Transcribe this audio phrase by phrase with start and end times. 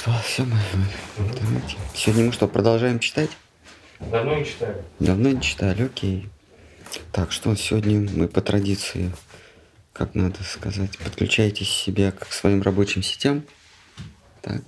[0.00, 0.56] что, все, мы
[1.18, 1.76] в интернете.
[1.94, 3.28] Сегодня мы что, продолжаем читать?
[3.98, 4.82] Давно не читали.
[4.98, 6.26] Давно не читали, окей.
[7.12, 9.12] Так, что сегодня мы по традиции,
[9.92, 13.44] как надо сказать, подключайтесь себя к своим рабочим сетям.
[14.40, 14.62] Так.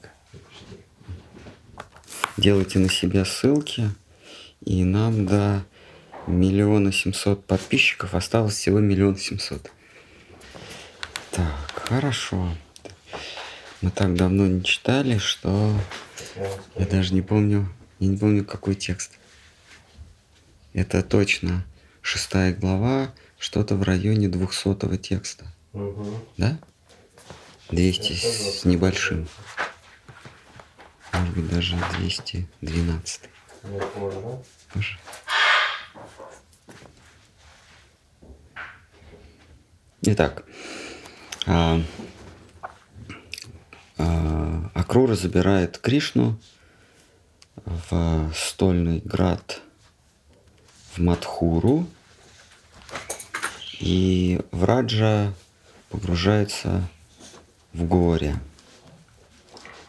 [2.37, 3.89] Делайте на себя ссылки.
[4.61, 5.65] И нам до
[6.27, 9.71] миллиона семьсот подписчиков осталось всего миллион семьсот.
[11.31, 12.51] Так, хорошо.
[13.83, 15.77] Мы так давно не читали, что
[16.77, 17.69] я даже не помню,
[17.99, 19.11] я не помню, какой текст.
[20.73, 21.65] Это точно
[22.01, 25.47] шестая глава, что-то в районе двухсотого текста.
[25.73, 26.07] Угу.
[26.37, 26.61] Да?
[27.71, 29.27] 200 с небольшим.
[31.13, 33.21] Может быть, даже 212.
[33.65, 34.41] Нет, можно.
[40.03, 40.45] Итак,
[41.47, 41.81] а,
[44.75, 46.39] Акрура забирает Кришну
[47.65, 49.61] в стольный град
[50.93, 51.87] в Мадхуру,
[53.81, 55.33] и Враджа
[55.91, 56.89] погружается
[57.73, 58.37] в горе.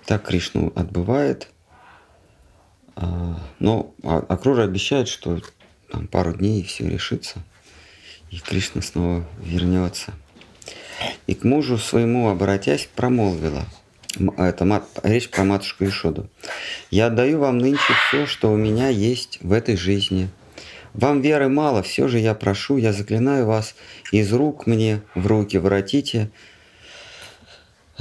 [0.06, 1.50] Так Кришну отбывает,
[2.96, 5.42] а, но А- Акрура обещает, что
[5.92, 7.44] там пару дней и все решится,
[8.32, 10.14] и Кришна снова вернется.
[11.28, 13.66] И к мужу своему, обратясь, промолвила,
[14.38, 16.30] это мат- речь про матушку Ишоду.
[16.92, 20.30] «Я отдаю вам нынче все, что у меня есть в этой жизни.
[20.94, 23.76] Вам веры мало, все же я прошу, я заклинаю вас,
[24.12, 26.30] из рук мне в руки воротите,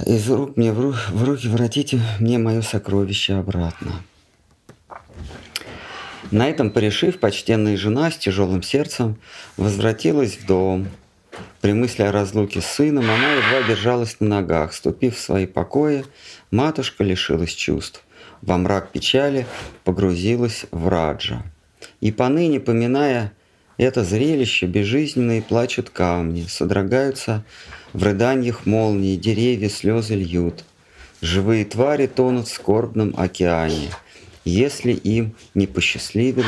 [0.05, 4.03] из рук мне в, ру- в руки воротите мне мое сокровище обратно».
[6.31, 9.19] На этом порешив, почтенная жена с тяжелым сердцем
[9.59, 10.89] возвратилась в дом.
[11.61, 14.73] При мысли о разлуке с сыном она едва держалась на ногах.
[14.73, 16.05] Ступив в свои покои,
[16.51, 18.05] матушка лишилась чувств.
[18.41, 19.47] Во мрак печали
[19.85, 21.43] погрузилась в Раджа.
[22.01, 23.33] И поныне, поминая
[23.77, 27.45] это зрелище, безжизненные плачут камни, содрогаются
[27.93, 30.65] в рыданьях молнии, деревья слезы льют.
[31.21, 33.91] Живые твари тонут в скорбном океане,
[34.45, 36.47] если им не посчастливилось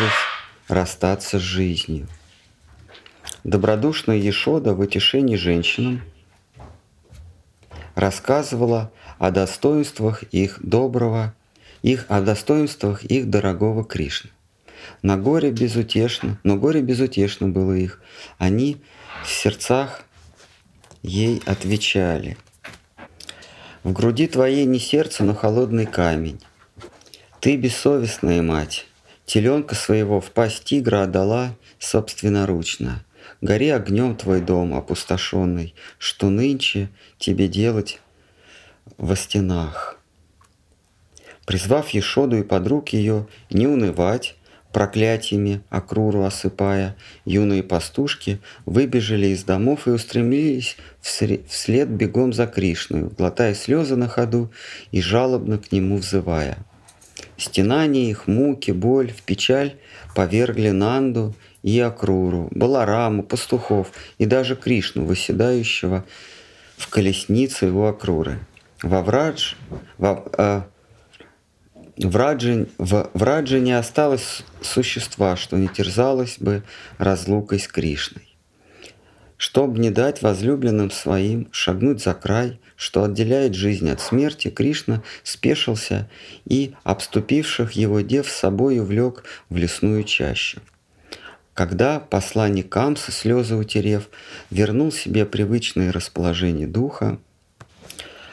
[0.68, 2.08] расстаться с жизнью.
[3.44, 6.00] Добродушная Ешода в утешении женщинам
[7.94, 11.34] рассказывала о достоинствах их доброго,
[11.82, 14.30] их о достоинствах их дорогого Кришны.
[15.02, 18.00] На горе безутешно, но горе безутешно было их.
[18.38, 18.78] Они
[19.22, 20.04] в сердцах
[21.02, 22.38] ей отвечали.
[23.82, 26.40] В груди твоей не сердце, но холодный камень.
[27.40, 28.86] Ты бессовестная мать,
[29.26, 33.04] теленка своего в пасть тигра отдала собственноручно.
[33.44, 36.88] Гори огнем твой дом опустошенный, что нынче
[37.18, 38.00] тебе делать
[38.96, 40.00] во стенах.
[41.44, 44.36] Призвав Ешоду и подруг ее не унывать,
[44.72, 46.96] проклятиями Акруру осыпая,
[47.26, 54.50] юные пастушки выбежали из домов и устремились вслед бегом за Кришную, глотая слезы на ходу
[54.90, 56.56] и жалобно к нему взывая.
[57.36, 59.76] Стенания их, муки, боль, в печаль
[60.14, 66.04] повергли Нанду и Акруру, Балараму, пастухов и даже Кришну, выседающего
[66.76, 68.38] в колеснице у Акруры.
[68.82, 69.54] Во Врадж,
[69.96, 70.62] во, э,
[71.96, 76.62] в Радже, в, в Радже не осталось существа, что не терзалось бы
[76.98, 78.36] разлукой с Кришной.
[79.38, 86.10] Чтоб не дать возлюбленным своим шагнуть за край, что отделяет жизнь от смерти, Кришна спешился
[86.44, 90.60] и обступивших его дев с собою влек в лесную чащу.
[91.54, 94.10] Когда посланник Камса, слезы утерев,
[94.50, 97.18] вернул себе привычное расположение духа,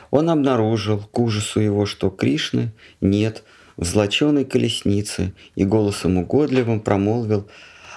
[0.09, 3.43] он обнаружил к ужасу его, что Кришны нет
[3.77, 7.47] в злоченой колеснице и голосом угодливым промолвил,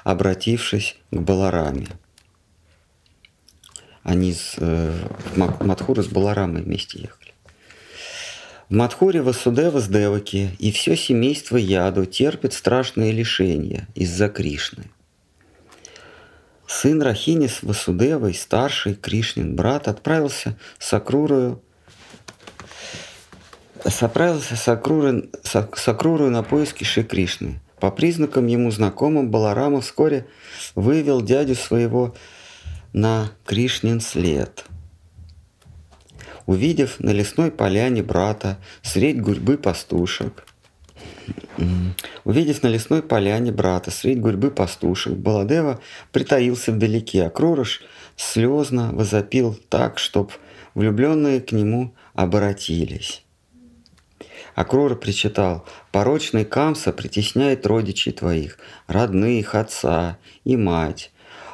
[0.05, 1.89] обратившись к Балараме.
[4.03, 4.93] Они с э,
[5.33, 7.33] в Ма- Мадхуру с Баларамой вместе ехали.
[8.69, 14.85] В Мадхуре Васудева с Деваки и все семейство Яду терпит страшные лишения из-за Кришны.
[16.81, 21.63] Сын Рахини с Васудевой, старший Кришнин брат, отправился с Акрурою
[23.85, 27.61] отправился с Акрурой, с, Акрурой на поиски Шри Кришны.
[27.79, 30.27] По признакам ему знакомым Баларама вскоре
[30.75, 32.15] вывел дядю своего
[32.93, 34.65] на Кришнин след.
[36.47, 40.45] Увидев на лесной поляне брата средь гурьбы пастушек,
[42.25, 45.81] увидев на лесной поляне брата средь гурьбы пастушек, Баладева
[46.13, 47.83] притаился вдалеке, а Крурош
[48.17, 50.33] слезно возопил так, чтоб
[50.75, 53.25] влюбленные к нему обратились.
[54.55, 61.11] Акрура причитал, «Порочный Камса притесняет родичей твоих, родных, отца и мать.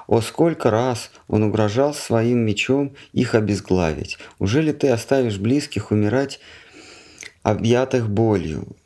[0.06, 4.18] О, сколько раз он угрожал своим мечом их обезглавить.
[4.38, 6.40] Уже ли ты оставишь близких умирать,
[7.42, 8.76] объятых болью,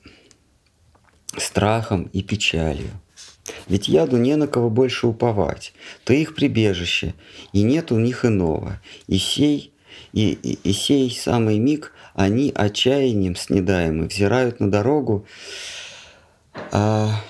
[1.38, 2.90] страхом и печалью?
[3.68, 5.72] Ведь яду не на кого больше уповать.
[6.04, 7.14] Ты их прибежище,
[7.52, 8.80] и нет у них иного.
[9.06, 9.72] И сей,
[10.12, 15.26] и, и, и сей самый миг они отчаянием снедаемы взирают на дорогу,
[16.72, 17.20] а,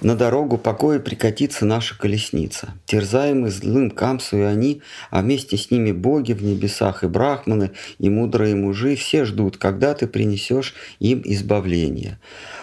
[0.00, 2.74] на дорогу покоя прикатится наша колесница.
[2.86, 8.54] Терзаемы злым камсою они, а вместе с ними боги в небесах и брахманы, и мудрые
[8.54, 12.18] мужи, все ждут, когда ты принесешь им избавление.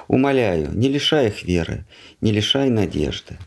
[0.08, 1.86] Умоляю, не лишай их веры,
[2.22, 3.38] не лишай надежды.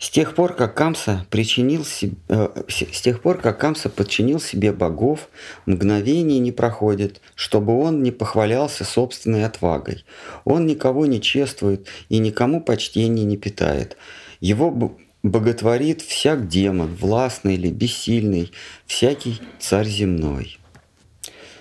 [0.00, 4.72] С тех пор, как Камса причинил себе, э, с тех пор, как Камса подчинил себе
[4.72, 5.28] богов,
[5.66, 10.06] мгновение не проходит, чтобы он не похвалялся собственной отвагой.
[10.46, 13.98] Он никого не чествует и никому почтения не питает.
[14.40, 18.52] Его боготворит всяк демон, властный или бессильный,
[18.86, 20.58] всякий царь земной.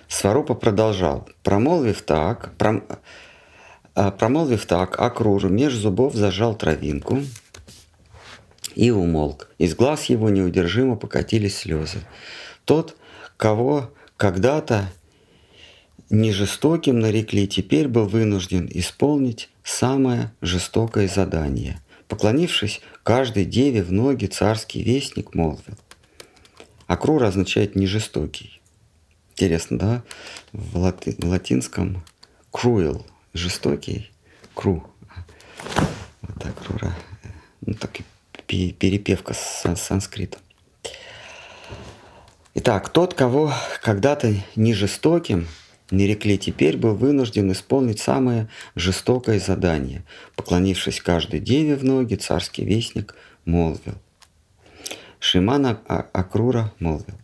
[0.07, 2.86] Сварупа продолжал, промолвив так, пром,
[3.95, 7.19] э, промолвив так, Акруру меж зубов зажал травинку–
[8.75, 9.50] и умолк.
[9.57, 12.00] Из глаз его неудержимо покатились слезы.
[12.66, 12.95] Тот,
[13.38, 14.92] кого когда-то
[16.10, 21.80] не жестоким нарекли, теперь был вынужден исполнить самое жестокое задание.
[22.07, 25.77] Поклонившись каждой деве в ноги, царский вестник молвил.
[26.88, 28.60] Акрур означает «не жестокий».
[29.31, 30.04] Интересно, да?
[30.51, 32.04] В, лати- в латинском
[32.51, 34.12] cruel– жестокий,
[34.54, 34.83] кру.
[36.22, 36.95] Вот так, Рура.
[37.62, 38.04] Ну, так и
[38.50, 40.42] перепевка с санскритом.
[42.56, 45.48] Итак, тот, кого когда-то не жестоким
[45.92, 50.04] не рекли, теперь был вынужден исполнить самое жестокое задание.
[50.36, 53.16] Поклонившись каждой деве в ноги, царский вестник
[53.46, 53.96] молвил.
[55.19, 57.16] Шимана Акрура молвил.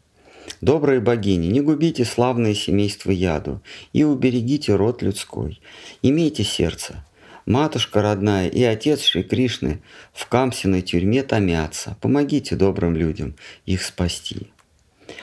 [0.62, 3.62] Добрые богини, не губите славное семейство яду
[3.94, 5.60] и уберегите род людской.
[6.02, 7.04] Имейте сердце,
[7.46, 9.82] Матушка родная и отец Шри Кришны
[10.14, 11.96] в Камсиной тюрьме томятся.
[12.02, 13.36] Помогите добрым людям
[13.68, 14.52] их спасти.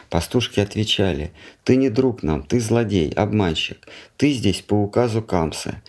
[0.09, 1.33] Пастушки отвечали,
[1.65, 5.83] ты не друг нам, ты злодей, обманщик, ты здесь по указу Камсы.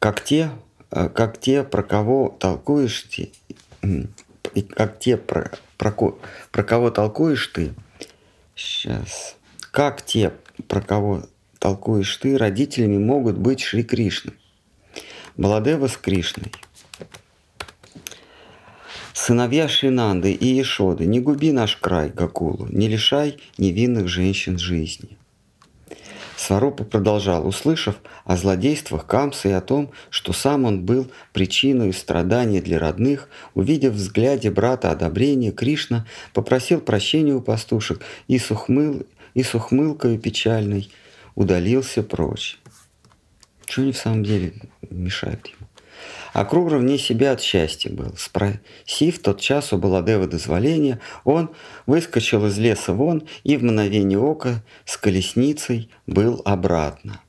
[0.00, 0.50] Как те,
[0.90, 3.30] э, как те, про кого толкуешь ты,
[4.74, 6.18] как те, про, про,
[6.50, 7.72] про кого толкуешь ты,
[8.56, 9.36] сейчас,
[9.70, 10.32] как те,
[10.66, 11.22] про кого
[11.60, 14.32] толкуешь ты, родителями могут быть Шри Кришны.
[15.36, 16.50] Баладева с Кришной.
[19.12, 25.18] Сыновья Шинанды и Ешоды, не губи наш край, Гакулу, не лишай невинных женщин жизни.
[26.38, 32.62] Сварупа продолжал, услышав о злодействах Камса и о том, что сам он был причиной страданий
[32.62, 39.04] для родных, увидев в взгляде брата одобрение, Кришна попросил прощения у пастушек и с, ухмыл,
[39.34, 40.90] и с ухмылкой печальной
[41.34, 42.58] удалился прочь.
[43.66, 44.54] Что они в самом деле
[44.90, 45.68] мешают ему?
[46.32, 48.14] А Кругер вне себя от счастья был.
[48.16, 51.50] Спросив тот час у Баладева дозволения, он
[51.86, 57.20] выскочил из леса вон и в мгновение ока с колесницей был обратно.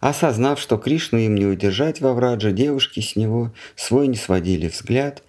[0.00, 5.22] Осознав, что Кришну им не удержать во врадже, девушки с него свой не сводили взгляд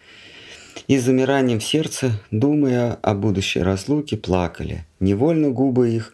[0.87, 4.85] и с замиранием в сердце, думая о будущей разлуке, плакали.
[4.99, 6.13] Невольно губы их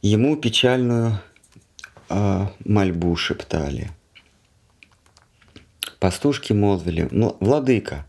[0.00, 1.20] ему печальную
[2.08, 3.90] а, мольбу шептали.
[5.98, 7.08] Пастушки молвили,
[7.40, 8.06] «Владыка,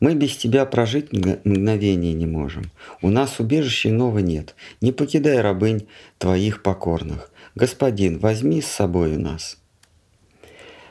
[0.00, 2.70] мы без тебя прожить мгновение не можем.
[3.02, 4.54] У нас убежища иного нет.
[4.80, 5.86] Не покидай рабынь
[6.18, 7.30] твоих покорных.
[7.54, 9.58] Господин, возьми с собой у нас».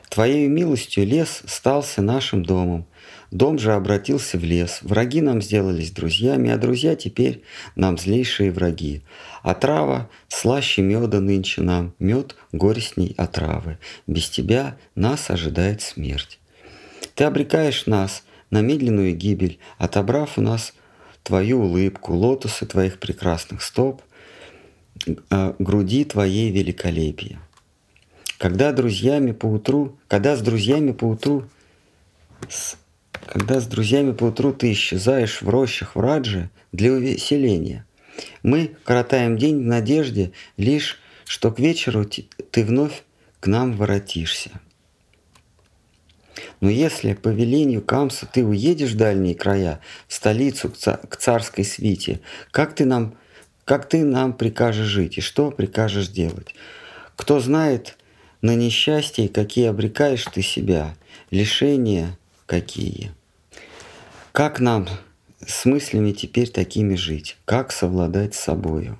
[0.08, 2.86] Твоей милостью лес стался нашим домом.
[3.30, 4.78] Дом же обратился в лес.
[4.82, 7.42] Враги нам сделались друзьями, а друзья теперь
[7.74, 9.02] нам злейшие враги.
[9.46, 13.78] Отрава слаще меда нынче нам, мед горестней отравы.
[14.08, 16.40] Без тебя нас ожидает смерть.
[17.14, 20.72] Ты обрекаешь нас на медленную гибель, отобрав у нас
[21.22, 24.02] твою улыбку, лотосы твоих прекрасных стоп,
[25.30, 27.38] а, груди твоей великолепия.
[28.38, 31.44] Когда друзьями по утру, когда с друзьями по утру,
[32.48, 32.76] с,
[33.26, 37.85] когда с друзьями по утру ты исчезаешь в рощах в Радже для увеселения,
[38.42, 43.02] мы коротаем день в надежде лишь, что к вечеру ты вновь
[43.40, 44.50] к нам воротишься.
[46.60, 52.20] Но если по велению Камса ты уедешь в дальние края, в столицу, к царской свите,
[52.50, 53.14] как ты нам,
[53.64, 56.54] как ты нам прикажешь жить и что прикажешь делать?
[57.16, 57.96] Кто знает
[58.42, 60.94] на несчастье, какие обрекаешь ты себя,
[61.30, 63.12] лишения какие.
[64.32, 64.88] Как нам
[65.44, 67.36] с мыслями теперь такими жить?
[67.44, 68.98] Как совладать с собою?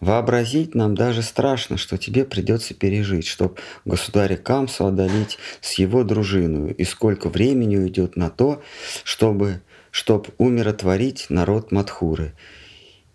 [0.00, 6.72] Вообразить нам даже страшно, что тебе придется пережить, чтоб государя Камсу одолеть с его дружиной,
[6.72, 8.62] и сколько времени уйдет на то,
[9.02, 12.34] чтобы, чтоб умиротворить народ Мадхуры.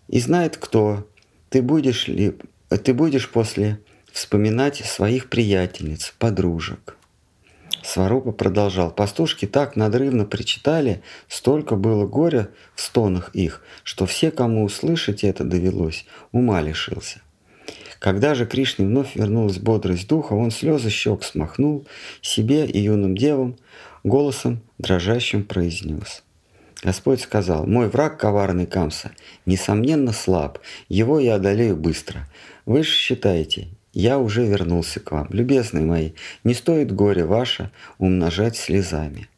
[0.08, 1.06] И знает кто,
[1.48, 2.36] ты будешь ли,
[2.68, 3.78] ты будешь после
[4.12, 6.96] вспоминать своих приятельниц, подружек.
[7.82, 8.90] Сварупа продолжал.
[8.90, 15.44] Пастушки так надрывно причитали, столько было горя в стонах их, что все, кому услышать это
[15.44, 17.20] довелось, ума лишился.
[17.98, 21.86] Когда же Кришне вновь вернулась бодрость духа, он слезы щек смахнул
[22.22, 23.56] себе и юным девам,
[24.04, 26.22] голосом дрожащим произнес.
[26.82, 29.10] Господь сказал, «Мой враг, коварный Камса,
[29.44, 30.58] несомненно слаб,
[30.88, 32.26] его я одолею быстро.
[32.64, 35.28] Вы же считаете, я уже вернулся к вам.
[35.30, 36.12] Любезные мои,
[36.44, 39.28] не стоит горе ваше умножать слезами.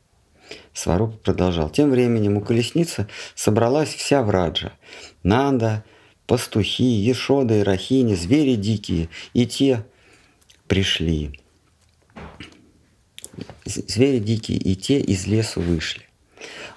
[0.75, 1.71] Сварупа продолжал.
[1.71, 4.73] Тем временем у колесницы собралась вся враджа.
[5.23, 5.85] Нанда,
[6.27, 9.85] пастухи, Ешода и Рахини, звери дикие, и те
[10.67, 11.39] пришли.
[13.65, 16.03] Звери дикие, и те из лесу вышли.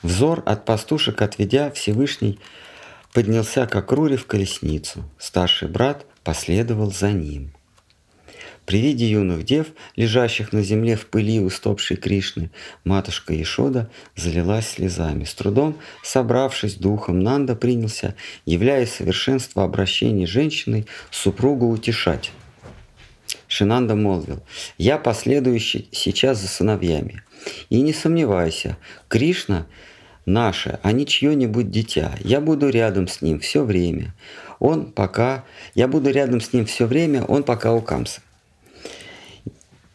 [0.04, 2.40] Взор от пастушек отведя, Всевышний
[3.12, 5.04] поднялся к Акруре в колесницу.
[5.18, 7.55] Старший брат последовал за ним.
[8.66, 12.50] При виде юных дев, лежащих на земле в пыли устопшей Кришны,
[12.84, 15.24] матушка Ишода залилась слезами.
[15.24, 22.32] С трудом, собравшись духом, Нанда принялся, являя совершенство обращения женщины, супругу утешать.
[23.48, 24.42] Шинанда молвил,
[24.80, 27.22] «Я последую сейчас за сыновьями.
[27.70, 29.68] И не сомневайся, Кришна
[30.26, 32.16] наше, а не чье-нибудь дитя.
[32.20, 34.16] Я буду рядом с ним все время.
[34.58, 35.44] Он пока...
[35.76, 38.22] Я буду рядом с ним все время, он пока у Камса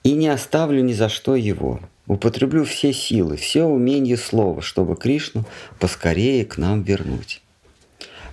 [0.03, 1.81] и не оставлю ни за что его.
[2.07, 5.45] Употреблю все силы, все умение слова, чтобы Кришну
[5.79, 7.43] поскорее к нам вернуть.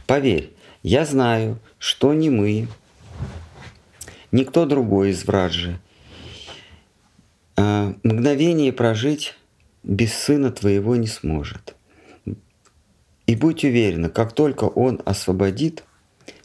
[0.07, 0.51] Поверь,
[0.83, 2.67] я знаю, что не мы,
[4.31, 5.79] никто другой из Враджи,
[7.55, 9.35] а мгновение прожить
[9.83, 11.75] без сына твоего не сможет.
[13.25, 15.83] И будь уверена, как только он освободит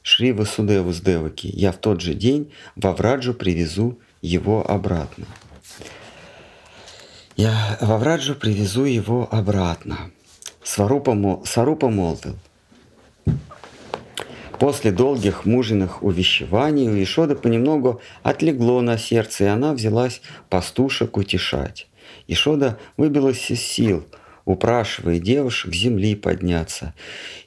[0.02, 5.26] Шри Васудеву с Деваки, я в тот же день во Враджу привезу его обратно.
[7.36, 10.10] Я во Враджу привезу его обратно.
[10.62, 12.38] Сварупа, Сварупа молвил.
[14.58, 21.88] После долгих мужиных увещеваний у Ишода понемногу отлегло на сердце, и она взялась пастушек утешать.
[22.28, 24.06] Ишода выбилась из сил,
[24.44, 26.94] упрашивая девушек земли подняться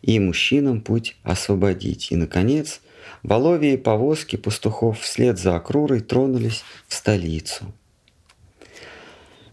[0.01, 2.12] и мужчинам путь освободить.
[2.12, 2.82] И, наконец,
[3.24, 7.66] Воловьи и повозки пастухов вслед за Акрурой тронулись в столицу.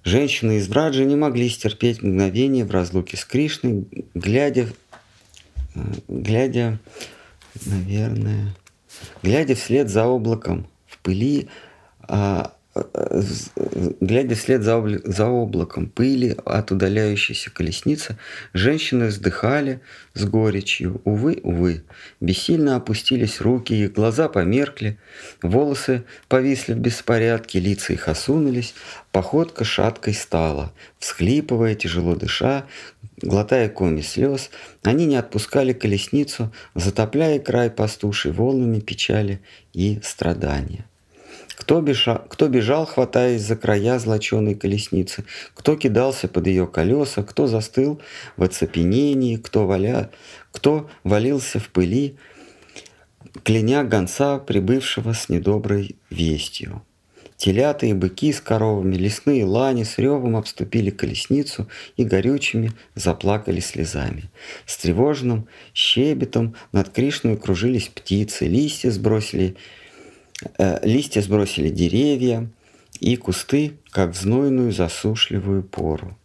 [0.05, 4.69] Женщины из Враджи не могли стерпеть мгновение в разлуке с Кришной, глядя,
[6.09, 6.81] глядя,
[7.65, 8.55] наверное,
[9.23, 11.49] глядя вслед за облаком в пыли,
[12.01, 15.01] а, Глядя вслед за, обли...
[15.05, 18.17] за облаком пыли от удаляющейся колесницы,
[18.55, 19.81] женщины вздыхали
[20.15, 21.03] с горечью.
[21.05, 21.85] Увы, увы,
[22.21, 24.99] бессильно опустились руки, их глаза померкли,
[25.43, 28.75] волосы повисли в беспорядке, лица их осунулись,
[29.11, 30.73] походка шаткой стала.
[30.99, 32.65] Всхлипывая, тяжело дыша,
[33.21, 34.51] глотая коми слез,
[34.83, 39.43] они не отпускали колесницу, затопляя край пастушей волнами печали
[39.75, 40.87] и страдания.
[41.63, 47.47] Кто бежал, кто бежал, хватаясь за края злоченой колесницы, кто кидался под ее колеса, кто
[47.47, 48.01] застыл
[48.37, 50.11] в оцепенении, кто, валя,
[50.51, 52.17] кто валился в пыли,
[53.45, 56.83] кляня гонца, прибывшего с недоброй вестью.
[57.37, 64.33] Телята и быки с коровами, лесные лани с ревом обступили колесницу и горючими заплакали слезами.
[64.67, 69.57] С тревожным щебетом над Кришной кружились птицы, листья сбросили
[70.83, 72.49] листья сбросили деревья
[73.01, 76.17] и кусты, как в знойную засушливую пору.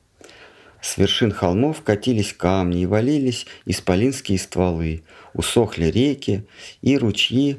[0.82, 6.46] С вершин холмов катились камни и валились исполинские стволы, усохли реки
[6.82, 7.58] и ручьи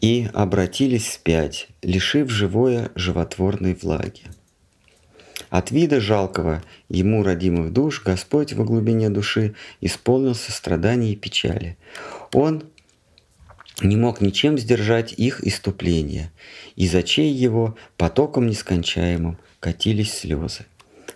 [0.00, 4.22] и обратились вспять, лишив живое животворной влаги.
[5.50, 11.76] От вида жалкого ему родимых душ Господь во глубине души исполнился страданий и печали.
[12.32, 12.64] Он
[13.82, 16.32] не мог ничем сдержать их иступление.
[16.76, 20.66] Из очей его потоком нескончаемым катились слезы.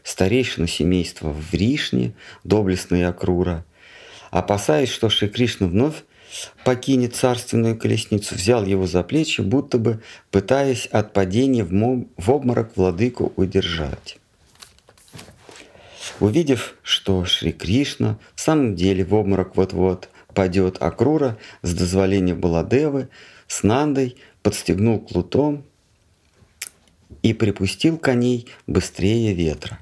[0.02, 2.12] Старейшина семейства в Ришне,
[2.44, 3.64] доблестный Акрура,
[4.30, 6.04] опасаясь, что Шри Кришна вновь
[6.64, 12.76] покинет царственную колесницу, взял его за плечи, будто бы пытаясь от падения в, в обморок
[12.76, 14.18] владыку удержать.
[16.18, 23.08] Увидев, что Шри Кришна в самом деле в обморок вот-вот падет, Акрура с дозволения Баладевы
[23.49, 25.64] с Нандой подстегнул клутом
[27.22, 29.78] и припустил коней быстрее ветра.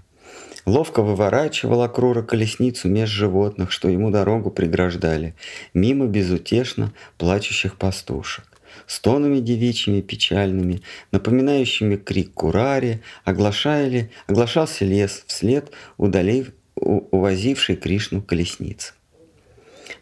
[0.66, 5.34] Ловко выворачивал Акрура колесницу меж животных, что ему дорогу преграждали,
[5.72, 8.44] мимо безутешно плачущих пастушек.
[8.86, 18.92] Стонами девичьими печальными, напоминающими крик курари, оглашали, оглашался лес вслед удалив, увозивший Кришну колесницы.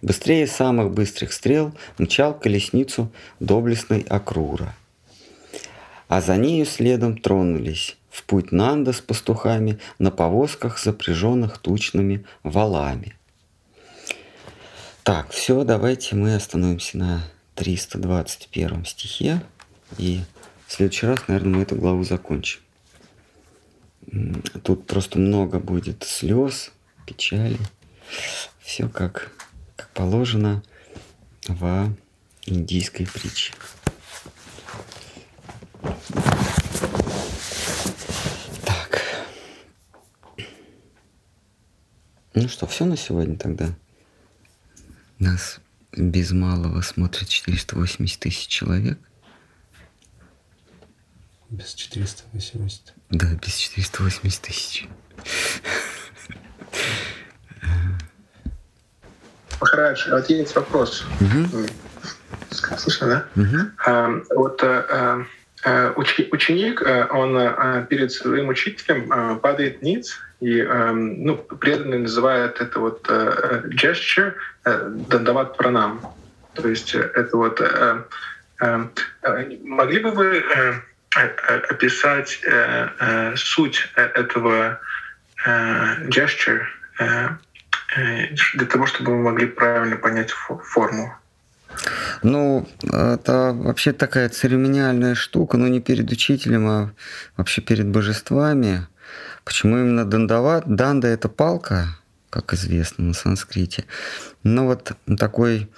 [0.07, 4.75] Быстрее самых быстрых стрел мчал колесницу доблестной Акрура–
[6.09, 13.17] а за нею следом тронулись в путь Нанда с пастухами на повозках, запряженных тучными валами.
[15.03, 17.23] Так, все, давайте мы остановимся на
[17.55, 19.43] 321 стихе,
[19.99, 20.21] и
[20.67, 22.61] в следующий раз, наверное, мы эту главу закончим.
[24.63, 26.73] Тут просто много будет слез,
[27.07, 27.59] печали,
[28.61, 29.33] все как,
[29.77, 30.63] как положено
[31.47, 31.95] в
[32.47, 33.53] индийской притче.
[38.65, 39.03] Так.
[42.35, 43.73] Ну что, все на сегодня тогда?
[45.19, 45.61] Нас
[45.93, 48.99] без малого смотрит 480 тысяч человек.
[51.49, 52.95] Без 480.
[53.11, 54.89] Да, без 480 тысяч.
[59.61, 61.05] Хорошо, вот есть вопрос.
[61.21, 61.67] Угу.
[62.77, 63.43] Слышно, да?
[63.43, 63.59] Угу.
[63.85, 65.25] А, вот а,
[65.67, 72.79] Э, ученик, э, он э, перед своим учителем падает ниц, и ну, преданный называет это
[72.79, 74.35] вот gesture
[74.65, 76.03] дандават пранам.
[76.55, 77.59] То есть это вот...
[78.61, 80.45] Могли бы вы
[81.71, 82.39] описать
[83.35, 84.79] суть этого
[85.47, 86.67] gesture
[88.55, 91.15] для того, чтобы мы могли правильно понять форму?
[92.23, 96.93] Ну, это вообще такая церемониальная штука, но не перед учителем, а
[97.37, 98.87] вообще перед божествами.
[99.45, 100.65] Почему именно дандават?
[100.67, 101.89] Данда– это палка,
[102.31, 103.85] как известно на санскрите.
[104.43, 105.71] Но вот такой,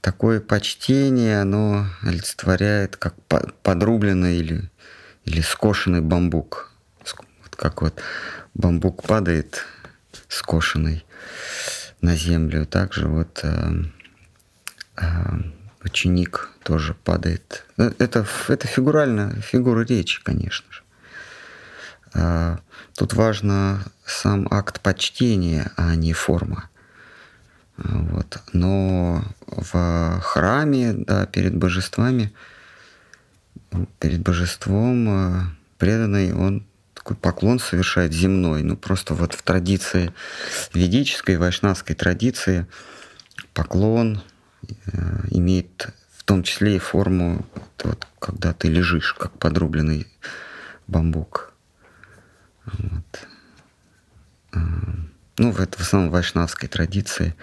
[0.00, 3.14] такое почтение, оно олицетворяет как
[3.62, 4.70] подрубленный или,
[5.24, 6.72] или скошенный бамбук.
[7.42, 8.00] Вот как вот
[8.54, 9.64] бамбук падает
[10.28, 11.04] скошенный
[12.00, 13.72] на землю, также вот э,
[14.96, 15.38] а,
[15.82, 17.66] ученик тоже падает.
[17.78, 20.82] Э, это, это фигурально, фигура речи, конечно же.
[22.14, 22.58] А,
[22.94, 26.68] тут важно сам акт почтения, а не форма.
[27.78, 28.38] А, вот.
[28.52, 32.32] Но в храме, да, перед божествами,
[33.98, 36.64] перед божеством преданный, он
[37.04, 38.62] такой поклон совершает земной.
[38.62, 40.12] Ну, просто вот в традиции
[40.72, 42.66] ведической, вайшнавской традиции
[43.52, 44.20] поклон–
[44.86, 47.46] Э, имеет в том числе и форму,
[47.82, 50.06] вот, когда ты лежишь, как подрубленный
[50.86, 51.52] бамбук.
[52.64, 53.28] Вот.
[54.52, 54.58] Э,
[55.38, 57.34] ну, это в основном в вайшнавской традиции.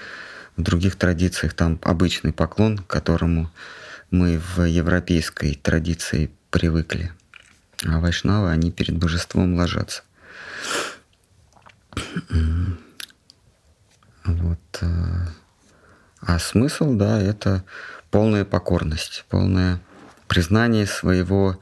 [0.58, 3.50] В других традициях там обычный поклон, к которому
[4.10, 7.12] мы в европейской традиции привыкли.
[7.86, 10.04] А вайшнавы, они перед божеством ложатся.
[14.24, 14.60] Вот.
[14.82, 15.28] Э,
[16.22, 17.64] а смысл, да, это
[18.12, 19.82] полная покорность, полное
[20.28, 21.60] признание своего,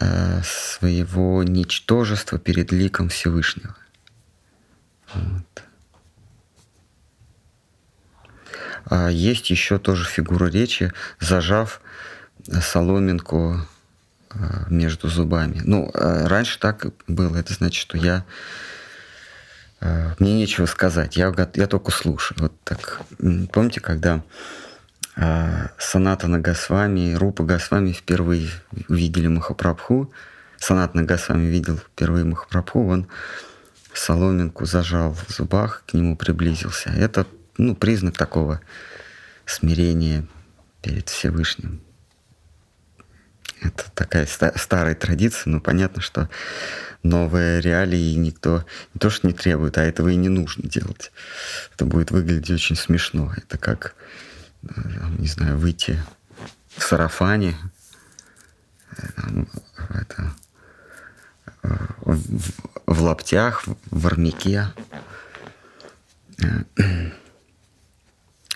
[0.00, 3.76] э, своего ничтожества перед ликом Всевышнего.
[5.14, 5.62] Вот.
[8.86, 11.82] А есть еще тоже фигура речи, зажав
[12.62, 13.60] соломинку
[14.68, 15.60] между зубами.
[15.64, 17.36] Ну, э, раньше так было.
[17.36, 18.24] Это значит, что я
[19.80, 22.38] Э, мне нечего сказать, я, я только слушаю.
[22.40, 23.00] Вот так.
[23.52, 24.22] Помните, когда
[25.16, 28.48] э, Соната на Госвами, Рупа Госвами впервые
[28.88, 30.12] увидели Махапрабху,
[30.58, 33.08] Санат на Госвами видел впервые Махапрабху, он
[33.92, 36.90] соломинку зажал в зубах, к нему приблизился.
[36.90, 38.60] Это ну, признак такого
[39.46, 40.26] смирения
[40.82, 41.80] перед Всевышним.
[43.60, 46.28] Это такая старая традиция, но понятно, что
[47.02, 51.12] новые реалии никто не то что не требует, а этого и не нужно делать.
[51.74, 53.32] Это будет выглядеть очень смешно.
[53.36, 53.94] Это как,
[54.62, 54.68] э,
[55.18, 56.02] не знаю, выйти
[56.76, 57.56] в сарафане,
[58.96, 59.02] э,
[59.90, 60.32] это,
[61.62, 62.52] э, в,
[62.86, 64.68] в лаптях, в армяке,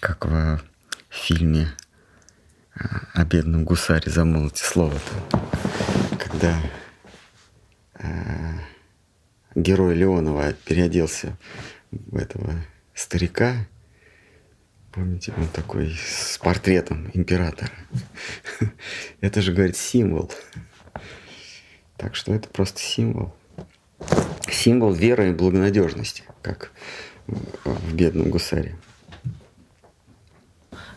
[0.00, 0.60] как в
[1.08, 1.72] фильме
[2.74, 6.58] о бедном гусаре замолвите слово-то, когда
[7.94, 8.54] а,
[9.54, 11.36] герой Леонова переоделся
[11.90, 12.54] в этого
[12.94, 13.66] старика,
[14.90, 17.72] помните, он такой с портретом императора.
[19.20, 20.30] Это же, говорит, символ.
[21.96, 23.32] Так что это просто символ.
[24.50, 26.72] Символ веры и благонадежности, как
[27.28, 28.76] в бедном гусаре.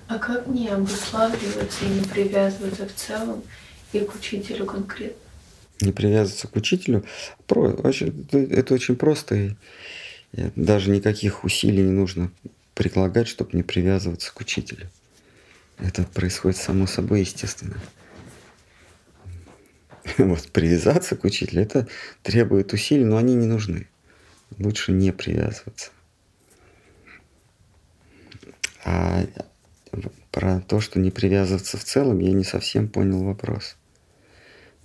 [0.08, 3.44] А как не обуславливаться и не привязываться в целом
[3.92, 5.18] и к учителю конкретно?
[5.82, 7.04] Не привязываться к учителю?
[7.48, 9.36] Про, очень, это очень просто.
[9.36, 9.56] И
[10.56, 12.32] даже никаких усилий не нужно
[12.76, 14.90] предлагать, чтобы не привязываться к учителю.
[15.80, 17.78] Это происходит само собой, естественно.
[20.20, 21.88] Вот привязаться к учителю, это
[22.22, 23.88] требует усилий, но они не нужны.
[24.60, 25.90] Лучше не привязываться.
[28.84, 29.26] А
[30.32, 33.78] про то, что не привязываться в целом, я не совсем понял вопрос.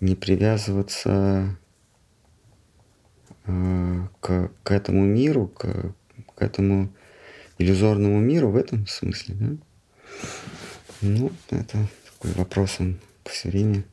[0.01, 1.57] Не привязываться
[3.47, 5.95] э, к, к этому миру, к,
[6.35, 6.93] к этому
[7.59, 9.57] иллюзорному миру в этом смысле, да?
[11.03, 13.85] Ну, это такой вопрос, он все время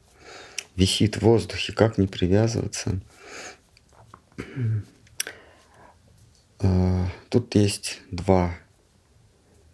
[0.76, 3.00] висит в воздухе, как не привязываться.
[6.60, 8.58] Э, тут есть два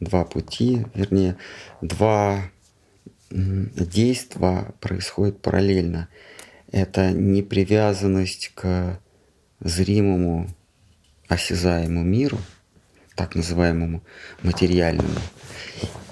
[0.04, 1.38] два пути, вернее,
[1.82, 2.52] два
[3.30, 6.08] действия происходят параллельно.
[6.72, 9.00] Это непривязанность к
[9.60, 10.50] зримому,
[11.28, 12.38] осязаемому миру,
[13.16, 14.04] так называемому
[14.42, 15.20] материальному,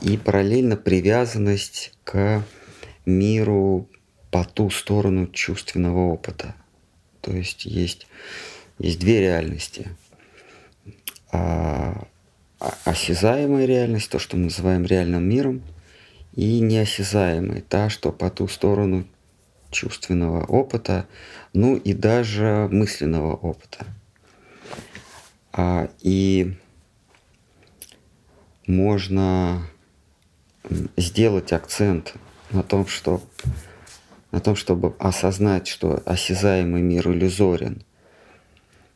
[0.02, 2.44] и параллельно привязанность к
[3.06, 3.90] миру
[4.30, 6.56] по ту сторону чувственного опыта.
[7.22, 8.08] То есть есть,
[8.80, 9.90] есть две реальности.
[11.32, 12.08] А
[12.86, 15.64] осязаемая реальность, то, что мы называем реальным миром,
[16.34, 19.06] и неосязаемая, та, что по ту сторону
[19.70, 21.08] чувственного опыта,
[21.54, 23.86] ну и даже мысленного опыта.
[25.54, 26.54] А, и
[28.68, 29.64] можно
[30.96, 32.14] сделать акцент
[32.52, 33.22] на том, что
[34.32, 37.84] на том, чтобы осознать, что осязаемый мир иллюзорен–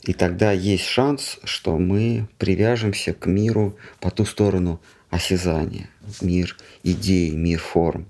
[0.05, 5.89] и тогда есть шанс, что мы привяжемся к миру по ту сторону осязания.
[6.21, 8.05] Мир идей, мир форм,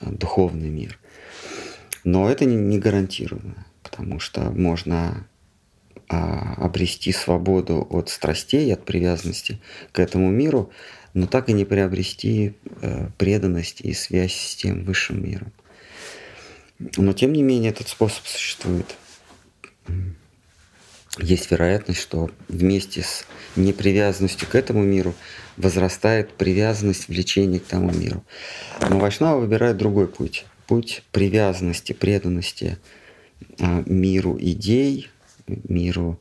[0.00, 0.98] духовный мир.
[2.04, 5.26] Но это не гарантированно, потому что можно
[6.08, 9.60] а, обрести свободу от страстей, от привязанности
[9.92, 10.70] к этому миру,
[11.14, 15.52] но так и не приобрести э, преданность и связь с тем высшим миром.
[16.96, 18.96] Но тем не менее этот способ существует
[21.18, 25.14] есть вероятность, что вместе с непривязанностью к этому миру
[25.56, 28.24] возрастает привязанность, влечение к тому миру.
[28.88, 30.46] Но Вайшнава выбирает другой путь.
[30.66, 32.78] Путь привязанности, преданности
[33.58, 35.10] а, миру идей,
[35.46, 36.18] миру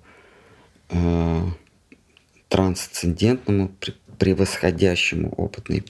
[0.89, 1.41] э,
[2.49, 3.71] трансцендентному,
[4.17, 5.85] превосходящему опытный,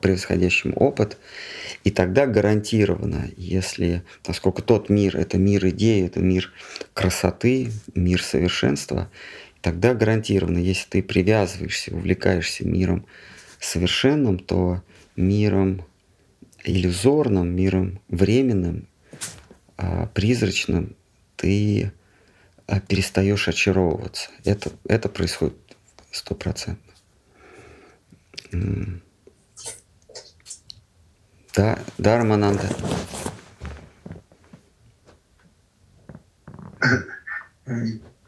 [0.00, 1.16] превосходящему опыт–
[1.82, 6.52] и тогда гарантированно, если, поскольку тот мир– это мир идеи, это мир
[6.92, 9.10] красоты, мир совершенства,
[9.62, 13.06] тогда гарантированно, если ты привязываешься, увлекаешься миром
[13.58, 14.82] совершенным, то
[15.16, 15.86] миром
[16.64, 18.86] иллюзорным, миром временным,
[19.78, 20.96] а, призрачным
[21.36, 21.92] ты
[22.66, 24.30] а, перестаешь очаровываться.
[24.44, 25.56] Это, это происходит
[26.10, 26.92] стопроцентно.
[31.56, 32.62] Да, да, Романанда.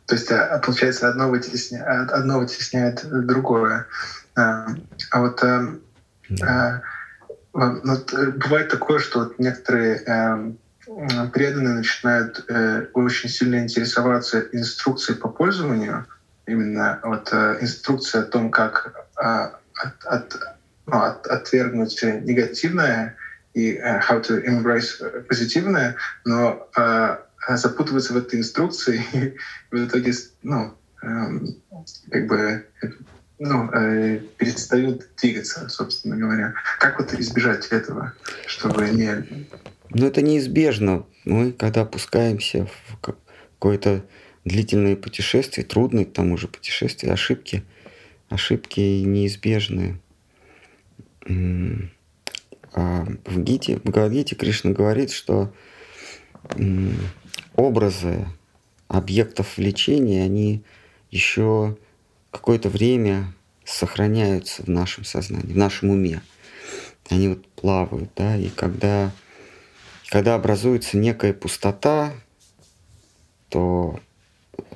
[0.07, 3.87] То есть, а, получается, одно вытесняет, одно вытесняет другое.
[4.37, 4.67] А,
[5.11, 5.43] а вот,
[6.29, 6.83] да.
[7.53, 10.05] вот э, бывает такое, что вот некоторые
[11.33, 16.07] преданные начинают э, очень сильно интересоваться инструкцией по пользованию,
[16.47, 20.37] именно вот э, инструкция о том, как от, от,
[20.87, 23.17] ну, от, отвергнуть негативное
[23.55, 27.19] и uh, how to embrace позитивное, но uh,
[27.51, 31.47] запутываться в этой инструкции и в итоге ну, um,
[32.11, 32.65] как бы
[33.45, 36.55] ну, э, перестают двигаться, собственно говоря.
[36.79, 38.13] Как вот избежать этого,
[38.47, 39.27] чтобы не...
[39.91, 41.05] Ну, это неизбежно.
[41.25, 44.05] Мы, когда опускаемся в какое-то
[44.45, 47.65] длительное путешествие, трудное к тому же путешествие, ошибки,
[48.29, 49.99] ошибки неизбежные.
[51.27, 55.53] А в Гите, в Бхагавадгите Кришна говорит, что
[57.55, 58.27] образы
[58.89, 60.63] объектов влечения, они
[61.11, 61.77] еще
[62.31, 66.23] какое-то время сохраняются в нашем сознании, в нашем уме.
[67.09, 69.13] Они вот плавают, да, и когда,
[70.09, 72.15] когда образуется некая пустота,
[73.49, 74.01] то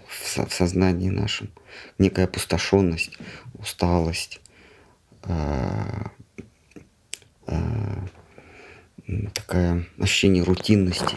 [0.07, 1.51] в, сознании нашем
[1.99, 3.17] некая опустошенность,
[3.59, 4.41] усталость,
[5.23, 6.11] а,
[9.35, 11.17] такое ощущение рутинности,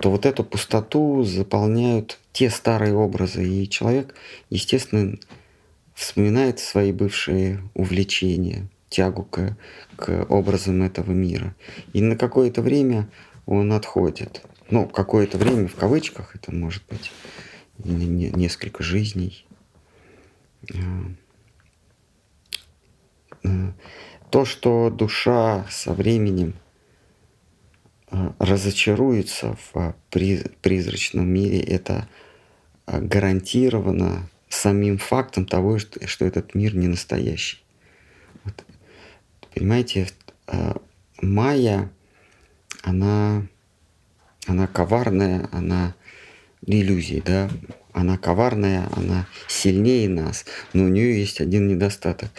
[0.00, 4.14] то вот эту пустоту заполняют те старые образы, и человек,
[4.48, 5.16] естественно,
[5.94, 9.56] вспоминает свои бывшие увлечения, тягу к,
[9.96, 11.54] к образам этого мира.
[11.92, 13.08] И на какое-то время
[13.46, 14.42] он отходит.
[14.70, 17.12] Ну, какое-то время в кавычках, это может быть
[17.78, 19.46] несколько жизней.
[24.30, 26.54] А, а, то, что душа со временем
[28.10, 32.08] а, разочаруется в призрачном мире, это
[32.86, 37.62] гарантированно самим фактом того, что, этот мир не настоящий.
[38.44, 38.64] Вот.
[39.54, 40.08] Понимаете,
[41.22, 41.88] Майя,
[42.82, 43.46] она,
[44.46, 45.94] она коварная, она
[46.66, 47.48] иллюзий, да,
[47.92, 52.30] она коварная, она сильнее нас, но у нее есть один недостаток.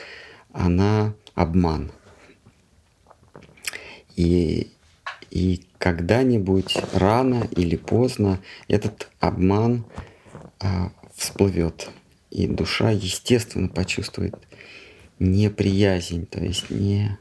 [0.52, 1.92] Она обман.
[4.16, 4.72] И,
[5.30, 9.86] и когда-нибудь рано или поздно этот обман
[10.60, 11.90] а, всплывет,
[12.30, 14.36] и душа, естественно, почувствует
[15.20, 17.18] неприязнь, то есть не,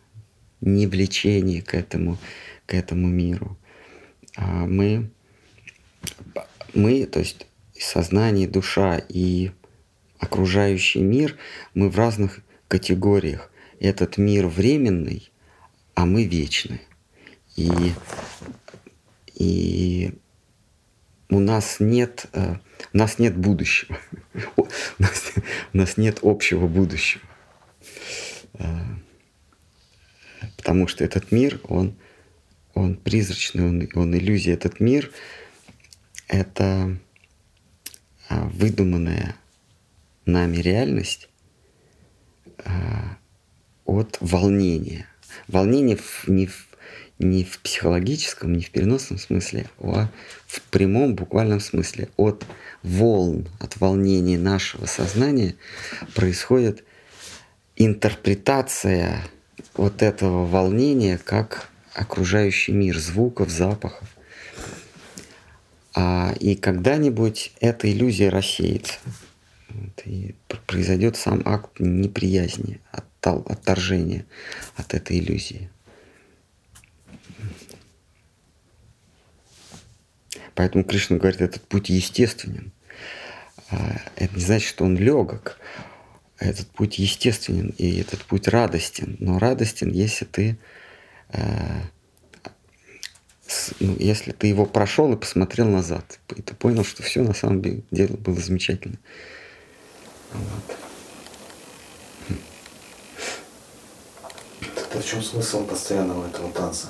[0.61, 2.19] не влечение к этому,
[2.67, 3.57] к этому миру.
[4.37, 5.11] А мы,
[6.75, 7.47] мы, то есть
[7.79, 9.51] сознание, душа и
[10.19, 11.37] окружающий мир,
[11.75, 13.50] мы в разных категориях.
[13.81, 15.33] Этот мир временный,
[15.95, 16.81] а мы вечны.
[17.57, 17.93] И,
[19.35, 20.15] и
[21.29, 22.57] у нас нет, э,
[22.93, 23.99] у нас нет будущего.
[24.57, 24.67] У
[25.03, 25.33] нас,
[25.73, 27.23] у нас нет общего будущего.
[28.55, 28.67] Э,
[30.57, 31.97] потому что этот мир, он,
[32.75, 34.53] он призрачный, он, он иллюзия.
[34.53, 35.11] Этот мир—
[36.29, 36.97] это
[38.29, 39.35] а, выдуманная
[40.25, 41.29] нами реальность
[42.59, 43.19] а,
[43.85, 45.07] от волнения.
[45.49, 46.69] Волнение не в,
[47.19, 50.09] не в психологическом, не в переносном смысле, а
[50.47, 52.09] в прямом буквальном смысле.
[52.17, 52.45] От
[52.83, 55.55] волн, от волнения нашего сознания
[56.15, 56.85] происходит
[57.77, 59.23] интерпретация
[59.75, 64.09] вот этого волнения как окружающий мир звуков, запахов.
[65.95, 68.99] А, и когда-нибудь эта иллюзия рассеется.
[69.69, 70.35] Вот, и
[70.67, 72.81] произойдет сам акт неприязни,
[73.23, 74.27] отторжения
[74.77, 75.71] от этой иллюзии.
[80.55, 82.73] Поэтому Кришна говорит, этот путь естественен.
[83.71, 85.59] А, это не значит, что он легок.
[86.39, 89.17] Этот путь естественен, и этот путь радостен.
[89.21, 90.59] Но радостен, если ты
[91.29, 91.83] э,
[93.81, 97.63] ну, если ты его прошел и посмотрел назад, и ты понял, что все на самом
[97.91, 98.99] деле было замечательно.
[100.33, 100.90] Вот.
[104.61, 106.89] Тогда в чем смысл постоянного этого танца?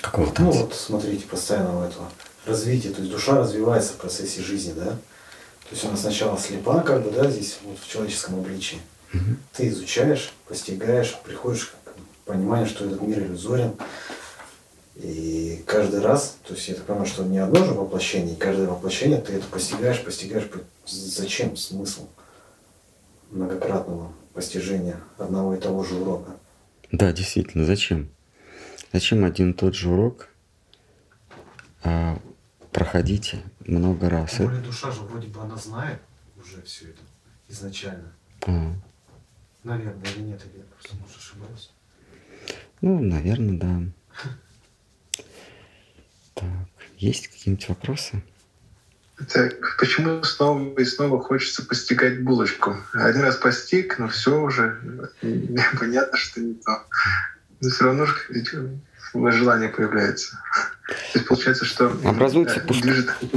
[0.00, 0.58] Какого ну, танца?
[0.58, 2.08] Ну вот смотрите, постоянного этого
[2.46, 2.90] развития.
[2.90, 4.90] То есть душа развивается в процессе жизни, да?
[4.90, 8.78] То есть она сначала слепа, как бы, да, здесь вот в человеческом обличии.
[9.14, 9.36] Угу.
[9.54, 11.92] Ты изучаешь, постигаешь, приходишь к
[12.24, 13.74] пониманию, что этот мир иллюзорен,
[14.96, 18.68] и каждый раз, то есть я так понимаю, что не одно же воплощение, и каждое
[18.68, 20.48] воплощение ты это постигаешь, постигаешь.
[20.86, 22.06] Зачем смысл
[23.30, 26.32] многократного постижения одного и того же урока?
[26.92, 28.10] Да, действительно, зачем?
[28.92, 30.28] Зачем один и тот же урок
[31.82, 32.20] а,
[32.70, 33.34] проходить
[33.66, 34.32] много раз?
[34.36, 36.00] Тем более душа же вроде бы она знает
[36.36, 37.00] уже все это
[37.48, 38.12] изначально.
[38.46, 38.74] А.
[39.64, 41.70] Наверное, или нет, или я просто может ошибаюсь.
[42.82, 43.82] Ну, наверное, да.
[46.34, 46.48] Так,
[46.96, 48.22] есть какие-нибудь вопросы?
[49.28, 52.76] Так, почему снова и снова хочется постигать булочку?
[52.92, 55.10] Один раз постиг, но все уже
[55.78, 56.86] понятно, что не то.
[57.60, 58.14] Но все равно же
[59.14, 60.38] желание появляется.
[61.12, 62.84] То есть получается, что образуется пуст...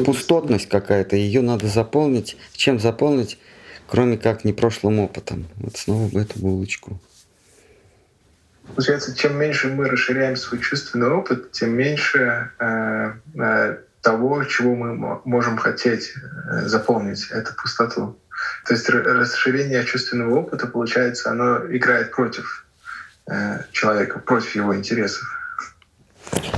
[0.05, 2.37] пустотность какая-то, ее надо заполнить.
[2.53, 3.39] Чем заполнить,
[3.87, 5.47] кроме как не прошлым опытом?
[5.57, 6.99] Вот снова в эту булочку.
[8.67, 15.19] Получается, чем меньше мы расширяем свой чувственный опыт, тем меньше э, э, того, чего мы
[15.25, 18.19] можем хотеть э, заполнить, эту пустоту.
[18.65, 22.67] То есть расширение чувственного опыта, получается, оно играет против
[23.25, 25.23] э, человека, против его интересов.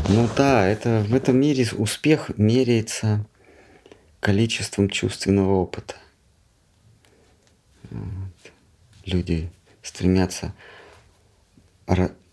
[0.10, 3.26] Ну да, это в этом мире успех меряется
[4.20, 5.96] количеством чувственного опыта.
[7.90, 8.52] Вот.
[9.06, 9.50] Люди
[9.84, 10.54] стремятся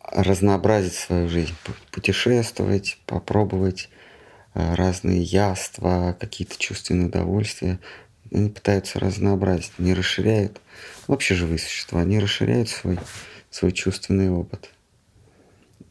[0.00, 1.54] разнообразить свою жизнь,
[1.92, 3.90] путешествовать, попробовать
[4.54, 7.78] разные яства, какие-то чувственные удовольствия.
[8.32, 10.60] Они пытаются разнообразить, не расширяют,
[11.06, 12.98] вообще живые существа, они расширяют свой,
[13.50, 14.70] свой чувственный опыт.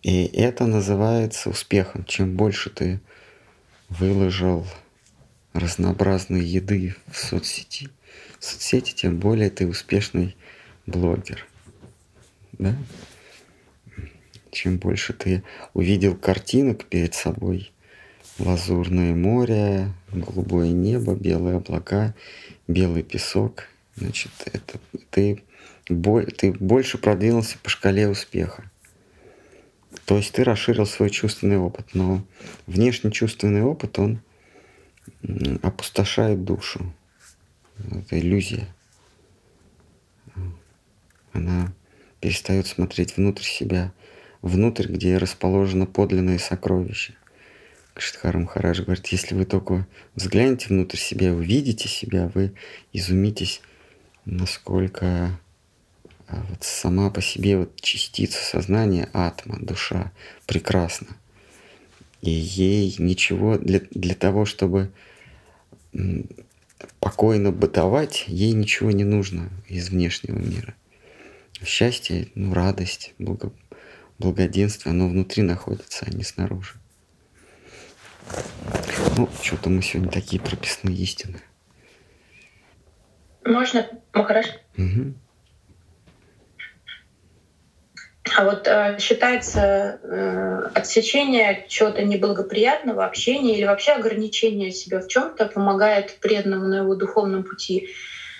[0.02, 2.04] И это называется успехом.
[2.06, 2.99] Чем больше ты
[3.89, 4.65] выложил
[5.54, 7.89] разнообразной еды в соцсети,
[8.39, 10.36] в соцсети, тем более ты успешный
[10.86, 11.45] блогер.
[12.54, 12.76] Да?
[14.52, 17.73] Чем больше ты увидел картинок перед собой,
[18.39, 22.13] лазурное море, голубое небо, белые облака,
[22.67, 23.65] белый песок,
[23.96, 24.80] значит, это
[25.12, 25.43] ты,
[25.86, 28.69] ты больше продвинулся по шкале успеха.
[30.06, 32.24] То есть ты расширил свой чувственный опыт, но
[32.67, 34.22] внешний чувственный опыт, он
[35.62, 36.93] опустошает душу.
[37.78, 38.67] Это иллюзия.
[41.32, 41.74] Она
[42.19, 43.91] перестает смотреть внутрь себя,
[44.41, 47.15] внутрь, где расположено подлинное сокровище.
[47.93, 52.53] Кшитхар Махарадж говорит, если вы только взглянете внутрь себя, увидите себя, вы
[52.91, 53.62] изумитесь,
[54.25, 55.39] насколько
[56.27, 60.12] а, вот сама по себе вот частица сознания, атма, душа,
[60.47, 61.08] прекрасна.
[62.21, 64.91] И ей ничего для, для того, чтобы
[66.99, 70.73] покойно бытовать, ей ничего не нужно из внешнего мира.
[71.63, 73.51] Счастье, ну, радость, благо,
[74.17, 76.73] благоденствие, оно внутри находится, а не снаружи.
[79.18, 81.40] Ну, что-то мы сегодня такие прописные истины.
[83.46, 84.48] Можно, Махараш?
[84.78, 85.14] Угу.
[88.36, 95.46] А вот э, считается э, отсечение чего-то неблагоприятного, общения или вообще ограничение себя в чем-то
[95.48, 97.90] помогает преданному на его духовном пути.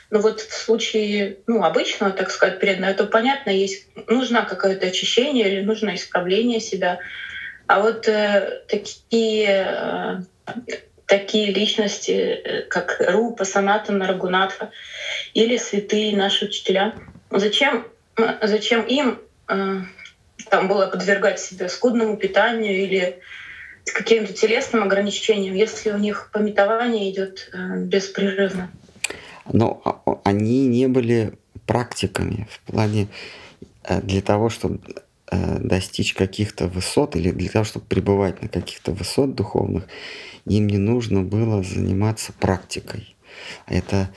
[0.10, 5.52] Но вот в случае ну, обычного, так сказать, преданного, это понятно, есть нужно какое-то очищение
[5.52, 7.00] или нужно исправление себя.
[7.68, 9.68] А вот э, такие,
[10.46, 10.54] э,
[11.06, 14.72] такие личности, э, как Рупа, Санатана, Рагунатха
[15.34, 16.94] или святые наши учителя,
[17.32, 17.88] зачем,
[18.42, 19.82] зачем им Э,
[20.50, 23.20] там было подвергать себя скудному питанию или
[23.86, 28.72] каким-то телесным ограничениям, если у них пометование идет э, беспрерывно.
[29.52, 31.34] Но а, они не были
[31.66, 33.08] практиками в плане
[33.84, 34.80] э, для того, чтобы
[35.60, 39.88] достичь каких-то высот или для того, чтобы пребывать на каких-то высот духовных,
[40.46, 43.16] им не нужно было заниматься практикой.
[43.68, 44.14] Это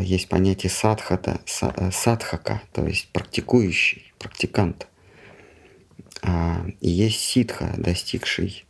[0.00, 4.86] есть понятие садхата, садхака, то есть практикующий практикант.
[6.22, 8.64] А, и есть ситха, достигший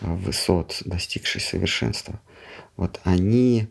[0.00, 2.20] высот, достигший совершенства.
[2.76, 3.68] Вот они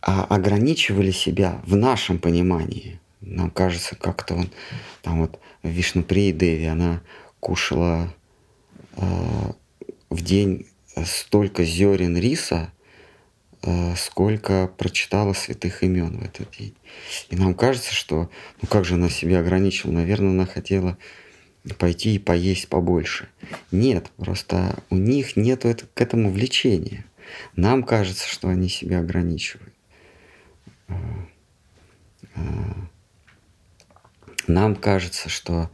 [0.00, 3.00] а, ограничивали себя в нашем понимании.
[3.20, 4.50] Нам кажется, как-то он,
[5.02, 7.02] там вот Вишнуприя Деви, она
[7.40, 8.12] кушала
[8.96, 9.02] э,
[10.10, 10.66] в день
[11.04, 12.72] столько зерен риса,
[13.68, 16.74] Э, сколько прочитала святых имен в этот день.
[17.30, 18.30] И нам кажется, что
[18.62, 19.90] ну как же она себя ограничила?
[19.90, 20.96] Наверное, она хотела
[21.76, 23.28] пойти и поесть побольше.
[23.72, 27.04] Нет, просто у них нет к этому влечения.
[27.56, 29.74] Нам кажется, что они себя ограничивают.
[34.46, 35.70] Э, э, нам кажется, что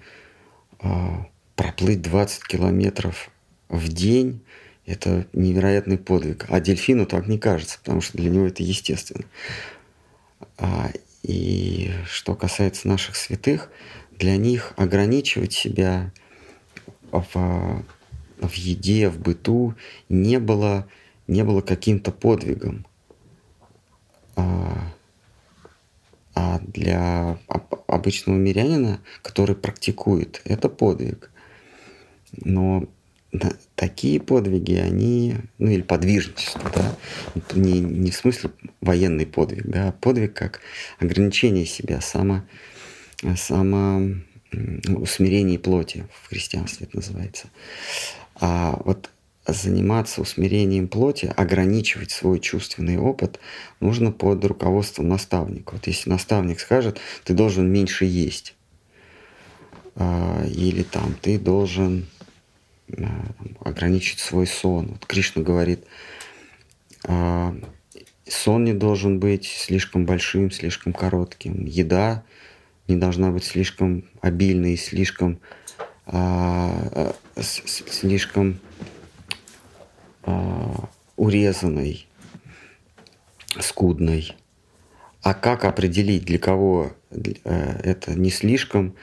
[1.55, 3.31] проплыть 20 километров
[3.69, 4.43] в день
[4.85, 6.47] это невероятный подвиг.
[6.49, 9.25] А дельфину так не кажется, потому что для него это естественно.
[10.59, 10.91] А,
[11.23, 13.71] и что касается наших святых,
[14.11, 16.13] для них ограничивать себя
[17.13, 17.85] в,
[18.41, 19.75] в еде, в быту
[20.09, 20.89] не было,
[21.29, 22.85] не было каким-то подвигом.
[24.35, 24.93] А,
[26.35, 27.39] а для
[27.87, 31.31] обычного мирянина, который практикует, это подвиг.
[32.45, 32.87] Но
[33.75, 36.97] такие подвиги, они, ну или подвижничество, да,
[37.55, 40.61] не, не в смысле военный подвиг, да, а подвиг как
[40.99, 42.43] ограничение себя, само,
[43.37, 44.17] само
[44.87, 47.49] усмирение плоти в христианстве это называется.
[48.37, 49.11] А вот
[49.47, 53.41] заниматься усмирением плоти, ограничивать свой чувственный опыт
[53.81, 55.75] нужно под руководством наставника.
[55.75, 58.55] Вот если наставник скажет, ты должен меньше есть,
[59.97, 62.07] а, или там ты должен
[62.97, 63.07] Э,
[63.61, 64.89] ограничить свой сон.
[64.89, 65.85] Вот Кришна говорит,
[67.05, 67.55] а,
[68.27, 71.65] сон не должен быть слишком большим, слишком коротким.
[71.65, 72.25] Еда
[72.89, 75.39] не должна быть слишком обильной, слишком,
[76.07, 78.85] а, слишком а,
[81.17, 82.07] урезанной,
[83.61, 84.37] скудной.
[85.23, 88.95] а как определить, для кого э, это не слишком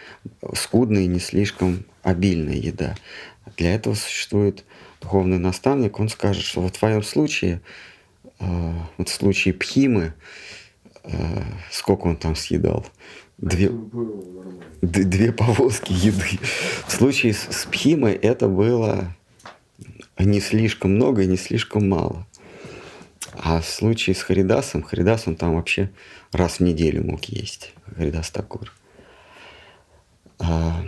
[0.54, 2.96] скудная и не слишком обильная еда?
[3.58, 4.66] Для этого существует
[5.02, 7.62] духовный наставник, он скажет, что в твоем случае,
[8.40, 10.14] э, вот в случае Пхимы,
[11.04, 12.86] э, сколько он там съедал?
[13.38, 13.72] Две,
[14.82, 16.40] две повозки еды.
[16.86, 19.16] В случае с Пхимой это было
[20.24, 22.28] не слишком много и не слишком мало.
[23.34, 25.92] А в случае с Харидасом, Харидас он там вообще
[26.32, 27.74] раз в неделю мог есть.
[27.96, 28.74] Харидас Такур.
[30.40, 30.84] А,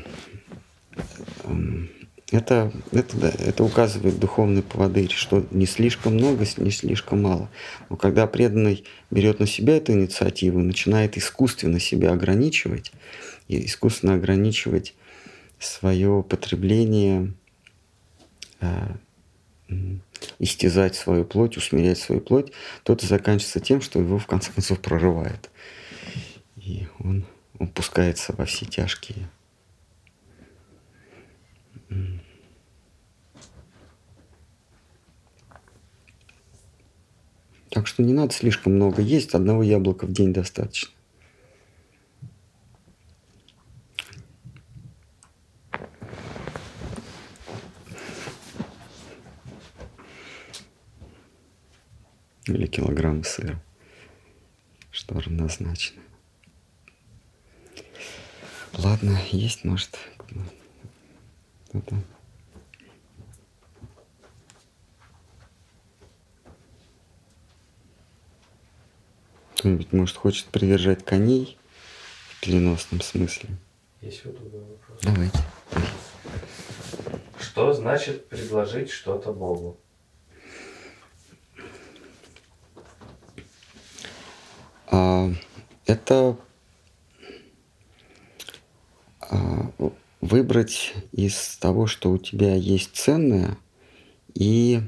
[2.31, 7.49] это, это, да, это указывает духовный поводырь, что не слишком много, не слишком мало.
[7.89, 12.93] Но когда преданный берет на себя эту инициативу, начинает искусственно себя ограничивать,
[13.49, 14.95] и искусственно ограничивать
[15.59, 17.33] свое потребление,
[18.61, 18.95] а,
[20.39, 22.51] истязать свою плоть, усмирять свою плоть,
[22.83, 25.49] то это заканчивается тем, что его в конце концов прорывает.
[26.57, 27.25] И он,
[27.59, 27.67] он
[28.33, 29.29] во все тяжкие.
[37.69, 40.91] Так что не надо слишком много есть, одного яблока в день достаточно.
[52.55, 53.61] Или килограмм сыра,
[54.91, 56.01] что равнозначно.
[58.73, 59.97] Ладно, есть, может,
[61.67, 61.95] кто-то.
[69.55, 71.57] Кто-нибудь, может, хочет придержать коней
[72.29, 73.49] в переносном смысле?
[74.01, 74.99] Есть вот другой вопрос.
[75.03, 75.39] Давайте.
[77.39, 79.80] Что значит предложить что-то Богу?
[84.91, 86.37] Это
[89.21, 89.71] а,
[90.19, 93.57] выбрать из того, что у тебя есть ценное,
[94.33, 94.81] и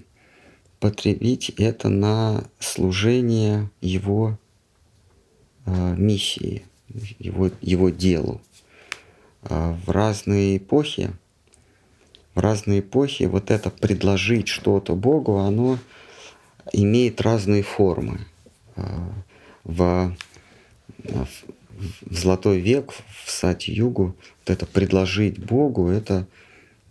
[0.80, 4.38] потребить это на служение его
[5.66, 6.66] а, миссии,
[7.20, 8.42] его, его делу.
[9.42, 11.12] В разные эпохи,
[12.34, 15.80] в разные эпохи вот это предложить что-то Богу, оно
[16.72, 18.26] имеет разные формы
[19.64, 20.16] в,
[20.98, 21.28] в
[22.10, 26.28] золотой век, в сати-югу, вот это предложить Богу, это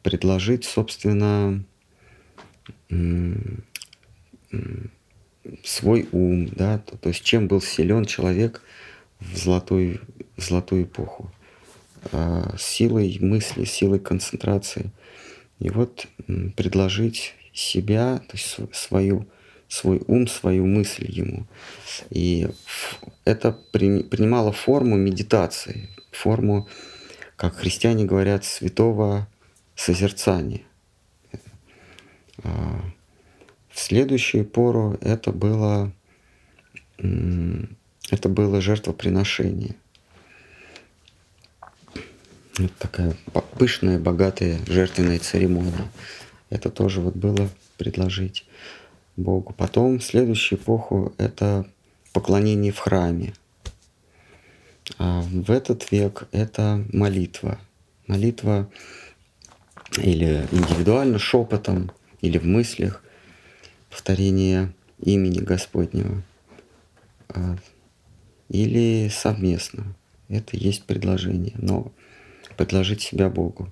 [0.03, 1.65] предложить, собственно,
[5.65, 8.63] свой ум, да, то, то есть чем был силен человек
[9.21, 10.01] в золотую,
[10.37, 11.33] в золотую эпоху.
[12.11, 14.91] А, силой мысли, силой концентрации.
[15.59, 16.07] И вот
[16.57, 19.27] предложить себя, то есть свою
[19.73, 21.47] свой ум, свою мысль ему.
[22.11, 22.47] И
[23.25, 26.69] это принимало форму медитации, форму,
[27.37, 29.27] как христиане говорят, святого
[29.75, 30.61] созерцания.
[32.45, 32.83] А,
[33.71, 35.91] в следующую пору это было,
[36.99, 39.75] это было жертвоприношение.
[42.59, 43.17] Вот такая
[43.59, 45.91] пышная, богатая жертвенная церемония.
[46.51, 47.49] Это тоже вот было
[47.79, 48.45] предложить.
[49.17, 49.55] Богу.
[49.57, 51.67] Потом следующую эпоху это
[52.13, 53.35] поклонение в храме.
[54.99, 57.59] А в этот век это молитва.
[58.07, 58.69] Молитва
[59.99, 63.03] или индивидуально, шепотом, или в мыслях,
[63.91, 66.23] повторение имени Господнего,
[67.29, 67.57] а,
[68.49, 69.95] или совместно.
[70.29, 71.55] Это есть предложение.
[71.57, 71.93] Но
[72.57, 73.71] предложить себя Богу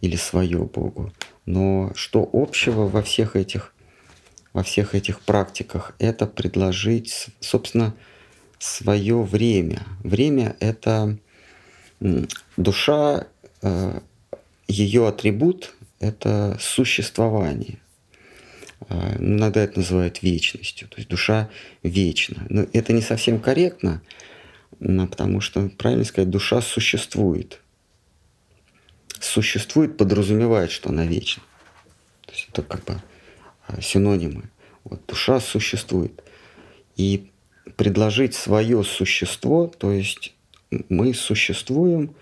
[0.00, 1.12] или свое Богу.
[1.46, 3.72] Но что общего во всех этих
[4.52, 7.94] во всех этих практиках, это предложить, собственно,
[8.58, 9.82] свое время.
[10.02, 11.16] Время— это
[12.56, 13.26] душа,
[13.62, 14.00] э,
[14.68, 17.78] ее атрибут— это существование.
[18.88, 21.48] Э, иногда это называют вечностью, то есть душа
[21.82, 22.44] вечна.
[22.48, 24.02] Но это не совсем корректно,
[24.78, 27.60] потому что, правильно сказать, душа существует.
[29.18, 31.42] Существует подразумевает, что она вечна.
[32.26, 33.11] То есть это как бы Э,
[33.80, 34.50] синонимы.
[34.84, 36.22] Вот душа существует.
[36.96, 37.30] И
[37.76, 40.34] предложить свое существо, то есть
[40.88, 42.14] мы существуем,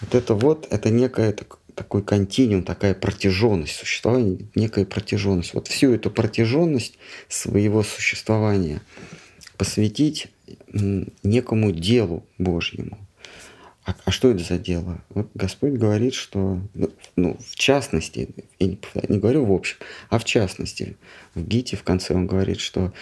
[0.00, 5.54] вот это вот, это некая так, такой континуум, такая протяженность существования, некая протяженность.
[5.54, 6.98] Вот всю эту протяженность
[7.28, 8.82] своего существования
[9.56, 10.28] посвятить
[11.22, 12.98] некому делу Божьему.
[13.88, 15.00] А, а что это за дело?
[15.08, 18.28] Вот Господь говорит, что, ну, ну в частности,
[18.58, 18.78] я не,
[19.08, 19.78] не говорю в общем,
[20.10, 20.98] а в частности,
[21.34, 22.92] в Гите в конце он говорит, что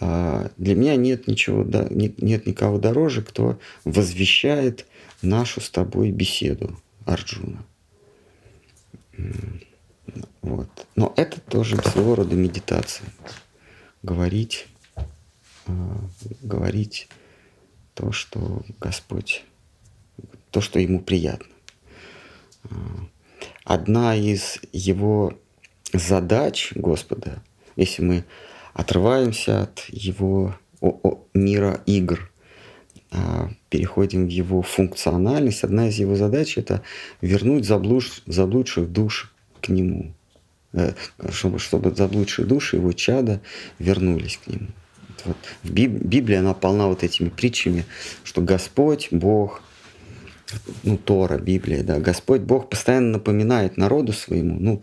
[0.00, 4.84] а, для меня нет ничего, да, нет никого дороже, кто возвещает
[5.22, 7.64] нашу с тобой беседу Арджуна.
[10.42, 10.68] Вот.
[10.94, 13.08] Но это тоже своего рода медитация.
[14.02, 14.66] Говорить,
[15.64, 15.72] а,
[16.42, 17.08] говорить
[17.94, 19.46] то, что Господь,
[20.50, 21.46] то, что Ему приятно.
[22.64, 22.76] А,
[23.64, 25.34] одна из Его
[25.92, 27.42] задач Господа,
[27.76, 28.24] если мы
[28.74, 30.54] отрываемся от Его
[31.34, 32.30] мира игр,
[33.10, 36.82] а, переходим в его функциональность, одна из его задач это
[37.22, 39.32] вернуть заблуж, заблудших душ
[39.62, 40.12] к нему,
[40.74, 40.92] э,
[41.30, 43.40] чтобы, чтобы заблудшие души, его чада
[43.78, 44.68] вернулись к нему.
[45.24, 47.86] Вот в Библии она полна вот этими притчами,
[48.24, 49.62] что Господь, Бог,
[50.82, 54.82] ну, Тора, Библия, да, Господь, Бог постоянно напоминает народу своему, ну,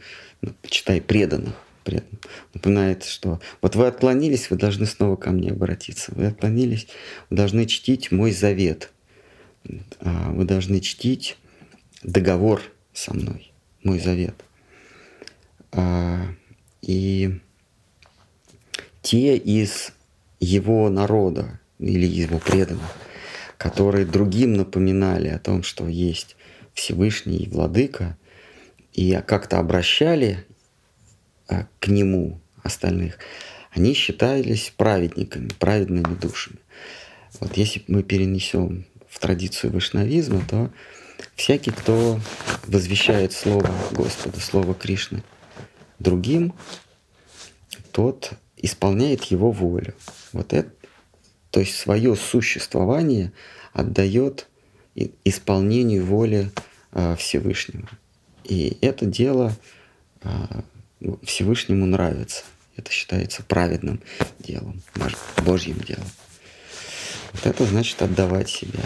[0.64, 2.20] читай, преданных, преданных,
[2.54, 6.88] напоминает, что вот вы отклонились, вы должны снова ко мне обратиться, вы отклонились,
[7.30, 8.92] вы должны чтить мой завет,
[10.00, 11.38] а, вы должны чтить
[12.04, 12.62] договор
[12.94, 13.52] со мной,
[13.84, 14.36] мой завет.
[15.72, 16.28] А,
[16.82, 17.40] и
[19.02, 19.92] те из
[20.40, 22.92] его народа или его преданных,
[23.66, 26.36] которые другим напоминали о том, что есть
[26.76, 28.16] Всевышний Владыка,
[28.94, 30.46] и как-то обращали
[31.48, 33.18] а, к нему остальных,
[33.72, 36.60] они считались праведниками, праведными душами.
[37.40, 40.70] Вот если мы перенесем в традицию вайшнавизма, то
[41.36, 42.20] всякий, кто
[42.68, 45.24] возвещает Слово Господа, Слово Кришны
[45.98, 46.54] другим,
[47.92, 49.96] тот исполняет его волю.
[50.34, 50.70] Вот это,
[51.56, 53.32] то есть свое существование
[53.72, 54.50] отдает
[55.24, 56.52] исполнению воли
[56.92, 57.88] э, Всевышнего.
[58.44, 59.56] И это дело
[60.22, 60.28] э,
[61.24, 62.44] Всевышнему нравится.
[62.76, 64.02] Это считается праведным
[64.38, 64.82] делом,
[65.46, 66.04] Божьим делом.
[67.32, 68.84] Вот это значит отдавать себя.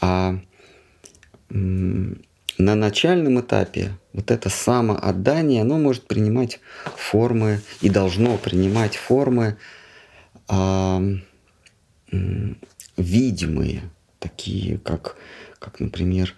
[0.00, 0.38] А
[1.48, 2.14] на
[2.56, 6.60] начальном этапе вот это самоотдание, оно может принимать
[6.96, 9.56] формы и должно принимать формы
[10.46, 11.02] а,
[12.96, 13.82] видимые,
[14.18, 15.16] такие как,
[15.58, 16.34] как например,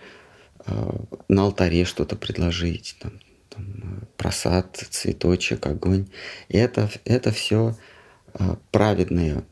[0.67, 3.13] а, на алтаре что-то предложить, там,
[3.51, 6.07] там, просад, цветочек, огонь.
[6.49, 7.77] И это, это все
[8.35, 9.45] а, праведное,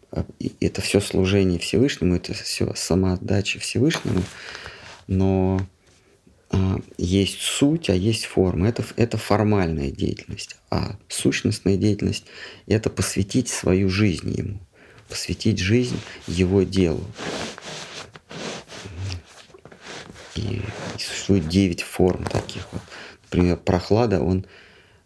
[0.61, 4.23] это все служение Всевышнему, это все самоотдача Всевышнему,
[5.07, 5.61] но
[6.99, 8.69] есть суть, а есть форма.
[8.69, 10.57] Это, это формальная деятельность.
[10.69, 12.25] А сущностная деятельность–
[12.67, 14.61] это посвятить свою жизнь ему,
[15.11, 17.05] посвятить жизнь его делу.
[20.37, 20.63] И
[20.99, 22.67] существует девять форм таких.
[22.73, 22.83] Вот.
[23.25, 24.47] Например, прохлада, он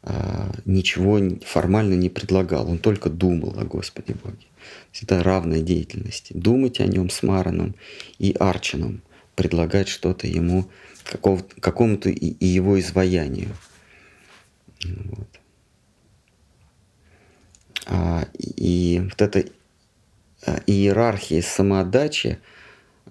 [0.03, 4.47] а, ничего формально не предлагал, он только думал о Господе Боге.
[5.03, 6.29] Это равная деятельность.
[6.33, 7.75] Думать о нем с Мараном
[8.19, 9.03] и Арчином,
[9.35, 10.71] предлагать что-то ему–
[11.05, 13.55] какому-то и его изваянию.
[14.85, 15.29] Вот.
[17.87, 19.45] А, и вот эта
[20.47, 22.39] а, иерархия самоотдачи,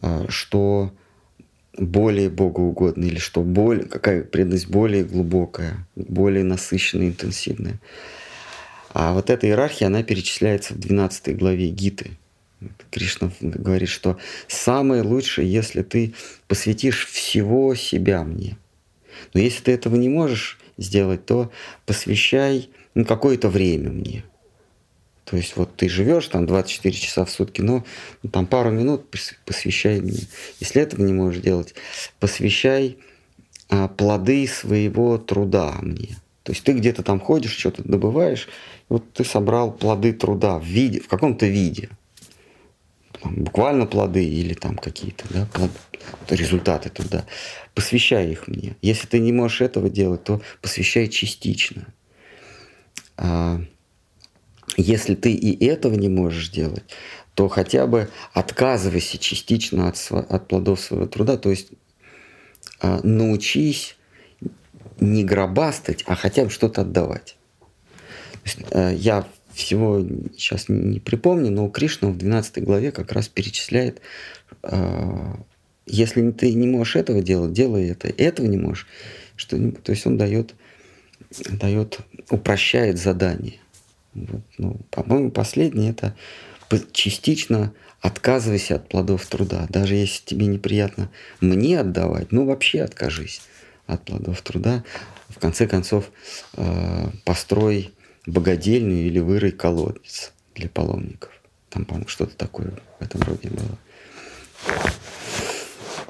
[0.02, 0.92] а, что
[1.78, 7.80] более богоугодно или что более, какая преданность более глубокая, более насыщенная, интенсивная.
[8.94, 12.12] А вот эта иерархия, она перечисляется в 12 главе Гиты–
[12.92, 14.18] Кришна говорит, что
[14.48, 16.14] самое лучшее, если ты
[16.48, 18.58] посвятишь всего себя мне.
[19.34, 21.52] Но если ты этого не можешь сделать, то
[21.86, 24.24] посвящай ну, какое-то время мне.
[25.26, 27.86] То есть вот ты живешь там 24 часа в сутки, но
[28.24, 29.06] ну, там пару минут
[29.46, 30.20] посвящай мне.
[30.60, 31.74] Если этого не можешь делать,
[32.20, 32.98] посвящай
[33.70, 36.18] а, плоды своего труда мне.
[36.44, 38.50] То есть ты где-то там ходишь, что-то добываешь,
[38.90, 41.90] вот ты собрал плоды труда в виде, в каком-то виде–
[43.24, 45.74] там, буквально плоды или там какие-то да, плоды,
[46.30, 47.26] результаты труда.
[47.74, 48.76] Посвящай их мне.
[48.82, 51.88] Если ты не можешь этого делать, то посвящай частично.
[53.16, 53.62] А
[54.78, 56.84] если ты и этого не можешь делать,
[57.36, 61.70] то хотя бы отказывайся частично от, от плодов своего труда, то есть
[62.80, 63.96] а, научись
[65.00, 67.38] не гробастать, а хотя бы что-то отдавать.
[68.46, 70.06] Есть, а, я всего
[70.36, 74.02] сейчас не припомню, но Кришна в 12 главе как раз перечисляет,
[74.62, 75.40] а,
[75.86, 78.88] если ты не можешь этого делать, делай это, этого не можешь.
[79.36, 80.54] Что, то есть он дает,
[81.50, 82.00] дает,
[82.30, 83.60] упрощает задание.
[84.14, 86.16] Ну, по-моему, последнее это
[86.92, 89.66] частично отказывайся от плодов труда.
[89.70, 91.10] Даже если тебе неприятно
[91.40, 93.42] мне отдавать, ну вообще откажись
[93.88, 94.84] от плодов труда.
[95.30, 96.12] В конце концов,
[96.58, 97.94] э, построй
[98.26, 100.32] богадельню или вырой колодец.
[100.56, 101.32] для паломников.
[101.72, 103.78] Там, по-моему, что-то такое в этом роде было.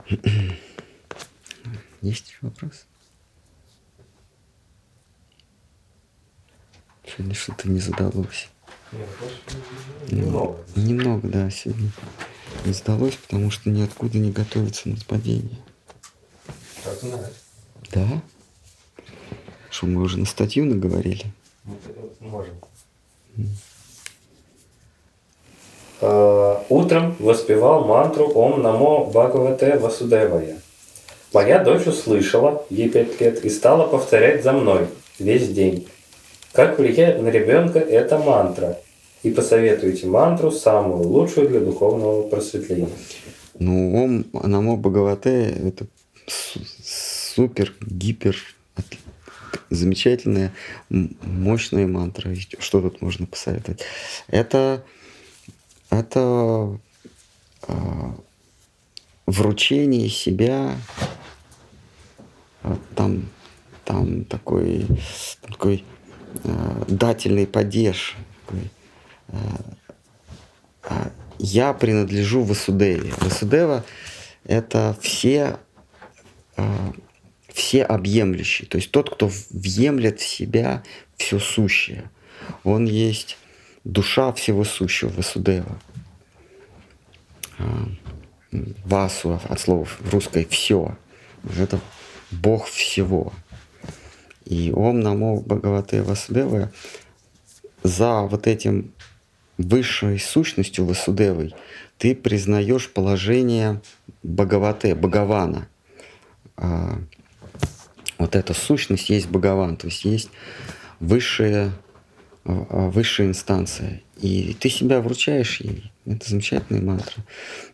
[2.02, 2.86] Есть еще вопрос?
[7.06, 8.50] Сегодня что-то не задалось.
[8.92, 9.00] Ну,
[10.10, 10.58] немного.
[10.76, 11.92] Немного, да, сегодня
[12.66, 15.60] не сдалось, потому что ниоткуда не готовится на падение.
[16.84, 17.34] Как знать.
[17.92, 18.22] Да?
[19.70, 21.26] Что, мы уже на статью наговорили?
[21.64, 21.76] Мы
[22.20, 22.56] Можем.
[26.02, 30.60] Э, Утром воспевал мантру Ом Намо Бхагавате Васудевая.
[31.34, 34.88] Моя дочь услышала, ей пять лет, и стала повторять за мной
[35.18, 35.88] весь день.
[36.54, 38.78] Как влияет на ребенка эта мантра?
[39.24, 42.90] И посоветуйте мантру самую лучшую для духовного просветления.
[43.58, 45.88] Ну, Ом Намо Бхагавате– это
[46.28, 48.38] су- супер, гипер,
[49.70, 50.54] замечательная,
[50.90, 52.36] мощная мантра.
[52.60, 53.82] Что тут можно посоветовать?
[54.28, 54.84] Это,
[55.90, 56.78] это
[57.68, 58.16] а,
[59.26, 60.76] вручение себя,
[62.62, 63.30] а, там,
[63.86, 64.86] там такой,
[65.48, 65.84] такой
[66.88, 68.16] дательный падеж,
[68.46, 68.72] такой,
[70.84, 73.14] а, я принадлежу Васудеве.
[73.20, 73.84] Васудева–
[74.44, 75.58] это все,
[76.58, 76.94] а,
[77.52, 80.84] все объемлющий, то есть тот, кто въемлет в себя
[81.18, 82.10] все сущее.
[82.64, 83.38] Он есть
[83.84, 85.80] душа всего сущего, Васудева.
[88.84, 90.98] Васу от слова в русской «все».
[91.58, 91.80] Это
[92.32, 93.34] Бог всего.
[94.46, 96.72] И Ом Намо Бхагавате Васудева
[97.84, 98.94] за вот этим
[99.58, 101.54] высшей сущностью Васудевой
[101.98, 103.82] ты признаешь положение
[104.24, 105.70] Бхагавате, Бхагавана.
[106.58, 107.00] А,
[108.18, 110.30] вот эта сущность есть Бхагаван, то есть есть
[111.00, 111.72] высшая,
[112.46, 114.02] а, а, высшая инстанция.
[114.20, 115.92] И ты себя вручаешь ей.
[116.06, 117.24] Это замечательная мантра.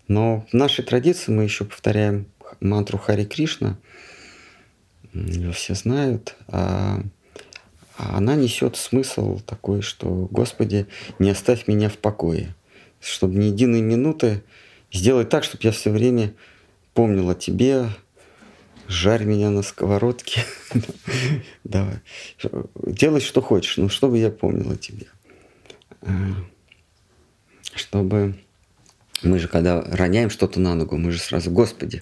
[0.08, 2.28] Но в нашей традиции мы еще повторяем
[2.60, 3.78] мантру Хари Кришна.
[5.54, 6.36] Все знают.
[6.48, 7.02] А
[8.00, 10.88] а она несет смысл такой, что Господи,
[11.20, 12.56] не оставь меня в покое,
[13.02, 14.42] чтобы ни единой минуты
[14.94, 16.34] сделать так, чтобы я все время
[16.94, 17.90] помнил о тебе,
[18.88, 20.46] жарь меня на сковородке,
[21.66, 22.00] давай,
[22.86, 25.08] делай, что хочешь, но чтобы я помнил о тебе.
[26.02, 26.14] А,
[27.76, 28.36] Чтобы
[29.24, 32.02] мы же, когда роняем что-то на ногу, мы же сразу, Господи,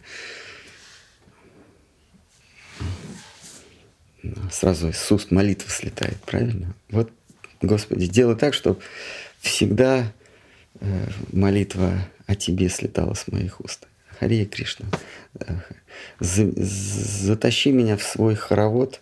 [4.51, 6.73] сразу с уст молитва слетает, правильно?
[6.89, 7.11] Вот,
[7.61, 8.79] Господи, делай так, чтобы
[9.39, 10.11] всегда
[10.79, 11.93] э, молитва
[12.25, 13.87] о Тебе слетала с моих уст.
[14.19, 14.87] Харе Кришна,
[15.39, 15.59] э,
[16.19, 19.01] затащи меня в свой хоровод,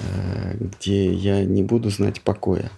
[0.00, 2.70] э, где я не буду знать покоя.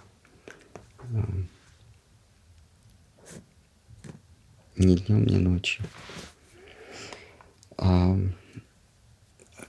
[4.77, 5.85] Ни днем, ни ночью.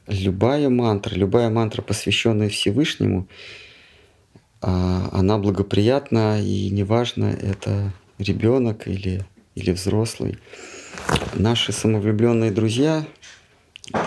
[0.07, 3.27] Любая мантра, любая мантра, посвященная Всевышнему,
[4.61, 10.39] а, она благоприятна, и неважно, это ребенок или, или взрослый.
[11.35, 13.05] Наши самовлюбленные друзья,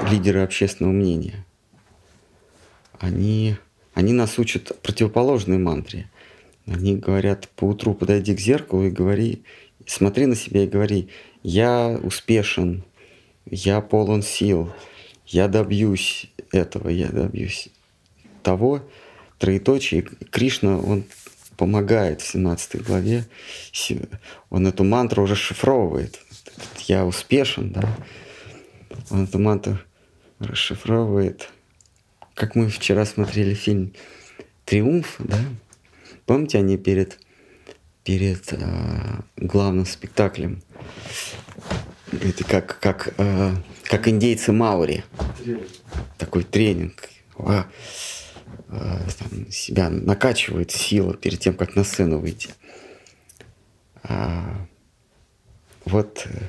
[0.09, 1.45] лидеры общественного мнения,
[2.99, 3.55] они,
[3.93, 6.09] они нас учат противоположной мантре.
[6.65, 9.43] Они говорят, по утру подойди к зеркалу и говори,
[9.85, 11.09] смотри на себя и говори,
[11.43, 12.83] я успешен,
[13.45, 14.71] я полон сил,
[15.29, 17.69] я добьюсь этого, я добьюсь
[18.41, 18.81] того,
[19.37, 20.01] троеточие.
[20.01, 21.03] Кришна, он
[21.55, 23.25] помогает в 17 главе,
[24.49, 26.19] он эту мантру расшифровывает.
[26.87, 27.95] Я успешен, да.
[29.11, 29.77] Он эту мантру
[30.39, 31.49] расшифровывает.
[32.33, 33.93] Как мы вчера смотрели фильм
[34.65, 35.37] «Триумф», да?
[36.25, 37.19] Помните, они перед,
[38.03, 40.61] перед э, главным спектаклем
[42.11, 43.51] это как, как, э,
[43.83, 45.03] как индейцы Маури.
[46.17, 47.09] Такой тренинг.
[47.37, 47.67] А,
[48.69, 52.49] э, там себя накачивает сила перед тем, как на сцену выйти.
[54.03, 54.67] А,
[55.85, 56.39] вот э,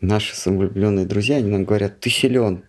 [0.00, 2.64] наши самовлюбленные друзья, они нам говорят, ты силен.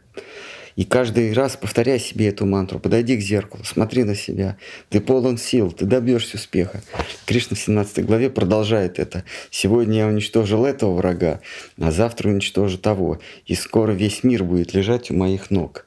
[0.76, 2.80] И каждый раз повторяй себе эту мантру.
[2.80, 4.57] Подойди к зеркалу, смотри на себя.
[4.89, 6.82] Ты полон сил, ты добьешься успеха.
[7.26, 9.23] Кришна в 17 главе продолжает это.
[9.51, 11.39] Сегодня я уничтожил этого врага,
[11.80, 13.19] а завтра уничтожу того.
[13.45, 15.86] И скоро весь мир будет лежать у моих ног.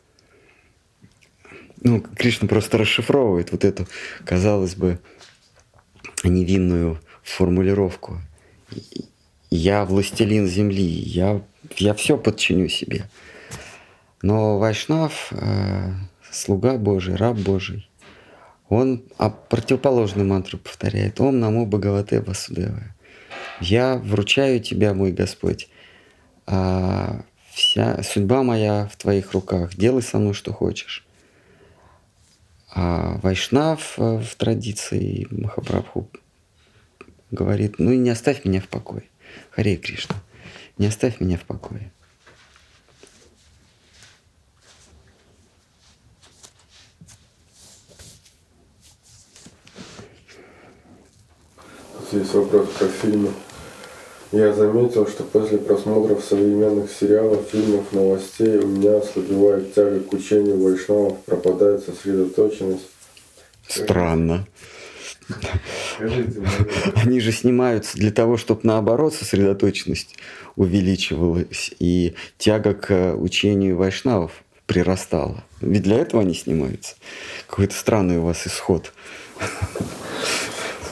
[1.82, 3.86] Ну, Кришна просто расшифровывает вот эту,
[4.24, 4.98] казалось бы,
[6.24, 8.20] невинную формулировку.
[9.50, 11.42] Я властелин земли, я,
[11.76, 13.04] я все подчиню себе.
[14.22, 15.92] Но Вайшнав, э,
[16.30, 17.88] слуга Божий, раб Божий,
[18.68, 19.02] Он
[19.48, 21.20] противоположную мантру повторяет.
[21.20, 22.94] Ом намо Бхагавате Васудевая.
[23.60, 25.68] Я вручаю тебя, мой Господь.
[26.46, 29.74] А вся судьба моя в твоих руках.
[29.74, 31.06] Делай со мной, что хочешь.
[32.70, 36.10] А Вайшнав э, в традиции Махапрабху
[37.30, 39.04] говорит, ну и не оставь меня в покое.
[39.50, 40.16] Харе Кришна,
[40.76, 41.90] не оставь меня в покое.
[52.12, 53.30] Есть вопрос про фильмы.
[54.30, 60.62] Я заметил, что после просмотров современных сериалов, фильмов, новостей у меня ослабевает тяга к учению
[60.62, 62.86] вайшнавов, пропадает сосредоточенность.
[63.66, 64.46] Странно.
[65.94, 66.42] Скажите,
[66.94, 70.14] Они же снимаются для того, чтобы наоборот сосредоточенность
[70.56, 74.32] увеличивалась и тяга к учению вайшнавов
[74.66, 75.42] прирастала.
[75.60, 76.96] Ведь для этого они снимаются.
[77.46, 78.92] Какой-то странный у вас исход.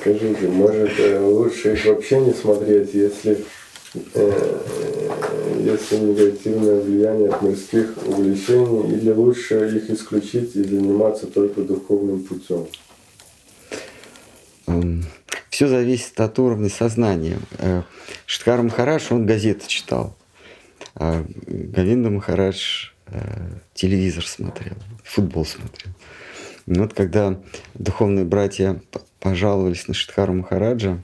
[0.06, 3.44] Скажите, может э, лучше их вообще не смотреть, если,
[4.14, 4.60] э,
[5.64, 12.68] если негативное влияние от мирских увлечений, или лучше их исключить и заниматься только духовным путем?
[15.50, 17.40] Все зависит от уровня сознания.
[17.58, 17.82] Э,
[18.26, 20.16] Штхар Махарадж, он газеты читал.
[20.94, 23.18] А Гавинда Махарадж э,
[23.74, 25.92] телевизор смотрел, футбол смотрел.
[26.66, 27.40] И вот когда
[27.74, 28.80] духовные братья
[29.20, 31.02] пожаловались на Штхару Махараджа,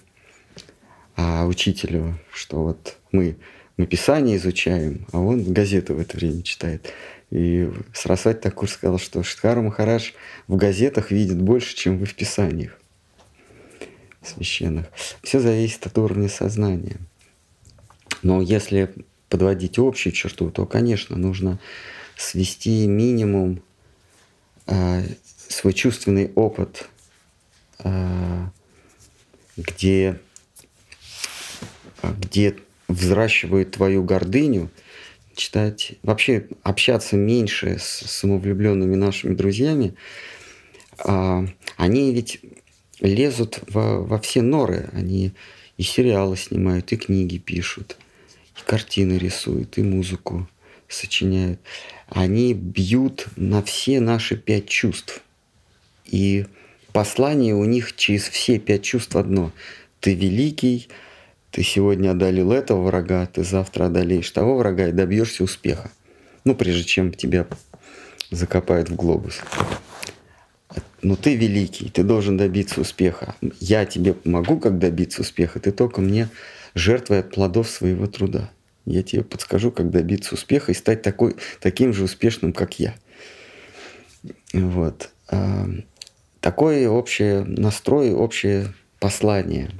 [1.16, 3.36] а учителю, что вот мы,
[3.76, 6.92] мы Писание изучаем, а он газету в это время читает.
[7.30, 10.10] И Сарасвати Такур сказал, что Штхару Махарадж
[10.48, 12.78] в газетах видит больше, чем вы в Писаниях
[14.22, 14.86] священных.
[15.22, 16.96] Все зависит от уровня сознания.
[18.22, 18.92] Но если
[19.28, 21.58] подводить общую черту, то, конечно, нужно
[22.16, 23.62] свести минимум
[24.66, 25.02] э,
[25.48, 26.88] свой чувственный опыт,
[29.56, 30.18] где,
[32.02, 32.56] где
[32.88, 34.70] взращивают твою гордыню,
[35.34, 39.94] читать, вообще общаться меньше с самовлюбленными нашими друзьями,
[41.04, 42.40] э, они ведь
[43.00, 44.88] лезут во, во все норы.
[44.92, 45.32] Они
[45.76, 47.96] и сериалы снимают, и книги пишут,
[48.56, 50.48] и картины рисуют, и музыку
[50.88, 51.60] сочиняют.
[52.08, 55.22] Они бьют на все наши пять чувств.
[56.04, 56.46] И
[56.92, 59.52] послание у них через все пять чувств одно.
[60.00, 60.88] Ты великий,
[61.50, 65.90] ты сегодня одолел этого врага, ты завтра одолеешь того врага и добьешься успеха.
[66.44, 67.46] Ну, прежде чем тебя
[68.30, 69.40] закопают в глобус
[71.02, 73.34] ну ты великий, ты должен добиться успеха.
[73.60, 76.28] Я тебе помогу, как добиться успеха, ты только мне
[76.74, 78.50] жертвой от плодов своего труда.
[78.84, 82.94] Я тебе подскажу, как добиться успеха и стать такой, таким же успешным, как я.
[84.52, 85.10] Вот.
[86.42, 89.70] Такое общее настрой, общее послание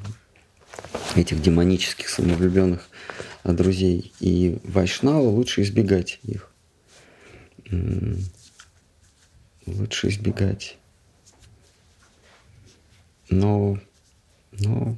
[1.16, 2.88] этих демонических самовлюбленных
[3.42, 4.12] друзей.
[4.20, 6.52] И Вайшнава лучше избегать их.
[9.66, 10.78] Лучше избегать.
[13.28, 13.80] Но,
[14.52, 14.96] но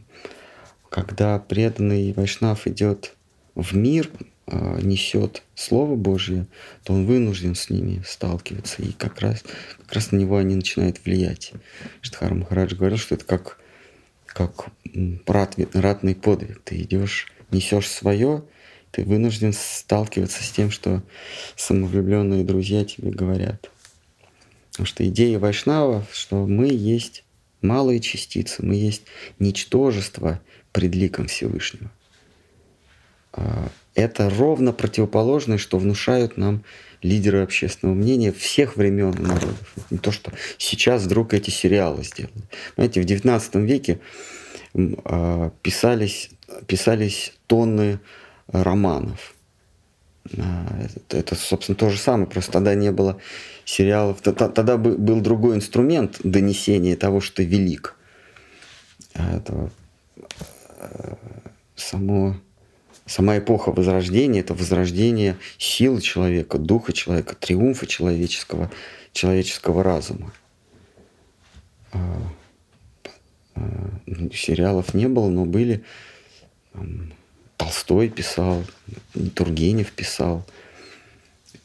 [0.90, 3.16] когда преданный Вайшнав идет
[3.54, 4.10] в мир,
[4.46, 6.46] несет Слово Божье,
[6.82, 8.82] то он вынужден с ними сталкиваться.
[8.82, 9.42] И как раз,
[9.80, 11.52] как раз на него они начинают влиять.
[12.02, 13.58] Штхар Махарадж говорил, что это как,
[14.26, 14.66] как
[15.26, 16.60] ратный подвиг.
[16.62, 18.44] Ты идешь, несешь свое,
[18.90, 21.02] ты вынужден сталкиваться с тем, что
[21.56, 23.70] самовлюбленные друзья тебе говорят.
[24.72, 27.24] Потому что идея Вайшнава, что мы есть
[27.62, 29.02] малые частицы, мы есть
[29.38, 30.40] ничтожество
[30.72, 31.90] пред ликом Всевышнего.
[33.36, 36.64] А, это ровно противоположное, что внушают нам
[37.02, 39.74] лидеры общественного мнения всех времен и народов.
[39.90, 42.32] Не то, что сейчас вдруг эти сериалы сделали.
[42.76, 43.98] Знаете, в XIX веке
[45.04, 46.30] а, писались,
[46.66, 47.98] писались тонны
[48.48, 49.34] романов.
[50.38, 50.66] А,
[51.10, 53.18] это, собственно, то же самое, просто тогда не было
[53.64, 54.20] сериалов.
[54.22, 57.96] Тогда был другой инструмент донесения того, что велик.
[59.14, 59.70] Это
[61.76, 62.36] само,
[63.06, 68.70] сама эпоха Возрождения– это возрождение силы человека, духа человека, триумфа человеческого,
[69.12, 70.32] человеческого разума.
[71.92, 71.98] А,
[73.54, 73.60] а,
[74.06, 75.84] ну, сериалов не было, но были.
[77.56, 78.64] Толстой писал,
[79.34, 80.44] Тургенев писал.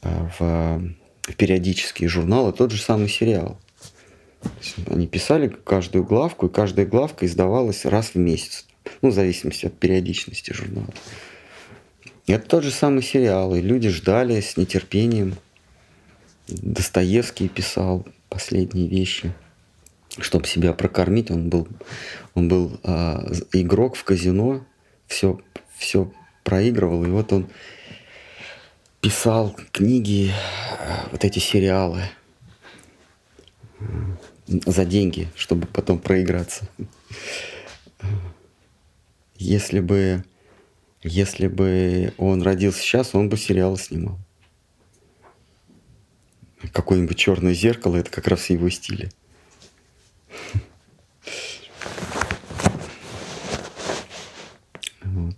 [0.01, 3.59] А, в периодические журналы, тот же самый сериал.
[4.87, 8.65] Они писали каждую главку, и каждая главка издавалась раз в месяц.
[9.01, 10.87] Ну, в зависимости от периодичности журнала.
[12.29, 15.35] Это тот же самый сериал, и люди ждали с нетерпением.
[16.47, 19.33] Достоевский писал последние вещи.
[20.19, 21.67] чтобы себя прокормить, он был,
[22.33, 24.65] он был а, игрок в казино,
[25.07, 25.39] все,
[25.77, 26.11] все
[26.43, 27.47] проигрывал, и вот он
[29.01, 30.31] писал книги,
[31.11, 32.01] вот эти сериалы
[34.47, 36.67] за деньги, чтобы потом проиграться.
[39.35, 40.23] Если бы,
[41.03, 44.19] если бы он родился сейчас, он бы сериалы снимал.
[46.73, 49.09] Какое-нибудь черное зеркало это как раз его стиле.
[55.03, 55.35] Вот.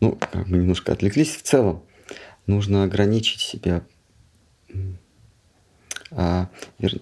[0.00, 1.34] Ну, мы немножко отвлеклись.
[1.34, 1.82] В целом,
[2.46, 3.82] нужно ограничить себя,
[6.10, 6.48] а,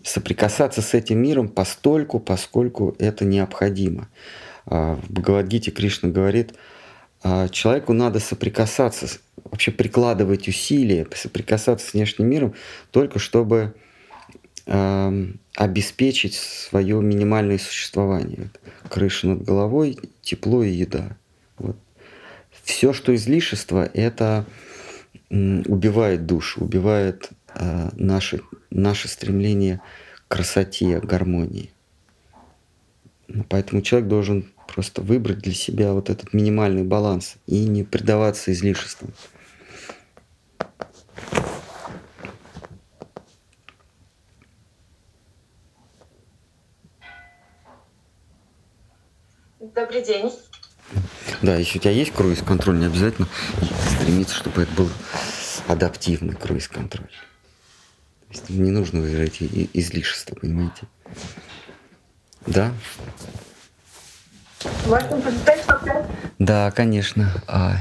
[0.05, 4.09] соприкасаться с этим миром постольку, поскольку это необходимо.
[4.67, 6.55] А, в Бхагавадгите Кришна говорит,
[7.51, 9.07] человеку надо соприкасаться,
[9.45, 12.55] вообще прикладывать усилия, соприкасаться с внешним миром,
[12.91, 13.75] только чтобы
[14.65, 18.51] обеспечить свое минимальное существование.
[18.89, 21.17] Крыша над головой, тепло и еда.
[21.59, 21.77] Вот.
[22.63, 24.47] Все, что излишество, это
[25.31, 29.81] убивает душу, убивает э, наше, наше стремление
[30.29, 31.71] к красоте, гармонии.
[33.29, 38.53] Ну, поэтому человек должен просто выбрать для себя вот этот минимальный баланс и не предаваться
[38.53, 39.13] излишествам.
[49.61, 50.31] Добрый день.
[51.41, 53.29] Да, если у тебя есть круиз-контроль, не обязательно
[53.97, 54.91] стремиться, чтобы это был
[55.67, 57.07] адаптивный круиз-контроль.
[57.09, 60.87] То есть не нужно выражать излишества, понимаете?
[62.47, 62.73] Да?
[64.87, 66.05] Можно задать вопрос?
[66.39, 67.31] Да, конечно.
[67.47, 67.73] А...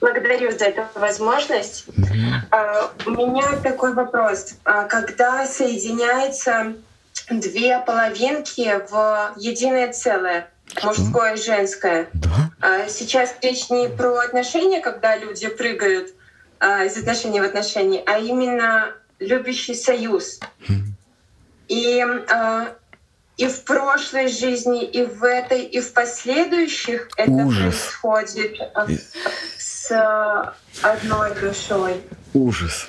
[0.00, 1.84] Благодарю за эту возможность.
[1.88, 2.06] Угу.
[2.50, 4.54] А, у меня такой вопрос.
[4.64, 6.74] А, когда соединяются
[7.30, 10.48] две половинки в единое целое,
[10.82, 12.08] мужское и женское.
[12.14, 12.50] Да?
[12.60, 16.10] А, сейчас речь не про отношения, когда люди прыгают
[16.58, 20.40] а, из отношений в отношения, а именно любящий союз.
[21.68, 22.74] И, а,
[23.36, 27.74] и в прошлой жизни, и в этой, и в последующих это Ужас.
[28.02, 28.58] происходит
[29.58, 32.02] с одной душой.
[32.34, 32.88] Ужас.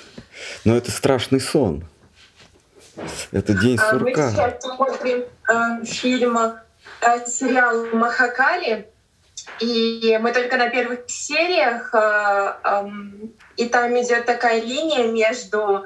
[0.64, 1.84] Но это страшный сон.
[3.32, 3.98] Это день сурка.
[3.98, 5.24] Мы сейчас смотрим
[5.84, 6.38] фильм
[7.00, 8.88] Э, сериал Махакали,
[9.60, 12.82] и мы только на первых сериях, э,
[13.56, 15.84] и там идет такая линия между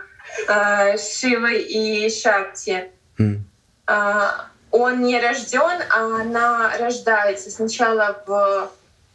[0.49, 2.91] э, Шивой и Шакти.
[3.19, 3.41] Mm.
[4.71, 8.71] Он не рожден, а она рождается сначала в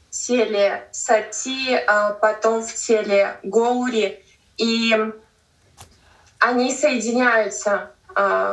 [0.09, 4.24] теле Сати, а потом в теле Гоури.
[4.57, 4.95] И
[6.39, 7.91] они соединяются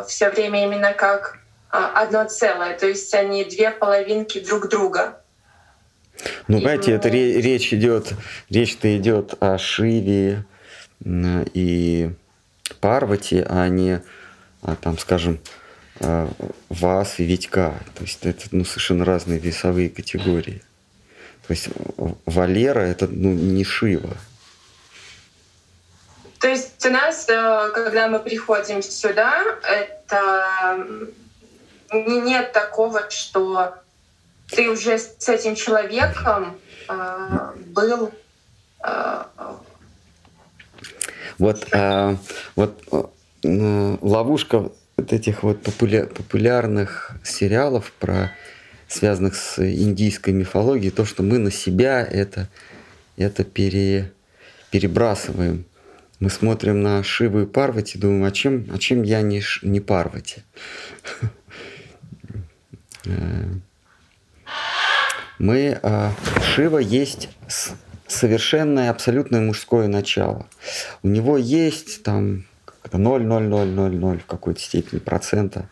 [0.07, 1.41] все время именно как
[1.71, 5.21] а, одно целое, то есть они две половинки друг друга.
[6.49, 8.12] Ну, и, понимаете, это речь идет,
[8.49, 10.45] речь-то идет о Шиве
[11.05, 12.11] и
[12.81, 14.03] Парвати, а не,
[14.62, 15.39] а, там, скажем,
[16.01, 17.74] вас и Витька.
[17.94, 20.62] То есть это ну, совершенно разные весовые категории.
[21.46, 21.68] То есть
[22.26, 24.16] Валера это ну, не Шива.
[26.38, 30.86] То есть у нас, э, когда мы приходим сюда, это
[31.92, 33.74] нет такого, что
[34.48, 38.11] ты уже с этим человеком э, был.
[38.82, 39.24] Э,
[41.38, 42.16] вот, э,
[42.57, 42.82] вот
[43.42, 44.70] э, ловушка
[45.01, 48.32] вот этих вот популя популярных сериалов про
[48.88, 52.48] связанных с индийской мифологией, то, что мы на себя это,
[53.16, 54.12] это пере,
[54.70, 55.64] перебрасываем.
[56.18, 60.42] Мы смотрим на Шиву и Парвати, думаем, а чем, а чем я не, не Парвати?
[63.07, 63.44] Э,
[65.38, 66.12] мы, а,
[66.55, 67.30] Шива есть
[68.07, 70.46] совершенное, абсолютное мужское начало.
[71.03, 72.44] У него есть там
[72.85, 75.68] 0,0000 в какой-то степени процента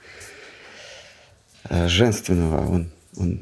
[1.69, 2.67] э, женственного.
[2.67, 3.41] Он, он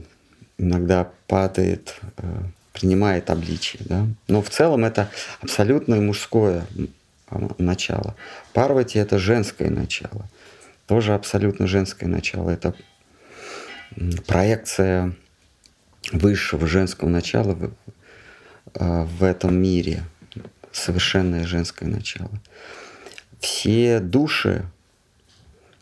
[0.59, 2.43] иногда падает, э,
[2.73, 3.83] принимает обличие.
[3.85, 4.07] Да?
[4.29, 5.11] Но в целом это
[5.41, 6.67] абсолютное мужское
[7.59, 8.15] начало.
[8.53, 10.29] Парвати— это женское начало.
[10.87, 12.51] Тоже абсолютно женское начало.
[12.51, 12.75] Это
[14.27, 15.15] проекция
[16.13, 17.73] высшего женского начала в,
[18.75, 20.05] а, в этом мире,
[20.73, 22.31] совершенное женское начало.
[23.41, 24.65] Все души,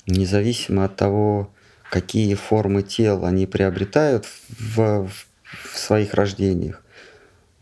[0.07, 1.51] независимо от того,
[1.91, 4.27] какие формы тел они приобретают
[4.59, 6.83] в, в своих рождениях,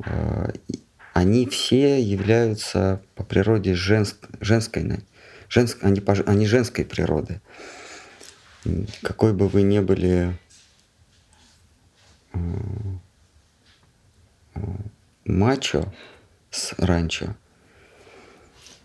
[0.05, 0.53] а,
[1.13, 5.05] они все являются по природе женск, женской,
[5.49, 7.41] женск, они, они женской природы.
[9.03, 10.39] какой бы вы ни были
[12.33, 12.39] э,
[14.55, 14.61] э,
[15.27, 15.93] мачо
[16.51, 17.37] с ранчо,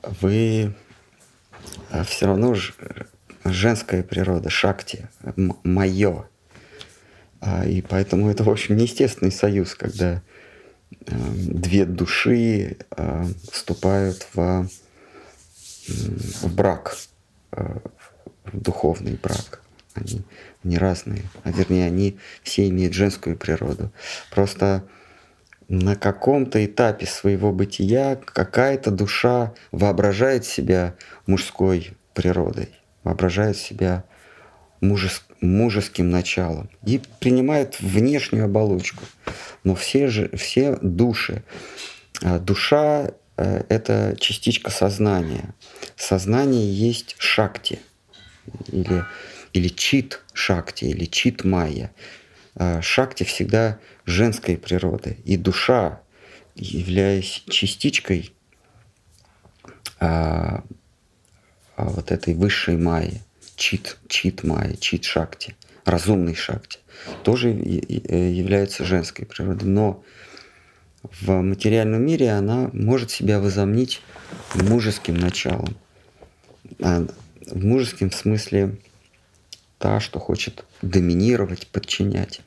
[0.04, 0.76] вы
[2.06, 2.74] все равно ж,
[3.46, 5.08] женская природа, шакти,
[5.64, 6.28] мое.
[7.40, 10.22] А, и поэтому это, в общем, неестественный союз, когда
[11.06, 12.78] две души
[13.52, 14.70] вступают в,
[15.88, 16.98] в брак,
[17.52, 17.82] в
[18.54, 19.62] духовный брак.
[19.94, 20.22] Они,
[20.64, 23.92] они разные, а вернее, они все имеют женскую природу.
[24.30, 24.84] Просто
[25.70, 30.96] на каком-то этапе своего бытия какая-то душа воображает себя
[31.26, 32.70] мужской природой,
[33.04, 34.04] воображает себя
[34.82, 39.04] мужес, мужеским началом и принимает внешнюю оболочку.
[39.64, 41.44] Но все же, все души,
[42.24, 45.54] а, душа э,— это частичка сознания.
[45.96, 47.80] Сознание есть шакти
[48.68, 49.04] или,
[49.54, 51.92] или чит шакти, или чит майя.
[52.60, 55.18] А, шакти всегда женской природы.
[55.26, 56.02] И душа,
[56.56, 58.34] являясь частичкой
[60.00, 60.64] а,
[61.76, 63.22] а, вот этой высшей майи,
[63.56, 65.56] чит, чит майя, чит шакти,
[65.86, 66.80] разумной шакти,
[67.24, 69.70] тоже является женской природой.
[69.70, 70.04] Но
[71.04, 74.02] в материальном мире она может себя возомнить
[74.56, 75.78] мужеским началом.
[76.82, 77.06] А
[77.46, 78.78] в мужеском смысле
[79.78, 82.42] та, что хочет доминировать, подчинять.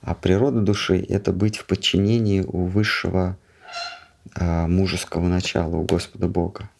[0.00, 3.36] А природа души— это быть в подчинении у высшего
[4.34, 6.70] а, мужеского начала, у Господа Бога.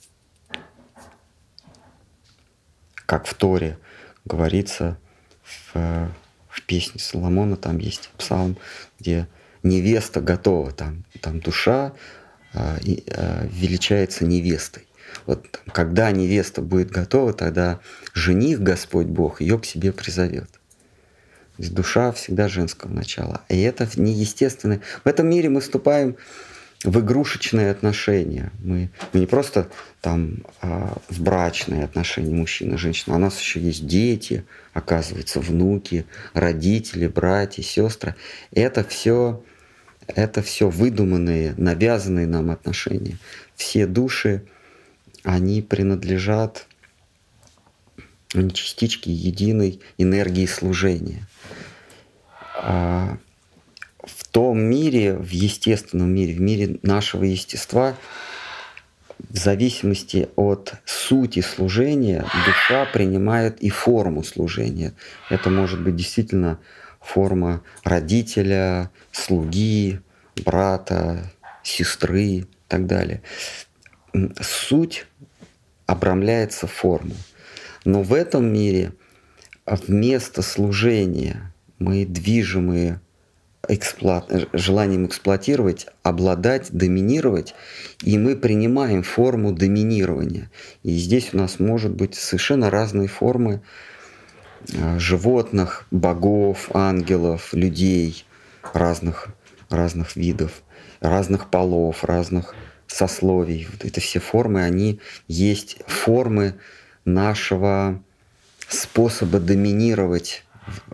[3.07, 3.79] Как в Торе
[4.25, 4.99] говорится
[5.43, 6.11] в,
[6.49, 8.57] в песне Соломона, там есть псалм,
[8.99, 9.29] где
[9.63, 11.93] невеста готова, там, там душа
[12.83, 14.87] и, а, величается невестой.
[15.27, 17.81] Вот когда невеста будет готова, тогда
[18.15, 20.51] жених Господь Бог ее к себе призовет.
[21.57, 23.43] То есть душа всегда женского начала.
[23.49, 24.81] И это неестественно.
[25.05, 26.17] В этом мире мы вступаем
[26.85, 28.51] в игрушечные отношения.
[28.63, 29.69] Мы, мы не просто
[30.01, 35.41] там а, в брачные отношения мужчина и женщина, а у нас еще есть дети, оказывается,
[35.41, 38.17] внуки, родители, братья, сестры.
[38.51, 39.45] Это все,
[40.09, 43.19] это все выдуманные, навязанные нам отношения.
[43.55, 44.43] Все души
[45.23, 46.67] они принадлежат,
[48.35, 51.27] они частички единой энергии служения.
[52.55, 53.19] А
[54.05, 57.97] в том мире, в естественном мире, в мире нашего естества,
[59.29, 64.95] в зависимости от сути служения, душа принимает и форму служения.
[65.31, 66.59] Это может быть действительно
[67.01, 70.01] форма родителя, слуги,
[70.45, 71.31] брата,
[71.63, 73.23] сестры и так далее.
[74.41, 75.07] Суть
[75.87, 77.15] обрамляется форму.
[77.85, 78.93] Но в этом мире
[79.67, 83.01] вместо служения мы движимые
[83.69, 84.31] эксплуат...
[84.53, 87.55] желанием эксплуатировать, обладать, доминировать,
[88.03, 90.51] и мы принимаем форму доминирования.
[90.83, 93.63] И здесь у нас может быть совершенно разные формы
[94.75, 98.25] а, животных, богов, ангелов, людей
[98.73, 99.29] разных,
[99.71, 100.63] разных видов,
[101.01, 102.55] разных полов, разных
[102.93, 103.69] сословий.
[103.71, 106.55] Вот это все формы, они есть формы
[107.05, 108.03] нашего
[108.69, 110.45] способа доминировать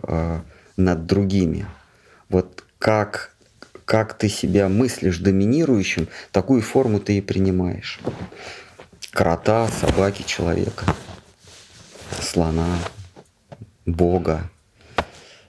[0.03, 0.39] э,
[0.77, 1.65] над другими.
[2.29, 3.35] Вот как,
[3.85, 7.99] как ты себя мыслишь доминирующим, такую форму ты и принимаешь.
[9.11, 10.85] Крота, собаки, человека,
[12.21, 12.77] слона,
[13.85, 14.49] Бога.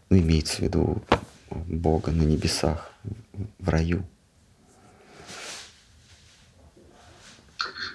[0.08, 1.02] Ну, имеется в виду
[1.50, 2.92] Бога на небесах,
[3.58, 4.04] в раю.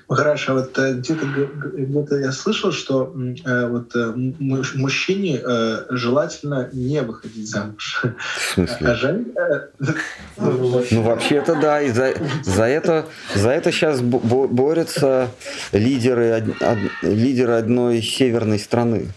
[0.08, 3.12] Хорошо, вот э, где-то где я слышал, что
[3.43, 8.03] э, вот э, мужчине э, желательно не выходить замуж.
[8.38, 8.88] В смысле?
[8.88, 9.93] А жаль, э,
[10.91, 15.32] ну вообще-то да, и за, за это за это сейчас борются
[15.72, 19.08] лидеры од, лидеры одной северной страны.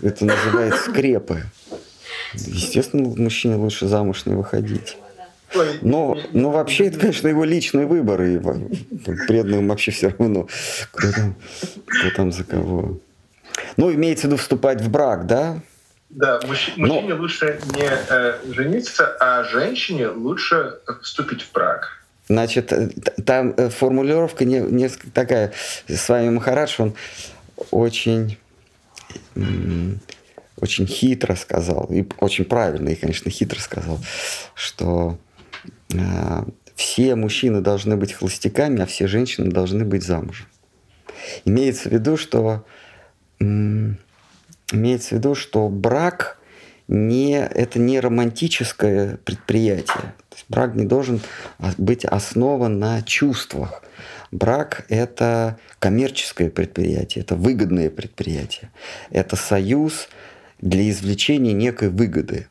[0.00, 1.42] Это называется скрепы.
[2.32, 4.96] Естественно, мужчине лучше замуж не выходить.
[5.82, 8.38] Но, но вообще это, конечно, его личный выбор, и
[9.26, 10.48] преданным вообще все равно,
[10.92, 11.34] кто там,
[11.86, 12.98] кто там за кого.
[13.76, 15.60] Ну, имеется в виду вступать в брак, да?
[16.10, 16.72] Да, мужч...
[16.76, 16.94] но...
[16.94, 22.02] мужчине лучше не э, жениться, а женщине лучше вступить в брак.
[22.28, 22.88] Значит, э,
[23.24, 25.52] там э, формулировка не, несколько такая.
[25.86, 26.94] С вами Махарадж, он
[27.70, 28.38] очень,
[30.56, 33.98] очень хитро сказал, и очень правильно, и, конечно, хитро сказал,
[34.54, 35.18] что
[36.74, 40.46] все мужчины должны быть холостяками, а все женщины должны быть замужем.
[41.44, 42.64] Имеется в виду, что
[43.40, 46.38] имеется в виду, что брак
[46.88, 50.14] не, это не романтическое предприятие.
[50.48, 51.20] Брак не должен
[51.76, 53.82] быть основан на чувствах.
[54.30, 58.70] Брак– это коммерческое предприятие, это выгодное предприятие.
[59.10, 60.08] Это союз
[60.60, 62.48] для извлечения некой выгоды.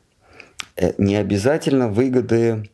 [0.76, 2.68] Э, не обязательно выгоды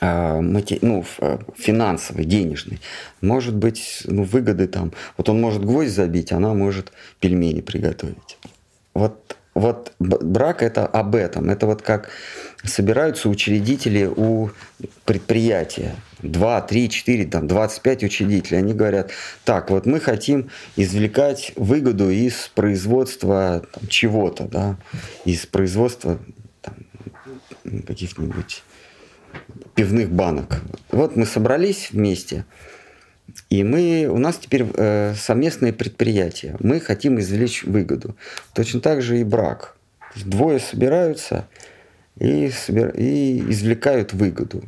[0.00, 2.80] ну, э, финансовый, денежный.
[3.20, 4.92] Может быть, ну, выгоды там.
[5.16, 8.38] Вот он может гвоздь забить, она может пельмени приготовить.
[8.94, 11.50] Вот, вот брак это об этом.
[11.50, 12.08] Это вот как
[12.64, 14.50] собираются учредители у
[15.04, 15.94] предприятия.
[16.22, 18.58] 2, 3, 4, там 25 учредителей.
[18.58, 19.10] Они говорят,
[19.44, 24.76] так, вот мы хотим извлекать выгоду из производства чего-то, да,
[25.24, 26.18] из производства
[27.86, 28.62] каких-нибудь
[29.74, 30.60] пивных банок.
[30.90, 32.44] Вот мы собрались вместе,
[33.48, 36.56] и мы, у нас теперь э, совместное предприятие.
[36.60, 38.16] Мы хотим извлечь выгоду.
[38.54, 39.76] Точно так же и брак.
[40.24, 41.46] Двое собираются
[42.18, 44.62] и, собир, и извлекают выгоду.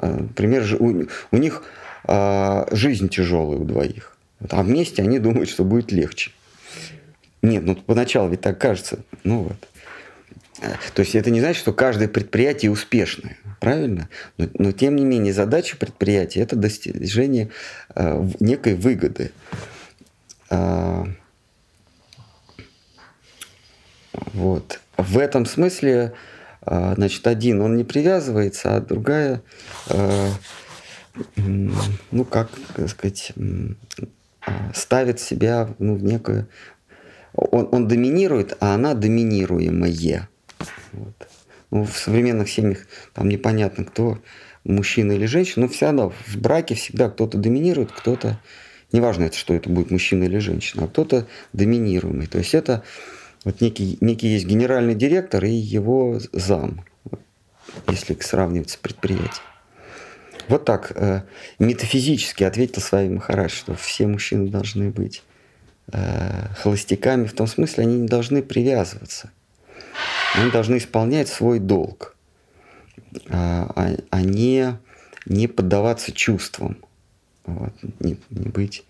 [0.00, 1.64] Э, например, у, у них
[2.06, 4.16] э, жизнь тяжелая у двоих.
[4.50, 6.30] А вместе они думают, что будет легче.
[7.42, 9.00] Нет, ну поначалу ведь так кажется.
[9.24, 9.68] Ну вот.
[10.94, 14.08] То есть это не значит, что каждое предприятие успешное правильно?
[14.36, 17.50] Но, но тем не менее задача предприятия– это достижение
[17.94, 19.32] э, некой выгоды.
[20.50, 21.04] Э,
[24.32, 24.80] вот.
[24.96, 26.14] В этом смысле,
[26.66, 29.42] э, значит, один он не привязывается, а другая,
[29.88, 30.30] э,
[31.36, 32.48] ну как
[32.88, 33.32] сказать,
[34.74, 36.48] ставит себя ну, в некую
[37.32, 40.28] он, он доминирует, а она доминируемое.
[40.92, 41.28] Вот.
[41.70, 44.18] Ну, в современных семьях там непонятно, кто
[44.64, 48.40] мужчина или женщина, но все равно в браке всегда кто-то доминирует, кто-то,
[48.92, 52.26] неважно, это, что это будет мужчина или женщина, а кто-то доминируемый.
[52.26, 52.82] То есть это
[53.44, 56.84] вот некий, некий есть генеральный директор и его зам,
[57.86, 59.44] если сравнивать с предприятием.
[60.48, 61.22] Вот так э,
[61.58, 65.22] метафизически ответил с вами Махарадж, что все мужчины должны быть
[65.92, 69.30] э, холостяками, в том смысле, они не должны привязываться
[70.34, 72.16] они должны исполнять свой долг,
[73.28, 74.78] а, а, а не,
[75.26, 76.78] не поддаваться чувствам,
[77.46, 78.84] вот, не, не, быть,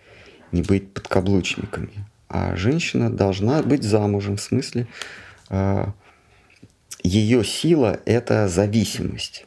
[0.52, 2.06] не быть подкаблучниками.
[2.28, 4.86] А женщина должна быть замужем, в смысле,
[5.48, 5.94] а,
[7.02, 9.46] ее сила– это зависимость.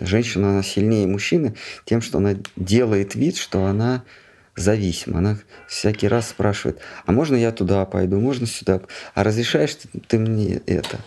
[0.00, 4.04] Женщина, она сильнее мужчины тем, что она делает вид, что она
[4.56, 5.18] зависима.
[5.18, 5.38] Она
[5.68, 8.80] всякий раз спрашивает, а можно я туда пойду, можно сюда,
[9.14, 11.00] а разрешаешь ты, ты мне это?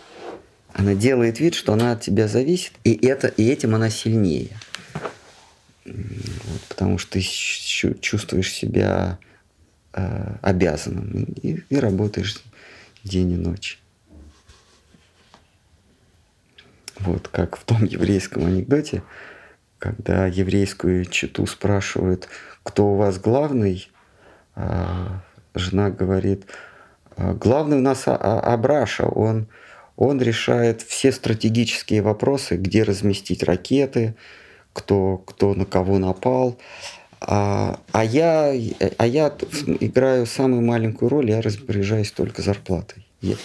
[0.72, 4.50] Она делает вид, что она от тебя зависит, и, это, и этим она сильнее.
[5.84, 9.18] Вот, потому что ты чувствуешь себя
[9.92, 12.42] э, обязанным и, и работаешь
[13.04, 13.78] день и ночь.
[16.98, 19.02] Вот как в том еврейском анекдоте,
[19.78, 22.28] когда еврейскую читу спрашивают,
[22.64, 23.88] кто у вас главный,
[24.56, 25.20] а
[25.54, 26.46] жена говорит,
[27.16, 29.46] «А, главный у нас а, Абраша, он,
[29.96, 34.16] он решает все стратегические вопросы, где разместить ракеты,
[34.72, 36.58] кто, кто на кого напал.
[37.20, 38.52] А, а, я,
[38.98, 39.28] а я
[39.80, 43.06] играю самую маленькую роль, я распоряжаюсь только зарплатой.
[43.20, 43.36] Я,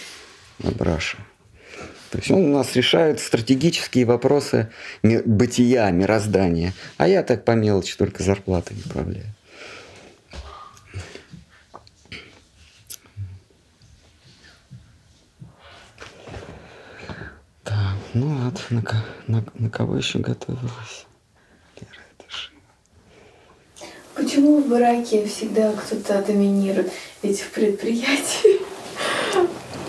[0.64, 1.18] Абраша.
[2.10, 4.70] То есть он у нас решает стратегические вопросы
[5.02, 6.72] бытия, мироздания.
[6.96, 9.26] А я так по мелочи только зарплаты управляю.
[17.62, 18.82] Так, ну вот, на,
[19.28, 21.06] на, на кого еще готовилась?
[24.16, 26.92] Почему в браке всегда кто-то доминирует?
[27.22, 28.60] Ведь в предприятии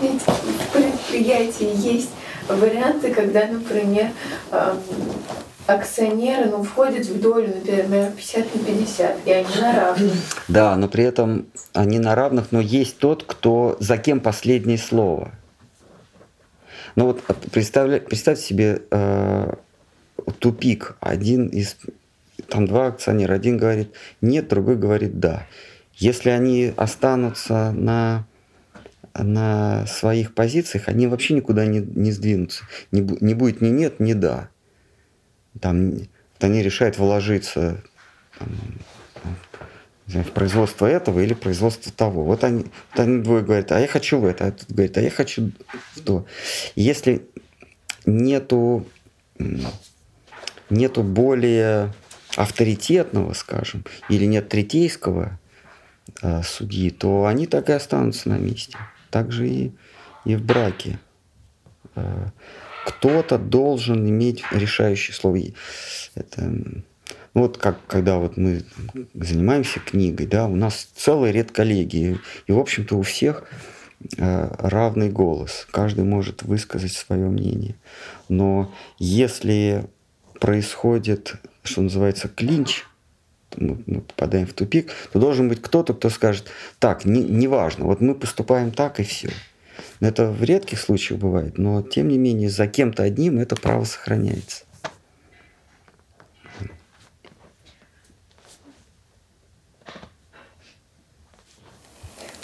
[0.00, 0.22] ведь
[1.22, 2.10] предприятии есть
[2.48, 4.10] варианты, когда, например,
[5.66, 10.12] акционеры ну, входят в долю, например, 50 на 50, и они на равных.
[10.48, 15.32] Да, но при этом они на равных, но есть тот, кто за кем последнее слово.
[16.96, 17.22] Ну вот
[17.52, 19.54] представь, представь себе э,
[20.40, 20.96] тупик.
[21.00, 21.76] Один из
[22.48, 25.46] там два акционера, один говорит нет, другой говорит да.
[25.94, 28.26] Если они останутся на
[29.14, 32.64] на своих позициях, они вообще никуда не, не сдвинутся.
[32.90, 34.48] Не, не будет ни нет, ни да.
[35.60, 36.08] Там, вот
[36.40, 37.82] они решают вложиться
[38.38, 38.48] там,
[40.06, 42.24] в производство этого или производство того.
[42.24, 45.00] Вот они, вот они двое говорят, а я хочу в это, а тут говорит, а
[45.00, 45.52] я хочу
[45.94, 46.26] в то.
[46.74, 47.22] Если
[48.06, 48.86] нету,
[50.70, 51.92] нету более
[52.36, 55.38] авторитетного, скажем, или нет третейского
[56.22, 58.76] э, судьи, то они так и останутся на месте.
[59.12, 59.72] Также и,
[60.24, 60.98] и в браке.
[61.94, 62.30] Э,
[62.86, 65.38] кто-то должен иметь решающее слово.
[66.16, 66.52] Это,
[67.34, 68.64] вот как когда вот мы
[69.14, 73.44] занимаемся книгой, да, у нас целый ряд коллегий, и, в общем-то, у всех
[74.18, 75.68] э, равный голос.
[75.70, 77.76] Каждый может высказать свое мнение.
[78.28, 79.84] Но если
[80.40, 82.84] происходит, что называется, клинч,
[83.56, 86.48] мы, мы попадаем в тупик, то должен быть кто-то, кто скажет,
[86.78, 89.30] так, не, неважно, вот мы поступаем так и все.
[90.00, 94.64] Это в редких случаях бывает, но тем не менее за кем-то одним это право сохраняется.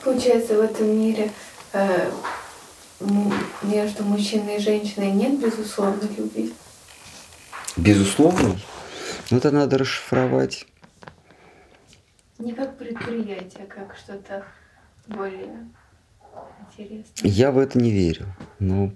[0.05, 1.31] Получается, в этом мире
[1.73, 2.11] э,
[3.63, 6.55] между мужчиной и женщиной нет безусловной любви?
[7.77, 8.59] Безусловно?
[9.31, 10.67] Ну, это надо расшифровать.
[12.39, 14.45] Не как предприятие, а как что-то
[15.09, 15.69] более
[16.61, 17.31] интересное.
[17.31, 18.27] Я в это не верю.
[18.59, 18.93] Но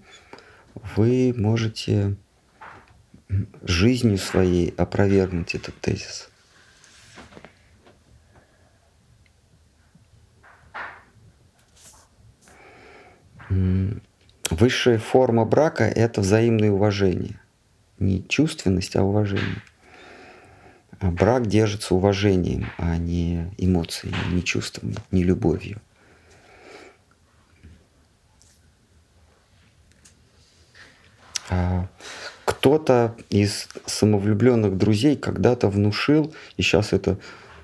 [0.97, 2.16] вы можете
[3.62, 6.31] жизнью своей опровергнуть этот тезис.
[14.51, 17.40] Высшая форма брака– это взаимное уважение.
[17.98, 19.62] Не чувственность, а уважение.
[21.03, 25.81] А брак держится уважением, а не эмоциями, не чувствами, не любовью.
[31.51, 31.89] А
[32.45, 37.19] кто-то из самовлюбленных друзей когда-то внушил, и сейчас это,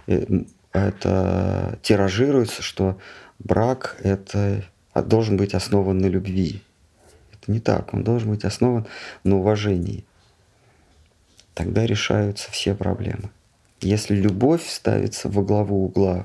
[0.09, 0.27] э,
[0.73, 2.98] это тиражируется, что
[3.39, 4.65] брак это
[4.97, 6.60] должен быть основан на любви.
[7.32, 8.89] Это не так, он должен быть основан
[9.23, 10.07] на уважении
[11.59, 13.30] тогда решаются все проблемы.
[13.80, 16.24] Если любовь ставится во главу угла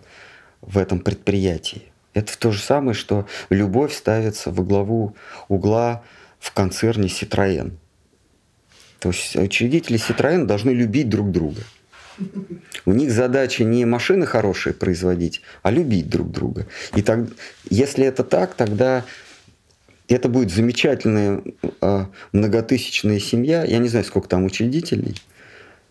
[0.62, 5.16] в этом предприятии, это то же самое, что любовь ставится во главу
[5.48, 6.04] угла
[6.38, 7.72] в концерне Citroën.
[9.00, 11.64] То есть учредители Citroën должны любить друг друга.
[12.86, 16.68] У них задача не машины хорошие производить, а любить друг друга.
[16.96, 17.22] И так,
[17.72, 19.04] если это так, тогда
[20.08, 21.42] это будет замечательная
[21.82, 23.64] э, многотысячная семья.
[23.64, 25.16] Я не знаю, сколько там учредителей,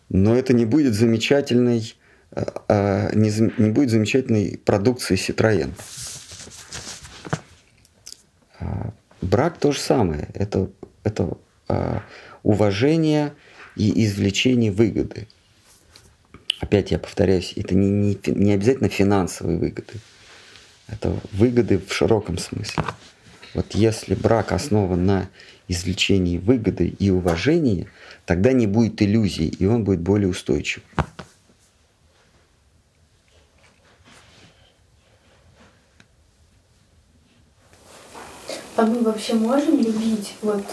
[0.09, 1.95] но это не будет замечательной,
[2.33, 5.71] э, э, не, не будет замечательной продукции Citroën.
[8.61, 10.29] А, брак то же самое.
[10.35, 10.71] Это,
[11.05, 11.37] это
[11.69, 12.03] а,
[12.43, 13.33] уважение
[13.77, 15.27] и извлечение выгоды.
[16.61, 19.95] Опять я повторяюсь, это не, не, не обязательно финансовые выгоды.
[20.87, 22.85] Это выгоды в широком смысле.
[23.55, 25.29] Вот если брак основан на
[25.69, 27.89] извлечении выгоды и уважении,
[28.25, 30.83] тогда не будет иллюзий, и он будет более устойчив.
[38.75, 40.65] А мы вообще можем любить вот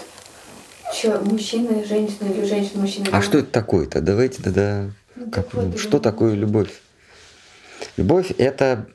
[0.94, 3.08] что, мужчина и женщина или женщина мужчина?
[3.12, 4.02] А что это такое-то?
[4.02, 6.82] Давайте тогда ну, как, вот, что такое любовь?
[7.98, 8.88] Любовь это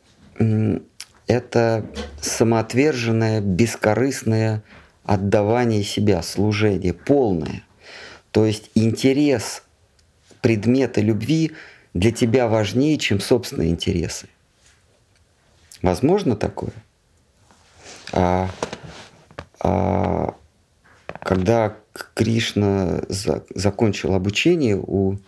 [1.26, 1.86] это
[2.20, 4.62] самоотверженное, бескорыстное
[5.04, 7.62] отдавание себя, служение, полное.
[8.30, 9.62] То есть интерес
[10.40, 11.52] предмета любви
[11.94, 14.28] для тебя важнее, чем собственные интересы.
[15.82, 16.72] Возможно такое?
[18.12, 18.48] А,
[19.60, 20.34] а,
[21.20, 21.76] когда
[22.14, 25.18] Кришна за, закончил обучение у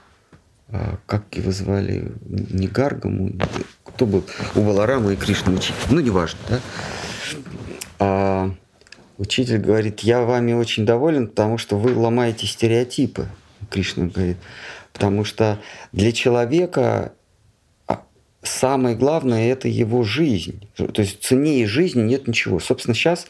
[1.06, 3.32] как его звали, не Гаргаму,
[3.84, 4.24] кто был
[4.54, 6.60] у Валарама и Кришны учитель, ну неважно, да.
[7.98, 8.50] А
[9.16, 13.28] учитель говорит, я вами очень доволен, потому что вы ломаете стереотипы,
[13.70, 14.38] Кришна говорит,
[14.92, 15.60] потому что
[15.92, 17.12] для человека
[17.86, 18.02] а,
[18.42, 22.58] самое главное это его жизнь, то есть ценнее жизни нет ничего.
[22.58, 23.28] Собственно, сейчас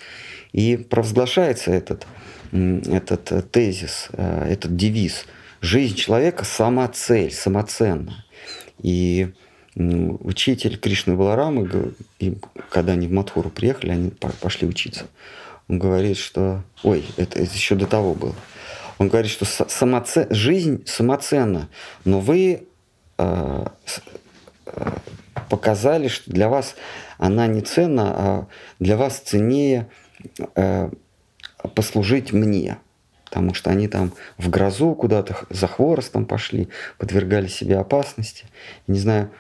[0.53, 2.07] и провозглашается этот,
[2.51, 5.27] этот э, тезис, э, этот девиз–
[5.61, 8.25] жизнь человека сама цель, самоценна.
[8.79, 9.33] И
[9.75, 11.95] учитель Кришны Баларамы,
[12.71, 14.11] когда они в Матхуру приехали, они
[14.41, 15.07] пошли учиться.
[15.69, 16.63] Он говорит, что...
[16.83, 18.35] Ой, это, это еще до того было.
[18.99, 20.27] Он говорит, что самоце...
[20.31, 21.69] жизнь самоценна,
[22.05, 22.67] но вы
[23.19, 23.67] э,
[25.51, 26.77] показали, что для вас
[27.19, 28.47] она не ценна, а
[28.79, 29.89] для вас ценнее
[30.55, 30.91] э,
[31.75, 32.79] послужить мне
[33.37, 38.47] потому что они там в грозу куда-то за хворостом пошли, подвергали себе опасности.
[38.87, 39.31] Не знаю,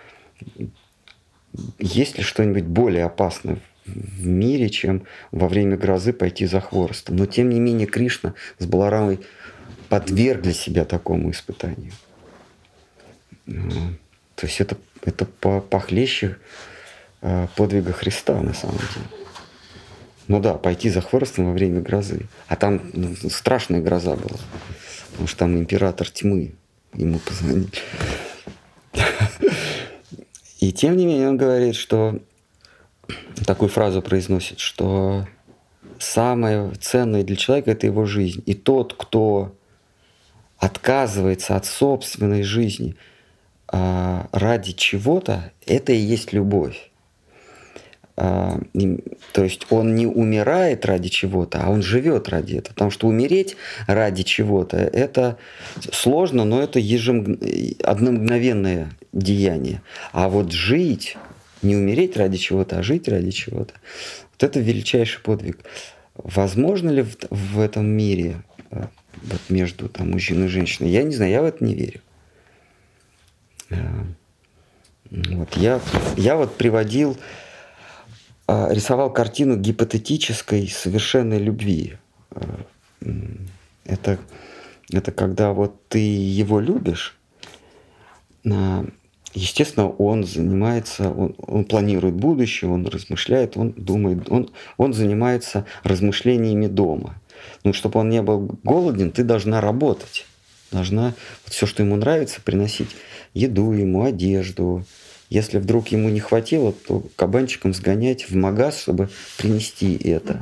[1.79, 3.57] есть ли что-нибудь более опасное
[3.87, 7.17] в мире, чем во время грозы пойти за хворостом.
[7.17, 9.21] Но тем не менее Кришна с Баларамой
[9.89, 11.93] подвергли себя такому испытанию.
[13.47, 13.95] Ну,
[14.35, 16.37] то есть это, это похлеще
[17.23, 19.26] э, подвига Христа на самом деле.
[20.29, 22.27] Ну да, пойти за хворостом во время грозы.
[22.49, 24.39] А там ну, страшная гроза была.
[25.11, 26.55] Потому что там император тьмы
[26.95, 27.69] ему позвонил.
[30.59, 32.19] И тем не менее он говорит, что
[33.47, 35.27] такую фразу произносит, что
[35.99, 38.43] самое ценное для человека это его жизнь.
[38.47, 39.55] И тот, кто
[40.59, 42.97] отказывается от собственной жизни
[43.69, 46.91] а, ради чего-то, это и есть любовь.
[48.19, 48.59] А,
[49.33, 52.73] то есть он не умирает ради чего-то, а он живет ради этого.
[52.73, 53.57] Потому что умереть
[53.87, 55.37] ради чего-то это
[55.93, 57.39] сложно, но это ежемг...
[57.83, 59.83] одномгновенное деяние.
[60.13, 61.17] А вот жить,
[61.61, 63.75] не умереть ради чего-то, а жить ради чего-то,
[64.33, 65.59] вот это величайший подвиг.
[66.15, 68.37] Возможно ли в, в этом мире
[68.71, 68.89] а,
[69.23, 70.91] вот между там, мужчиной и женщиной?
[70.91, 72.01] Я не знаю, я в это не верю.
[73.71, 74.07] А,
[75.11, 75.81] вот, я,
[76.17, 77.19] я вот приводил
[78.49, 81.97] рисовал картину гипотетической совершенной любви.
[82.31, 82.61] А,
[83.85, 84.19] это,
[84.91, 87.17] это когда вот ты его любишь,
[88.49, 88.85] а,
[89.35, 96.67] естественно, он занимается, он, он планирует будущее, он размышляет, он думает, он, он занимается размышлениями
[96.67, 97.21] дома.
[97.65, 100.27] Ну, чтобы он не был голоден, ты должна работать.
[100.73, 101.15] Должна
[101.45, 102.91] вот все, что ему нравится, приносить
[103.35, 104.85] еду ему, одежду,
[105.29, 109.09] если вдруг ему не хватило, то кабанчиком сгонять в магаз, чтобы
[109.39, 110.41] принести это.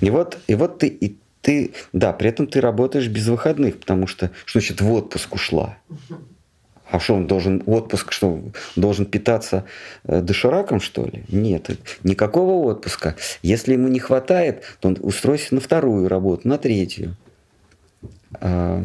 [0.00, 4.06] И вот, и вот ты, и ты, да, при этом ты работаешь без выходных, потому
[4.06, 5.78] что, что значит в отпуск ушла?
[6.90, 8.42] А что он должен, отпуск, что
[8.76, 9.64] должен питаться
[10.04, 11.24] э, дошираком, что ли?
[11.28, 11.70] Нет,
[12.04, 13.16] никакого отпуска.
[13.40, 17.16] Если ему не хватает, то он устроится на вторую работу, на третью.
[18.34, 18.84] А,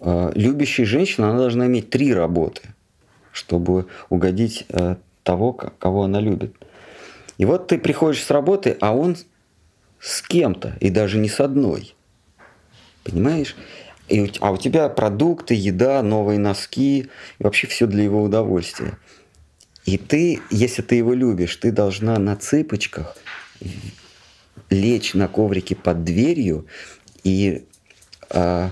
[0.00, 2.62] а, любящая женщина, она должна иметь три работы–
[3.36, 6.54] чтобы угодить э, того, кого она любит.
[7.36, 9.16] И вот ты приходишь с работы, а он
[10.00, 11.94] с кем-то, и даже не с одной.
[13.04, 13.54] Понимаешь?
[14.08, 18.98] И, а у тебя продукты, еда, новые носки, и вообще все для его удовольствия.
[19.84, 23.16] И ты, если ты его любишь, ты должна на цыпочках
[24.70, 26.66] лечь на коврике под дверью
[27.22, 27.66] и,
[28.30, 28.70] а,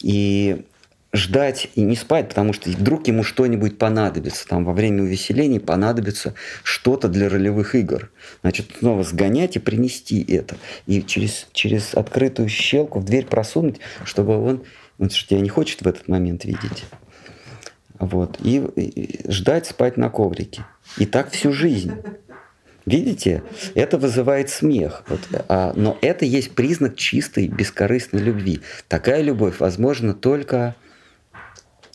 [0.00, 0.64] и
[1.12, 4.48] ждать и не спать, потому что вдруг ему что-нибудь понадобится.
[4.48, 8.10] Там во время увеселений понадобится что-то для ролевых игр.
[8.40, 10.56] Значит, снова сгонять и принести это.
[10.86, 14.64] И через, через открытую щелку в дверь просунуть, чтобы он,
[14.98, 16.84] он тебя не хочет в этот момент видеть.
[17.98, 18.38] Вот.
[18.42, 20.64] И, и ждать спать на коврике.
[20.96, 21.92] И так всю жизнь.
[22.86, 23.44] Видите,
[23.74, 25.04] это вызывает смех.
[25.06, 28.60] Вот, а, но это есть признак чистой, бескорыстной любви.
[28.88, 30.74] Такая любовь возможна только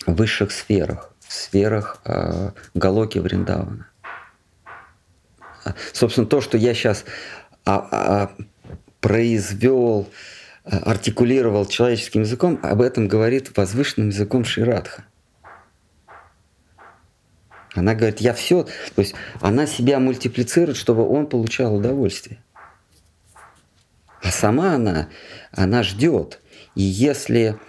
[0.07, 3.87] высших сферах, в сферах э, Галоки Вриндавана.
[5.93, 7.03] Собственно, то, что я сейчас
[7.65, 8.31] а, а,
[9.01, 10.09] произвел,
[10.63, 15.03] а, артикулировал человеческим языком, об этом говорит возвышенным языком Ширадха.
[17.73, 22.41] Она говорит, я все, то есть она себя мультиплицирует, чтобы он получал удовольствие.
[24.23, 25.09] А сама она,
[25.51, 26.39] она ждет.
[26.73, 27.59] И если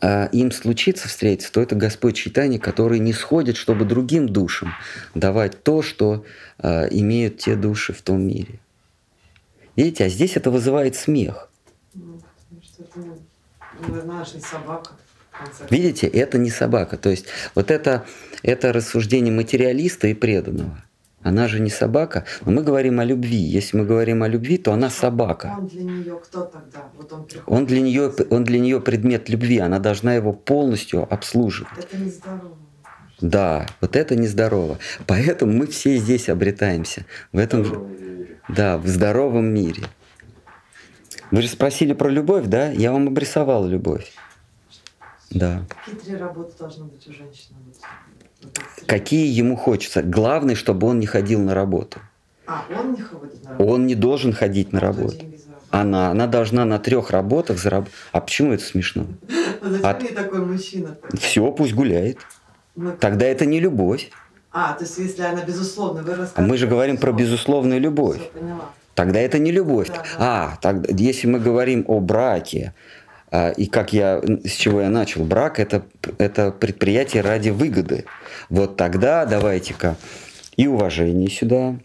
[0.00, 4.74] а, им случится встретиться, то это Господь Читание, который не сходит, чтобы другим душам
[5.14, 6.24] давать то, что
[6.58, 8.60] а, имеют те души в том мире.
[9.74, 11.50] Видите, а здесь это вызывает смех.
[11.94, 12.20] Ну,
[14.04, 14.92] наша собака.
[15.70, 16.96] Видите, это не собака.
[16.96, 18.06] То есть вот это,
[18.42, 20.82] это рассуждение материалиста и преданного.
[21.26, 23.36] Она же не собака, но мы говорим о любви.
[23.36, 25.56] Если мы говорим о любви, то она собака.
[25.58, 26.88] Он для нее кто тогда?
[26.96, 31.72] Вот он, он, для нее, он для нее предмет любви, она должна его полностью обслуживать.
[31.76, 32.56] Это нездорово.
[33.20, 34.78] Да, вот это нездорово.
[35.08, 37.04] Поэтому мы все здесь обретаемся.
[37.32, 37.74] В этом же,
[38.48, 39.82] да, в здоровом мире.
[41.32, 42.70] Вы же спросили про любовь, да?
[42.70, 44.12] Я вам обрисовал любовь.
[45.30, 45.64] Да.
[45.84, 47.56] Какие три работы должны быть у женщины?
[48.86, 50.02] Какие ему хочется.
[50.02, 52.00] Главное, чтобы он не ходил на работу.
[52.46, 53.70] А, он не ходит на работу?
[53.70, 55.24] Он не должен ходить на работу.
[55.70, 57.94] Она, она должна на трех работах заработать.
[58.12, 59.06] А почему это смешно?
[59.62, 59.94] Зачем а...
[59.94, 60.96] такой мужчина?
[61.18, 62.18] Все, пусть гуляет.
[62.76, 64.10] Ну, Тогда это не любовь.
[64.52, 68.20] А, то есть если она безусловно, вы А мы же говорим про безусловную любовь.
[68.20, 68.70] Все, поняла.
[68.94, 69.88] Тогда это не любовь.
[69.88, 70.02] Да, да.
[70.18, 72.85] А, тогда, если мы говорим о браке, а,
[73.56, 75.82] и как я, с чего я начал, брак это,
[76.18, 78.04] это предприятие ради выгоды.
[78.48, 79.96] Вот тогда давайте-ка
[80.56, 81.76] и уважение сюда,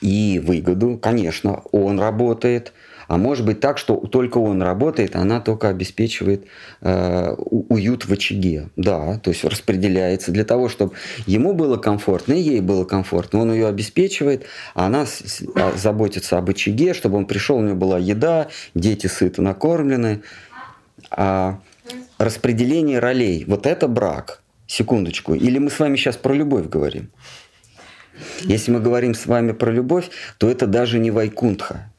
[0.00, 2.72] и выгоду, конечно, он работает,
[3.10, 6.44] а может быть так, что только он работает, а она только обеспечивает
[6.80, 8.68] э, уют в очаге.
[8.76, 10.92] Да, то есть распределяется для того, чтобы
[11.26, 13.40] ему было комфортно и ей было комфортно.
[13.40, 17.74] Он ее обеспечивает, а она с, а, заботится об очаге, чтобы он пришел, у него
[17.74, 18.46] была еда,
[18.76, 20.22] дети сыто накормлены.
[21.10, 21.60] А
[22.18, 24.42] распределение ролей, вот это брак.
[24.66, 25.34] Секундочку.
[25.34, 27.10] Или мы с вами сейчас про любовь говорим?
[28.42, 31.90] Если мы говорим с вами про любовь, то это даже не Вайкунтха.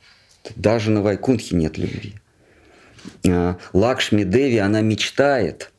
[0.56, 2.16] Даже на Вайкунтхе нет любви.
[3.28, 5.72] А, Лакшми Деви, она мечтает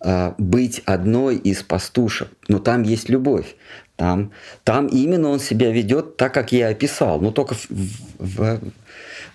[0.00, 3.56] а, быть одной из пастушек, но там есть любовь.
[3.96, 4.32] Там,
[4.62, 8.60] там именно он себя ведет так, как я описал, но только в, в,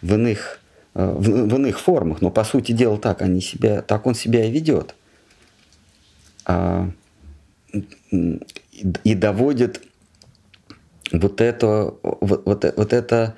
[0.01, 0.60] в, иных, а,
[0.93, 2.21] в, в иных формах.
[2.21, 4.95] Но по сути дела так, они себя, так он себя и ведет.
[9.03, 9.81] И доводит
[11.11, 13.35] вот это, вот, вот это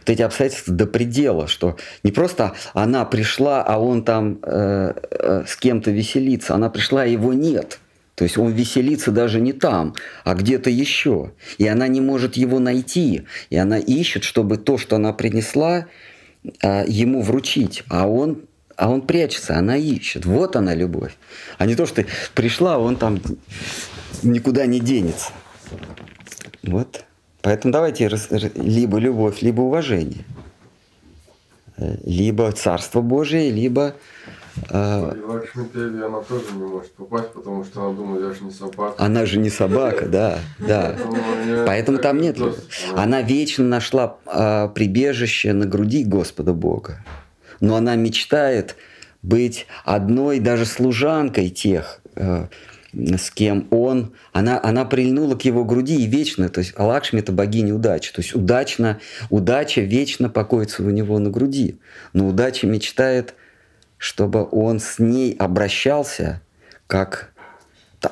[0.00, 5.44] вот эти обстоятельства до предела, что не просто она пришла, а он там э, э,
[5.46, 7.78] с кем-то веселится, она пришла, а его нет.
[8.14, 9.94] То есть он веселится даже не там,
[10.24, 11.32] а где-то еще.
[11.58, 13.22] И она не может его найти.
[13.50, 15.84] И она ищет, чтобы то, что она принесла, э,
[16.62, 17.84] ему вручить.
[17.88, 18.42] А он,
[18.76, 20.24] а он прячется, она ищет.
[20.26, 21.16] Вот она любовь.
[21.58, 23.20] А не то, что ты пришла, а он там
[24.22, 25.32] никуда не денется.
[26.62, 27.04] Вот.
[27.42, 28.10] Поэтому давайте
[28.54, 30.24] либо любовь, либо уважение.
[31.76, 33.94] Э, либо Царство Божие, либо...
[34.70, 38.94] Лакшми она тоже не может попасть, потому что она думает, я же не собака.
[38.98, 40.96] Она же не собака, да, да.
[41.66, 42.36] Поэтому там нет.
[42.94, 47.04] Она вечно нашла э, прибежище на груди Господа Бога.
[47.60, 48.76] Но она мечтает
[49.22, 52.46] быть одной даже служанкой тех, э,
[52.92, 57.32] с кем он, она, она прильнула к его груди и вечно, то есть Алакшми– это
[57.32, 61.78] богиня удачи, то есть удачно, удача вечно покоится у него на груди,
[62.12, 63.34] но удача мечтает,
[64.00, 66.42] чтобы он с ней обращался
[66.88, 67.30] как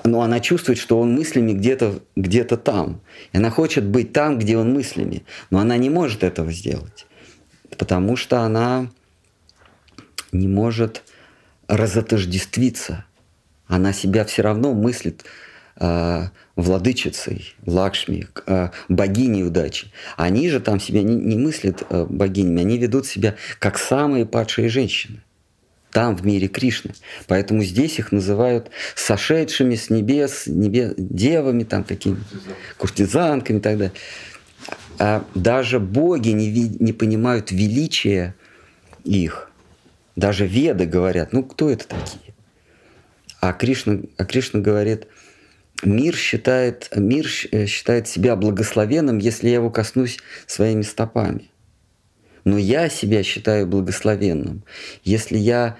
[0.05, 3.01] но она чувствует, что он мыслями где-то где там.
[3.32, 5.24] И она хочет быть там, где он мыслями.
[5.48, 7.06] Но она не может этого сделать.
[7.78, 8.90] Потому что она
[10.31, 11.02] не может
[11.69, 13.06] разотождествиться
[13.69, 15.24] она себя все равно мыслит
[15.77, 19.93] э, владычицей, Лакшми, э, богиней удачи.
[20.16, 24.69] Они же там себя не, не мыслят э, богинями, они ведут себя как самые падшие
[24.69, 25.23] женщины.
[25.93, 26.93] Там, в мире Кришны.
[27.27, 32.19] Поэтому здесь их называют сошедшими с небес, небес девами, там такими
[32.77, 33.93] куртизанками и так далее.
[34.98, 38.35] А даже боги не, не понимают величия
[39.05, 39.51] их.
[40.16, 42.35] Даже веды говорят, ну кто это такие?
[43.40, 45.06] А Кришна, а Кришна говорит,
[45.85, 51.51] мир считает, мир считает себя благословенным, если я его коснусь своими стопами.
[52.49, 54.62] Но я себя считаю благословенным,
[55.05, 55.77] если я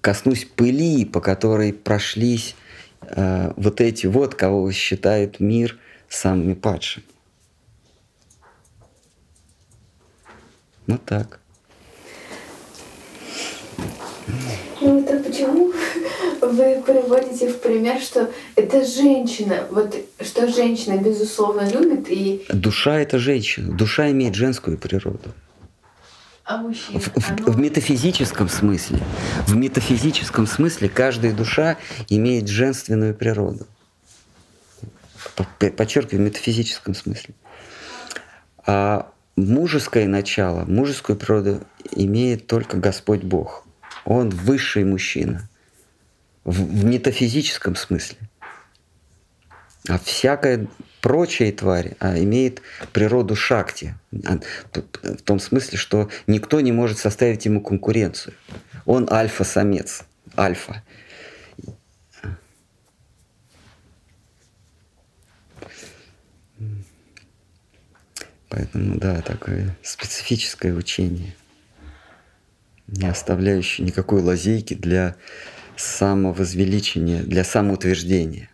[0.00, 2.56] коснусь пыли, по которой прошлись
[3.02, 5.78] э, вот эти вот, кого считает мир
[6.08, 7.04] самыми падшими.
[10.88, 11.38] Вот так.
[14.80, 15.72] Ну, это почему
[16.42, 22.44] вы приводите в пример, что это женщина, вот что женщина безусловно любит и...
[22.48, 23.72] Душа— это женщина.
[23.72, 25.32] Душа имеет женскую природу.
[26.48, 26.62] А?
[26.62, 29.00] В, в, в метафизическом смысле.
[29.46, 31.76] В метафизическом смысле каждая душа
[32.08, 33.66] имеет женственную природу.
[35.58, 37.34] Подчеркиваю, в метафизическом смысле.
[38.64, 41.60] А мужеское начало, мужескую природу
[41.92, 43.66] имеет только Господь Бог.
[44.06, 45.46] Он высший мужчина
[46.44, 48.16] в, в метафизическом смысле.
[49.86, 50.66] А всякая
[51.08, 52.60] прочая тварь а, имеет
[52.92, 53.94] природу шакти.
[54.26, 54.38] А,
[55.02, 58.34] в том смысле, что никто не может составить ему конкуренцию.
[58.84, 60.04] Он альфа-самец.
[60.36, 60.82] Альфа.
[68.50, 71.34] Поэтому, да, такое специфическое учение,
[72.86, 75.16] не оставляющее никакой лазейки для
[75.76, 78.50] самовозвеличения, для самоутверждения.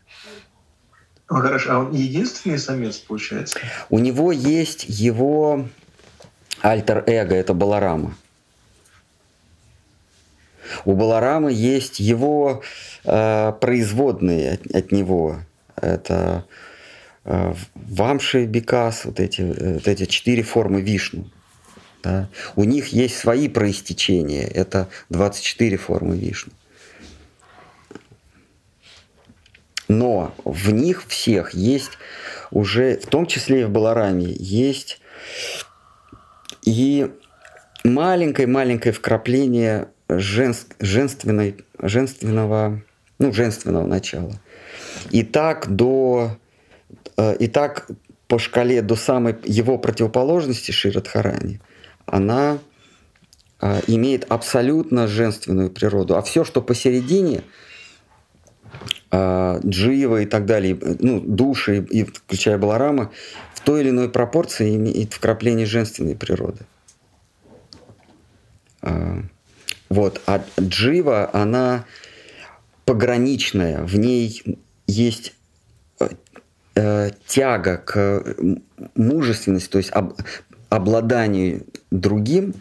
[1.30, 3.58] Ну, хорошо, а он единственный самец, получается?
[3.88, 5.66] У него есть его
[6.60, 8.14] альтер-эго, это Баларама.
[10.84, 12.62] У Баларамы есть его
[13.04, 15.40] э, производные от, от него.
[15.76, 16.44] Это
[17.24, 21.26] э, Вамши Бикас, вот эти, вот эти четыре формы Вишну.
[22.02, 22.28] Да?
[22.54, 24.46] У них есть свои проистечения.
[24.46, 26.52] Это 24 формы Вишну.
[29.94, 31.92] Но в них всех есть
[32.50, 35.00] уже, в том числе и в Балараме, есть
[36.64, 37.10] И
[37.84, 42.82] маленькое-маленькое вкрапление женс, женственной, женственного,
[43.18, 44.32] ну, женственного начала.
[45.10, 46.38] И так до,
[47.16, 47.88] э, и так
[48.26, 51.60] по шкале до самой его противоположности Ширадхарани,
[52.06, 52.58] она
[53.60, 56.16] э, имеет абсолютно женственную природу.
[56.16, 57.42] А все, что посередине,
[59.64, 63.12] Джива и так далее, ну, души, и, включая Баларама,
[63.54, 66.66] в той или иной пропорции имеет вкрапление женственной природы.
[69.88, 70.20] Вот.
[70.26, 71.84] А Джива, она
[72.84, 74.42] пограничная, в ней
[74.86, 75.34] есть
[76.00, 76.08] э,
[76.74, 78.24] э, тяга к
[78.96, 80.14] мужественности, то есть об,
[80.68, 82.54] обладанию другим,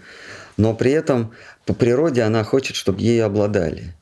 [0.57, 1.33] но при этом
[1.65, 3.95] по природе она хочет, чтобы ей обладали.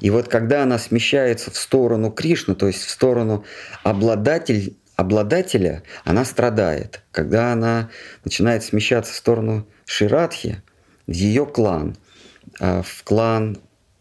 [0.00, 3.44] И вот когда она смещается в сторону Кришны, то есть в сторону
[3.82, 7.02] обладатель, обладателя, она страдает.
[7.10, 7.90] Когда она
[8.24, 10.62] начинает смещаться в сторону Ширадхи,
[11.06, 11.96] в ее клан,
[12.60, 13.58] а, в клан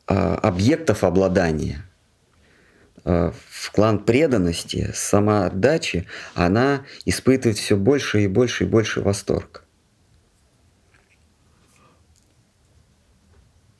[0.08, 1.86] а, объектов обладания,
[3.06, 9.63] а, в клан преданности, самоотдачи, она испытывает все больше и больше и больше восторг.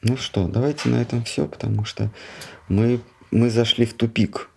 [0.06, 2.10] Ну что, давайте на этом все, потому что
[2.68, 3.00] мы,
[3.32, 4.50] мы зашли в тупик.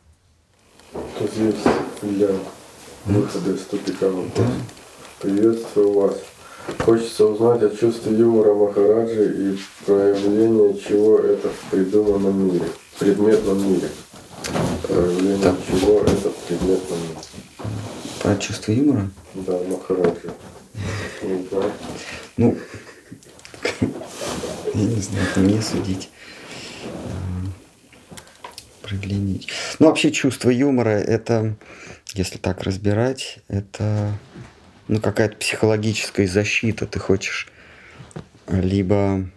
[0.92, 1.62] Тут есть
[2.02, 2.30] для
[3.04, 4.32] выхода из тупика вопрос.
[4.34, 4.50] Да.
[5.20, 6.16] Приветствую вас.
[6.80, 12.64] Хочется узнать о чувстве юмора Махараджи и проявление чего это в придуманном мире,
[12.94, 13.88] в предметном мире.
[14.82, 15.54] Проявление так.
[15.68, 17.18] чего это в предметном мире.
[18.20, 19.08] Про чувство юмора?
[19.34, 20.32] Да, Махараджи.
[22.36, 22.56] Ну,
[24.76, 26.10] я не знаю, это мне судить.
[28.82, 29.40] Проявление.
[29.78, 31.56] Ну, вообще чувство юмора, это,
[32.14, 34.12] если так разбирать, это
[34.86, 36.86] ну, какая-то психологическая защита.
[36.86, 37.48] Ты хочешь
[38.48, 39.28] либо,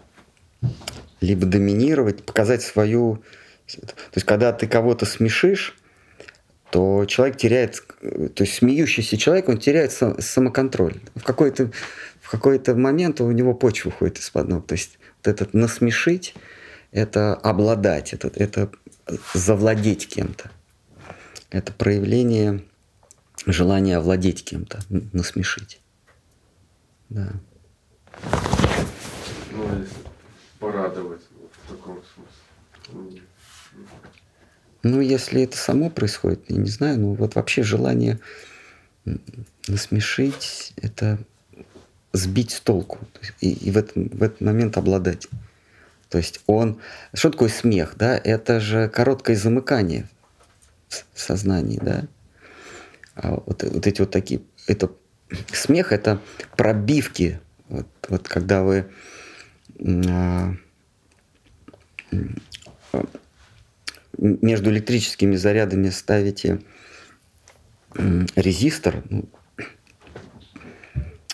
[1.22, 3.24] либо доминировать, показать свою...
[3.66, 5.76] То есть, когда ты кого-то смешишь,
[6.70, 11.02] то человек теряет, то есть смеющийся человек, он теряет самоконтроль.
[11.16, 11.72] В какой-то
[12.30, 14.68] в какой-то момент у него почва уходит из-под ног.
[14.68, 16.36] То есть этот насмешить,
[16.92, 18.72] это обладать, это, это
[19.34, 20.52] завладеть кем-то.
[21.50, 22.64] Это проявление
[23.46, 25.82] желание овладеть кем-то, насмешить.
[27.10, 27.34] Да.
[29.52, 29.96] Ну, а если
[30.60, 31.22] порадовать
[31.64, 33.22] в таком смысле.
[34.84, 38.20] Ну, если это само происходит, я не знаю, ну вот вообще желание
[39.68, 41.20] насмешить, это
[42.14, 43.00] сбить с толку
[43.40, 45.28] и, и в, этот, в этот момент обладать.
[46.10, 46.80] То есть он...
[47.14, 48.18] Что такое смех, да?
[48.18, 50.08] Это же короткое замыкание
[51.14, 52.08] в сознании, да?
[53.16, 54.92] А вот, вот эти вот такие, это
[55.54, 56.20] смех, это
[56.58, 58.92] пробивки, вот, вот когда вы
[59.80, 60.54] а,
[64.18, 66.60] между электрическими зарядами ставите
[68.36, 69.26] резистор, ну,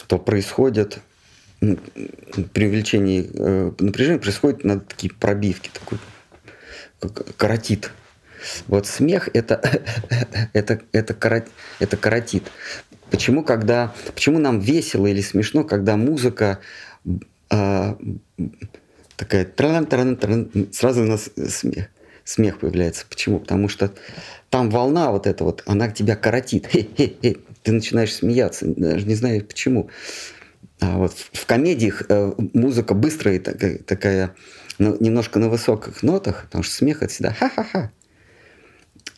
[0.07, 0.99] то происходит
[1.59, 5.99] при увеличении э, напряжения происходит на такие пробивки, такой
[7.37, 7.91] каротит.
[8.67, 9.61] Вот смех это,
[10.53, 11.45] это, это, корот,
[11.79, 12.43] это коротит.
[13.09, 16.59] Почему, когда, почему нам весело или смешно, когда музыка
[17.49, 17.95] э,
[19.15, 21.87] такая тран тран тран сразу у нас смех,
[22.23, 23.05] смех появляется.
[23.09, 23.39] Почему?
[23.39, 23.91] Потому что
[24.49, 26.67] там волна вот эта вот, она тебя коротит.
[26.67, 27.37] Хе-хе-хе.
[27.65, 29.89] Ты начинаешь смеяться, даже не знаю почему.
[30.79, 34.35] А вот в, комедиях э, музыка быстрая такая, такая
[34.77, 37.91] ну, немножко на высоких нотах, потому что смех это всегда ха-ха-ха.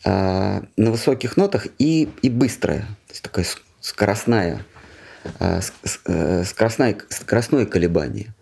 [0.04, 3.44] А, на высоких нотах и, и быстрая, то есть такая
[3.82, 4.64] скоростная,
[5.38, 5.60] а,
[6.06, 8.34] э, скоростное, скоростное колебание.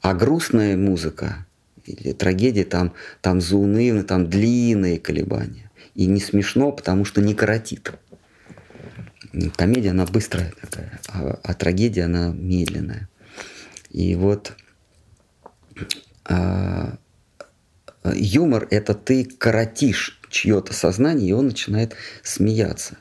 [0.00, 1.46] А грустная музыка
[1.84, 5.70] или трагедия, там, там заунывные, там длинные колебания.
[5.94, 7.92] И не смешно, потому что не коротит.
[9.56, 13.08] Комедия, она быстрая такая, а, а трагедия, она медленная.
[13.90, 14.52] И вот
[16.24, 16.96] а,
[18.04, 22.96] юмор– это ты коротишь чье-то сознание, и он начинает смеяться.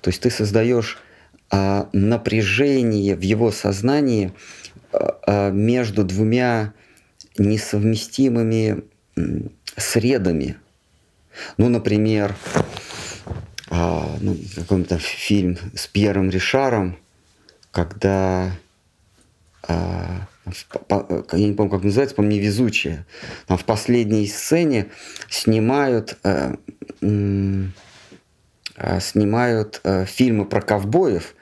[0.00, 0.98] То есть ты создаешь
[1.50, 4.32] а, напряжение в его сознании
[4.92, 6.74] а, а, между двумя
[7.38, 8.84] несовместимыми
[9.76, 10.56] средами.
[11.56, 12.36] Ну, например,
[13.70, 16.98] а, ну, какой-то фильм с Пьером Ришаром,
[17.70, 18.52] когда
[19.62, 20.26] а,
[21.32, 23.06] я не помню, как называется, по мне везучие.
[23.46, 24.88] Там в последней сцене
[25.28, 26.56] снимают, э,
[27.00, 27.68] э,
[29.00, 31.34] снимают э, фильмы про ковбоев,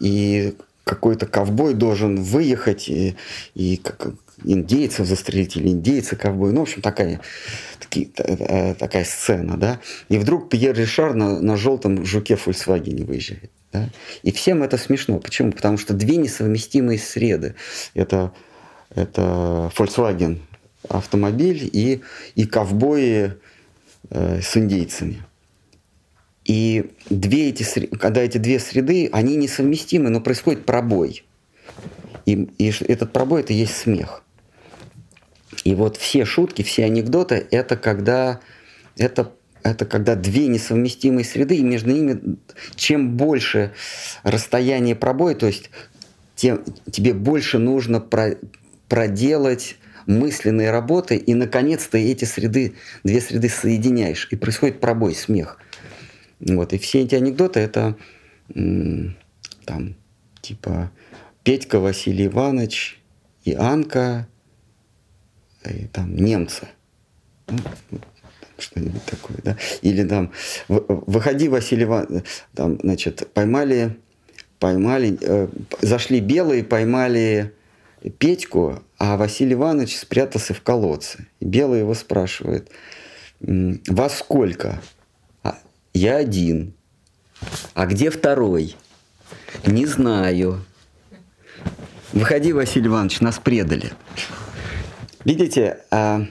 [0.00, 0.54] и
[0.84, 3.16] какой-то ковбой должен выехать и,
[3.54, 4.08] и как,
[4.44, 6.52] индейцев застрелить или индейца ковбой.
[6.52, 7.20] Ну, в общем, такая,
[7.88, 9.80] таки, э, такая сцена, да.
[10.08, 13.50] И вдруг Пьер Ришар на, на желтом жуке Volkswagen выезжает.
[13.72, 13.90] Да?
[14.22, 15.18] И всем это смешно.
[15.18, 15.52] Почему?
[15.52, 17.54] Потому что две несовместимые среды.
[17.94, 18.32] Это,
[18.94, 20.38] это Volkswagen
[20.88, 22.00] автомобиль и,
[22.34, 23.34] и ковбои
[24.10, 25.22] э, с индейцами.
[26.44, 31.24] И две эти, когда эти две среды, они несовместимы, но происходит пробой.
[32.24, 34.22] И, и этот пробой это есть смех.
[35.64, 38.40] И вот все шутки, все анекдоты это когда
[38.96, 39.32] это
[39.62, 42.38] это когда две несовместимые среды, и между ними
[42.76, 43.72] чем больше
[44.22, 45.70] расстояние пробоя, то есть
[46.36, 48.36] тем, тебе больше нужно про,
[48.88, 49.76] проделать
[50.06, 52.74] мысленные работы, и наконец-то эти среды,
[53.04, 55.58] две среды соединяешь, и происходит пробой, смех.
[56.40, 57.96] Вот, и все эти анекдоты это
[58.54, 59.96] там
[60.40, 60.90] типа
[61.42, 63.00] Петька Василий Иванович
[63.44, 64.28] и Анка,
[65.64, 66.68] и там немцы.
[67.48, 67.58] Ну,
[68.58, 69.56] что-нибудь такое, да.
[69.82, 70.32] Или там,
[70.68, 72.24] выходи, Василий Иванович,
[72.54, 73.96] там, значит, поймали,
[74.58, 75.48] поймали, э,
[75.80, 77.54] зашли белые, поймали
[78.18, 81.26] Петьку, а Василий Иванович спрятался в колодце.
[81.40, 82.70] И белый его спрашивает,
[83.40, 84.80] вас сколько?
[85.42, 85.58] А,
[85.94, 86.74] я один.
[87.74, 88.76] А где второй?
[89.66, 90.64] Не знаю.
[92.12, 93.92] Выходи, Василий Иванович, нас предали.
[95.24, 96.26] Видите, а,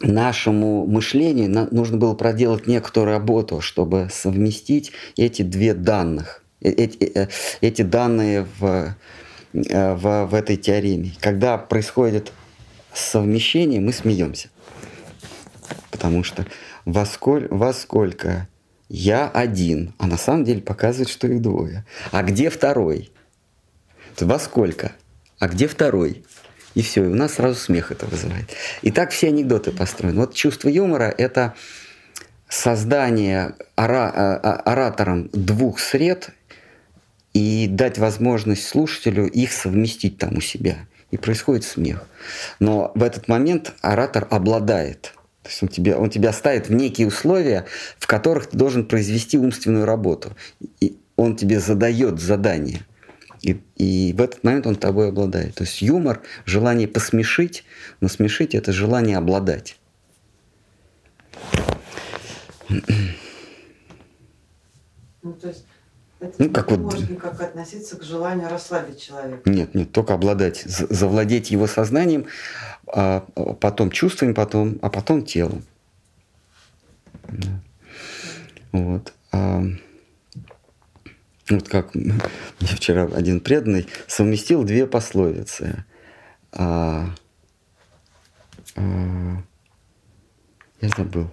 [0.00, 7.28] нашему мышлению нужно было проделать некоторую работу, чтобы совместить эти две данных, э, эти, э,
[7.60, 8.94] эти данные в,
[9.52, 11.12] э, в, в этой теореме.
[11.20, 12.32] Когда происходит
[12.92, 14.48] совмещение, мы смеемся.
[15.90, 16.46] Потому что
[16.84, 18.48] во сколько, во сколько
[18.88, 21.84] я один, а на самом деле показывает, что их двое.
[22.10, 23.10] А где второй?
[24.18, 24.92] Во сколько?
[25.38, 26.24] А где второй?
[26.78, 28.50] И все, и у нас сразу смех это вызывает.
[28.82, 30.20] И так все анекдоты построены.
[30.20, 31.54] Вот чувство юмора– это
[32.48, 36.30] создание ора, а, оратором двух сред
[37.34, 40.86] и дать возможность слушателю их совместить там у себя.
[41.10, 42.06] И происходит смех.
[42.60, 45.14] Но в этот момент оратор обладает.
[45.42, 47.64] То есть он тебя, он тебя ставит в некие условия,
[47.98, 50.36] в которых ты должен произвести умственную работу.
[50.78, 52.82] И он тебе задает задание.
[53.42, 55.54] И, и в этот момент он тобой обладает.
[55.54, 57.64] То есть юмор, желание посмешить,
[58.00, 59.76] но смешить это желание обладать.
[65.22, 65.64] Ну, то есть
[66.20, 66.80] это ну, как вот...
[66.80, 69.48] может никак относиться к желанию расслабить человека.
[69.48, 72.26] Нет, нет, только обладать, завладеть его сознанием,
[72.86, 73.20] а
[73.60, 75.62] потом чувствами, потом, а потом телом.
[77.28, 77.60] Да.
[78.72, 79.12] Вот.
[81.50, 82.14] Вот как мне
[82.60, 85.84] вчера один преданный совместил две пословицы.
[86.52, 87.14] А,
[88.76, 89.42] а,
[90.80, 91.30] я забыл.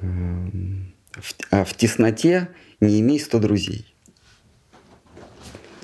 [0.00, 2.48] Эм, в, а в тесноте
[2.80, 3.94] не имей сто друзей.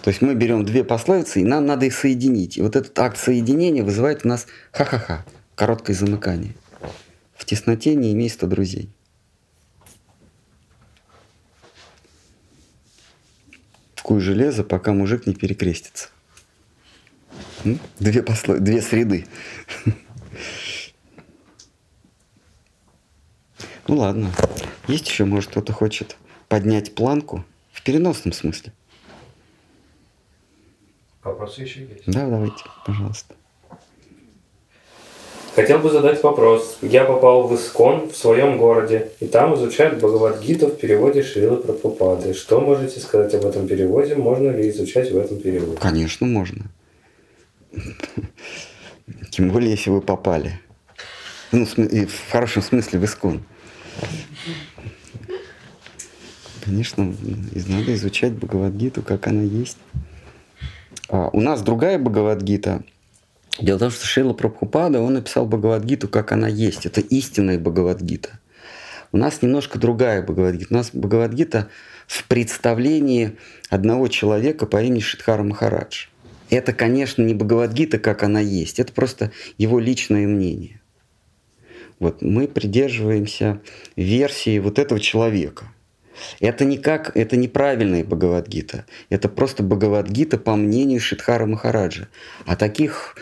[0.02, 2.56] То есть мы берем две пословицы, и нам надо их соединить.
[2.56, 5.26] И вот этот акт соединения вызывает у нас ха-ха-ха,
[5.56, 6.54] короткое замыкание.
[7.34, 8.95] В тесноте не имей сто друзей.
[14.06, 16.10] Куй железо, пока мужик не перекрестится.
[17.98, 18.60] Две, посло...
[18.60, 19.26] Две среды.
[23.88, 24.30] Ну ладно.
[24.86, 26.16] Есть еще, может, кто-то хочет
[26.48, 28.72] поднять планку в переносном смысле?
[31.24, 32.04] Вопросы еще есть?
[32.06, 33.34] Да, давайте, пожалуйста.
[35.56, 36.76] Хотел бы задать вопрос.
[36.82, 42.34] Я попал в Искон в своем городе, и там изучают Бхагавадгиту в переводе Шрилы Прабхупады.
[42.34, 44.16] Что можете сказать об этом переводе?
[44.16, 45.78] Можно ли изучать в этом переводе?
[45.80, 46.66] Конечно, можно.
[49.30, 50.60] Тем более, если вы попали.
[51.52, 53.42] Ну, в хорошем смысле в Искон.
[56.66, 57.14] Конечно,
[57.68, 59.78] надо изучать Бхагавадгиту, как она есть.
[61.08, 62.84] А у нас другая Бхагавадгита–
[63.58, 66.84] Дело в том, что Шейла Прабхупада, он написал Бхагавадгиту, как она есть.
[66.86, 68.38] Это истинная Бхагавадгита.
[69.12, 70.74] У нас немножко другая Бхагавадгита.
[70.74, 71.68] У нас Бхагавадгита
[72.06, 73.36] в представлении
[73.70, 76.06] одного человека по имени Шидхара Махарадж.
[76.50, 78.78] Это, конечно, не Бхагавадгита, как она есть.
[78.78, 80.80] Это просто его личное мнение.
[81.98, 83.62] Вот мы придерживаемся
[83.96, 85.72] версии вот этого человека.
[86.40, 88.84] Это никак, это неправильная Бхагавадгита.
[89.08, 92.08] Это просто Бхагавадгита по мнению Шидхара Махараджа.
[92.44, 93.16] А таких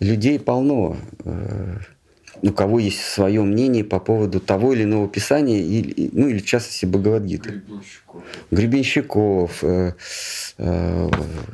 [0.00, 0.96] людей полно.
[1.24, 1.76] Э,
[2.42, 6.46] у кого есть свое мнение по поводу того или иного писания, или, ну или в
[6.46, 7.50] частности Бхагавадгиты.
[7.50, 8.22] Гребенщиков.
[8.50, 9.92] Гребенщиков, э,
[10.58, 11.10] э,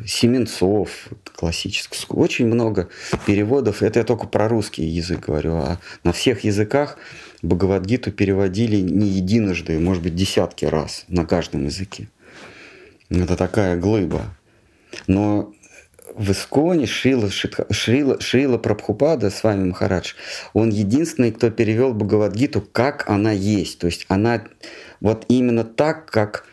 [0.06, 2.06] Семенцов, классических.
[2.16, 2.88] Очень много
[3.26, 3.82] переводов.
[3.82, 5.54] Это я только про русский язык говорю.
[5.54, 6.98] А на всех языках
[7.42, 12.08] Бхагавадгиту переводили не единожды, может быть, десятки раз на каждом языке.
[13.10, 14.22] Это такая глыба.
[15.06, 15.52] Но
[16.16, 20.14] в Исконе Шрила, Шрила, Шрила Прабхупада с вами Махарадж,
[20.54, 23.78] он единственный, кто перевел Бхагавадгиту, как она есть.
[23.78, 24.42] То есть она
[25.00, 26.46] вот именно так, как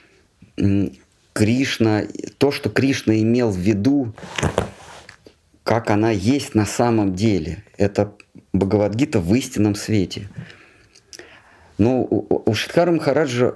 [1.34, 2.04] Кришна,
[2.38, 4.14] то, что Кришна имел в виду,
[5.64, 7.64] как она есть на самом деле.
[7.78, 8.14] Это
[8.52, 10.28] Бхагавадгита в истинном свете.
[11.78, 13.56] Но у, у Шидхара Махараджа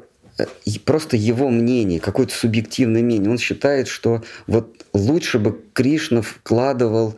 [0.86, 3.30] просто его мнение, какое-то субъективное мнение.
[3.30, 7.16] Он считает, что вот лучше бы Кришна вкладывал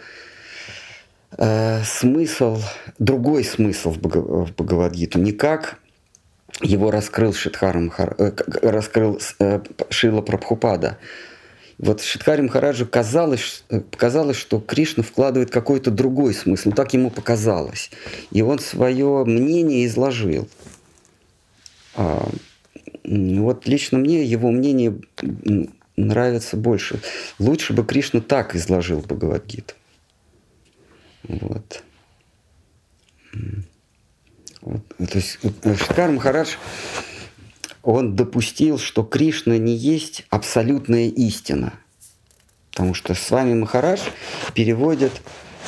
[1.38, 2.62] э, смысл,
[2.98, 5.80] другой смысл в, Бхагавадгиту, не как
[6.62, 8.32] его раскрыл Шидхарам, э,
[8.62, 10.98] раскрыл э, Шила Прабхупада.
[11.78, 16.72] Вот Шидхари Махараджу казалось, э, показалось, что Кришна вкладывает какой-то другой смысл.
[16.72, 17.90] Так ему показалось.
[18.32, 20.50] И он свое мнение изложил.
[23.04, 25.00] Вот лично мне его мнение
[25.96, 27.00] нравится больше.
[27.38, 29.74] Лучше бы Кришна так изложил Бхагавадгиту.
[31.24, 31.84] Вот.
[34.62, 34.88] вот.
[34.98, 36.56] То есть э, Шикар Махарадж,
[37.84, 41.74] он допустил, что Кришна не есть абсолютная истина.
[42.72, 44.02] Потому что с вами Махарадж
[44.54, 45.12] переводит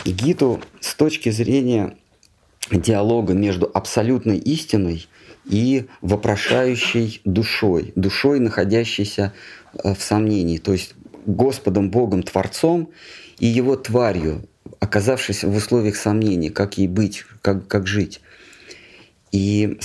[0.05, 1.95] Гиту с точки зрения
[2.71, 5.07] диалога между абсолютной истиной
[5.45, 9.33] и вопрошающей душой, душой, находящейся
[9.83, 10.95] Э, в сомнении, то есть
[11.25, 12.89] Господом, Богом, Творцом
[13.39, 14.47] и Его тварью,
[14.79, 18.21] оказавшись в условиях сомнений, как ей быть, как, как жить.
[19.31, 19.77] И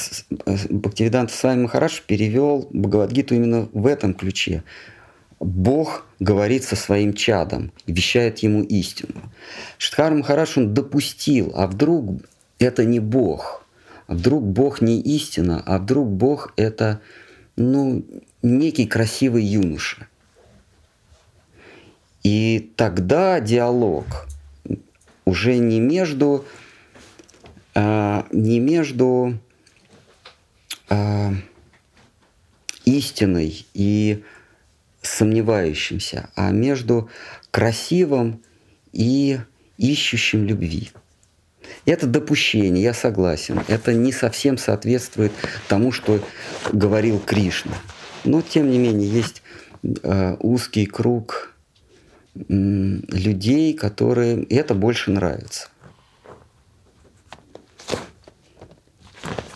[0.46, 4.64] э, Бхактивиданта Свами Махарадж перевел Бхагавадгиту именно в этом ключе.
[5.38, 9.30] Бог говорит со своим чадом, вещает ему истину.
[9.78, 12.22] Шидхар Махарадж он допустил, а вдруг
[12.58, 13.65] это не Бог,
[14.06, 17.00] а вдруг Бог не истина, а вдруг Бог это
[17.56, 18.04] ну,
[18.42, 20.08] некий красивый юноша.
[22.22, 24.26] И тогда диалог
[25.24, 26.44] уже не между,
[27.74, 29.38] э, не между
[30.88, 31.32] э,
[32.84, 34.24] истиной и
[35.02, 37.10] сомневающимся, а между
[37.50, 38.42] красивым
[38.92, 39.38] и
[39.78, 40.90] ищущим любви.
[41.86, 43.60] Это допущение, я согласен.
[43.68, 45.32] Это не совсем соответствует
[45.68, 46.20] тому, что
[46.72, 47.76] говорил Кришна.
[48.24, 49.42] Но, тем не менее, есть
[50.02, 51.54] э, узкий круг
[52.34, 55.68] э, людей, которые это больше нравится.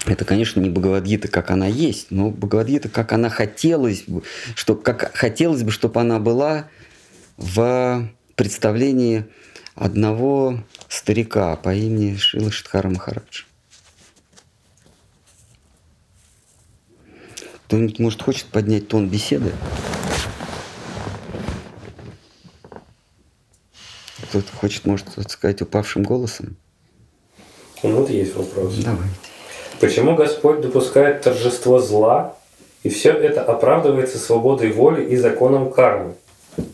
[0.07, 4.23] Это, конечно, не Бхагавадгита, как она есть, но Бхагавадгита, как она хотелось бы,
[4.55, 6.69] что, как хотелось бы, чтобы она была
[7.37, 9.25] в представлении
[9.75, 13.45] одного старика по имени Шила Шидхара Махараджа.
[17.67, 19.53] Кто-нибудь, может, хочет поднять тон беседы?
[24.25, 26.57] Кто-то хочет, может, сказать упавшим голосом?
[27.83, 28.75] Ну, вот есть вопрос.
[28.79, 29.15] Давайте.
[29.81, 32.37] Почему Господь допускает торжество зла,
[32.83, 36.15] и все это оправдывается свободой воли и законом кармы?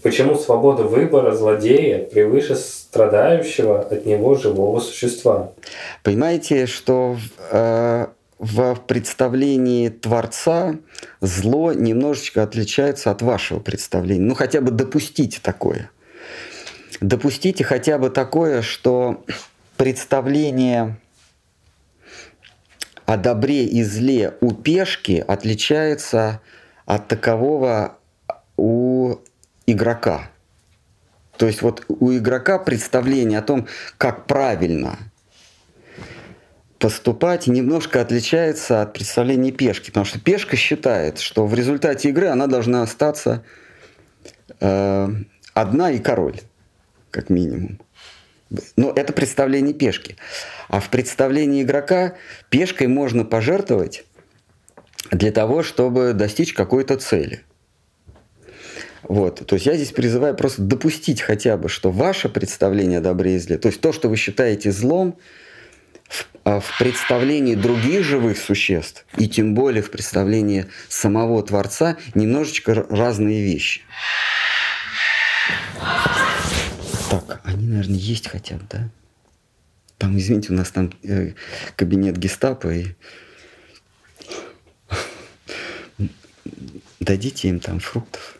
[0.02, 2.56] Почему свобода выбора злодея превыше
[2.96, 5.52] страдающего от него живого существа?
[6.02, 7.18] Понимаете, что
[7.50, 8.06] э,
[8.38, 10.76] в представлении Творца
[11.20, 14.24] зло немножечко отличается от вашего представления.
[14.24, 15.90] Ну, хотя бы допустите такое.
[17.00, 19.24] Допустите хотя бы такое, что
[19.76, 20.96] представление
[23.04, 26.40] о добре и зле у пешки отличается
[26.86, 27.98] от такового
[28.56, 29.16] у
[29.66, 30.30] игрока.
[31.36, 33.66] То есть вот у игрока представление о том,
[33.98, 34.98] как правильно–
[36.78, 42.46] поступать немножко отличается от представления пешки, потому что пешка считает, что в результате игры она
[42.46, 43.44] должна остаться
[44.60, 45.08] э,
[45.54, 46.40] одна и король,
[47.10, 47.80] как минимум.
[48.76, 50.16] Но это представление пешки.
[50.68, 52.14] А в представлении игрока
[52.50, 54.04] пешкой можно пожертвовать
[55.10, 57.42] для того, чтобы достичь какой-то цели.
[59.08, 59.46] Вот.
[59.46, 63.38] То есть я здесь призываю просто допустить хотя бы, что ваше представление о добре и
[63.38, 65.16] зле, то есть то, что вы считаете злом,
[66.44, 73.42] а в представлении других живых существ, и тем более в представлении самого Творца, немножечко разные
[73.42, 73.82] вещи.
[77.10, 78.88] Так, они, наверное, есть хотят, да?
[79.98, 81.32] Там, извините, у нас там э,
[81.74, 82.86] кабинет гестапо, и
[87.00, 88.35] дадите им там фруктов.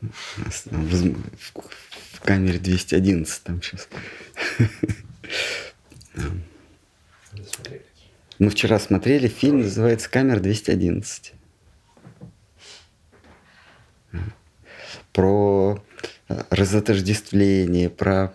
[0.00, 1.14] В,
[2.22, 3.88] камере 211 там сейчас.
[8.38, 11.32] Мы вчера смотрели фильм, называется «Камера 211».
[15.12, 15.84] Про
[16.48, 18.32] разотождествление, про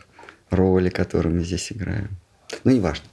[0.50, 2.10] роли, которые мы здесь играем.
[2.64, 3.06] Ну, не важно.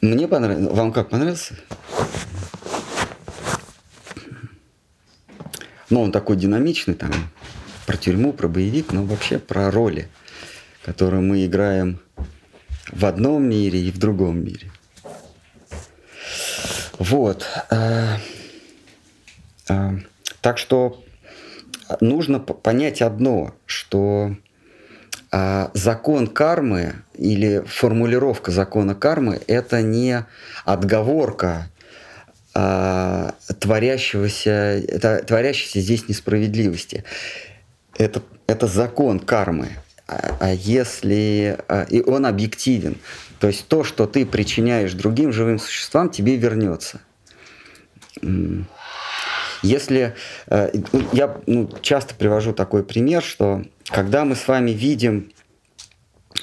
[0.00, 0.76] Мне понравилось.
[0.76, 1.56] Вам как понравился?
[5.94, 7.12] Ну, он такой динамичный, там,
[7.86, 10.08] про тюрьму, про боевик, но вообще про роли,
[10.84, 12.00] которые мы играем
[12.90, 14.72] в одном мире и в другом мире.
[16.98, 17.46] Вот.
[17.70, 18.16] Э,
[19.68, 19.90] э,
[20.40, 21.00] так что
[22.00, 24.34] нужно понять одно, что
[25.30, 30.26] э, закон кармы или формулировка закона кармы– это не
[30.64, 31.70] отговорка
[32.54, 37.02] творящегося, творящейся здесь несправедливости.
[37.98, 39.70] Это, это закон кармы.
[40.06, 41.58] А, а если...
[41.90, 42.96] И он объективен.
[43.40, 47.00] То есть то, что ты причиняешь другим живым существам, тебе вернется.
[49.62, 50.14] Если
[50.46, 50.70] э,
[51.12, 55.32] я ну, часто привожу такой пример, что когда мы с вами видим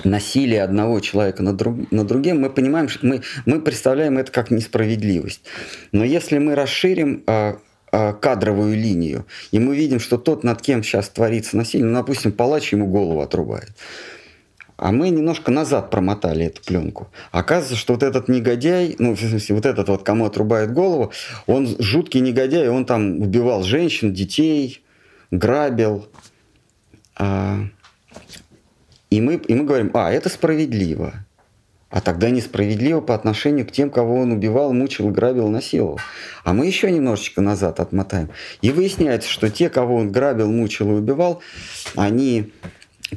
[0.05, 4.51] насилие одного человека над, друг, над другим, мы понимаем, что мы, мы представляем это как
[4.51, 5.41] несправедливость.
[5.91, 7.55] Но если мы расширим э,
[7.91, 12.31] э, кадровую линию, и мы видим, что тот, над кем сейчас творится насилие, ну, допустим,
[12.31, 13.71] палач ему голову отрубает,
[14.81, 17.09] а мы немножко назад промотали эту пленку.
[17.31, 21.11] Оказывается, что вот этот негодяй, ну, в смысле, вот этот вот, кому отрубает голову,
[21.45, 24.83] он жуткий негодяй, он там убивал женщин, детей,
[25.29, 26.07] грабил.
[27.15, 27.59] А,
[29.11, 31.13] и, мы, и мы говорим, а, это справедливо.
[31.89, 35.99] А тогда несправедливо по отношению к тем, кого он убивал, мучил, грабил, насиловал.
[36.45, 38.29] А мы еще немножечко назад отмотаем.
[38.61, 41.41] И выясняется, что те, кого он грабил, мучил и убивал,
[41.97, 42.53] они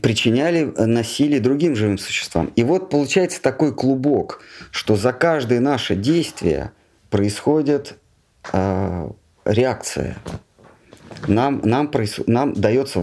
[0.02, 2.50] причиняли насилие другим живым существам.
[2.56, 4.42] И вот получается такой клубок,
[4.72, 6.72] что за каждое наше действие
[7.10, 7.96] происходит
[8.52, 9.08] э,
[9.44, 10.16] реакция.
[11.28, 11.92] Нам, нам,
[12.26, 13.00] нам, дается,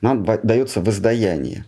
[0.00, 1.66] нам дается воздаяние.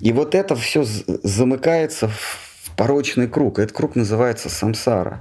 [0.00, 3.58] И вот это все замыкается в порочный круг.
[3.58, 5.20] Этот круг называется самсара.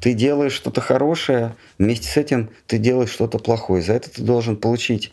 [0.00, 3.82] Ты делаешь что-то хорошее, вместе с этим ты делаешь что-то плохое.
[3.82, 5.12] За это ты должен получить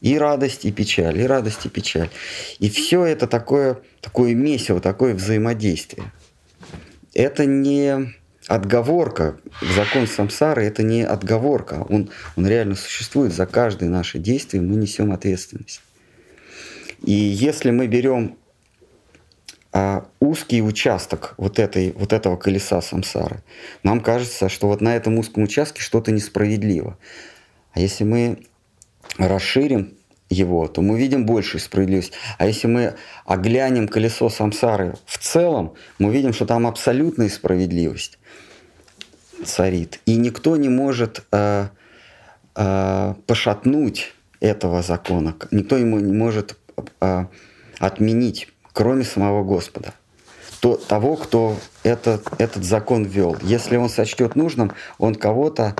[0.00, 2.10] и радость, и печаль, и радость, и печаль.
[2.58, 6.10] И все это такое, такое месиво, такое взаимодействие.
[7.14, 8.14] Это не
[8.48, 9.36] отговорка,
[9.74, 15.12] закон самсары– это не отговорка, он, он реально существует, за каждое наше действие мы несем
[15.12, 15.80] ответственность.
[17.02, 18.36] И если мы берем
[19.72, 23.42] а, узкий участок вот, этой, вот этого колеса самсары,
[23.82, 26.96] нам кажется, что вот на этом узком участке что-то несправедливо.
[27.72, 28.44] А если мы
[29.18, 29.94] расширим
[30.28, 32.12] его, то мы видим большую справедливость.
[32.38, 38.18] А если мы оглянем колесо самсары в целом, мы видим, что там абсолютная справедливость
[39.44, 40.00] царит.
[40.06, 41.68] И никто не может э,
[42.56, 45.36] э, пошатнуть этого закона.
[45.50, 46.58] Никто ему не может
[47.78, 49.94] отменить, кроме самого Господа.
[50.60, 53.36] То, того, кто этот, этот закон ввел.
[53.42, 55.74] Если он сочтет нужным, он кого-то,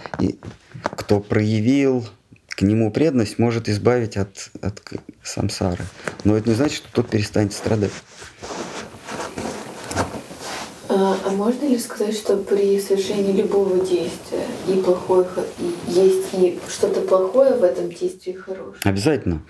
[0.96, 2.04] кто проявил
[2.48, 4.80] к нему преданность может избавить от, от
[5.22, 5.84] самсары.
[6.24, 7.92] Но это не значит, что тот перестанет страдать.
[10.88, 15.26] А, а можно ли сказать, что при совершении любого действия и плохое,
[15.58, 18.76] и есть и что-то плохое в этом действии хорошее?
[18.84, 19.42] Обязательно.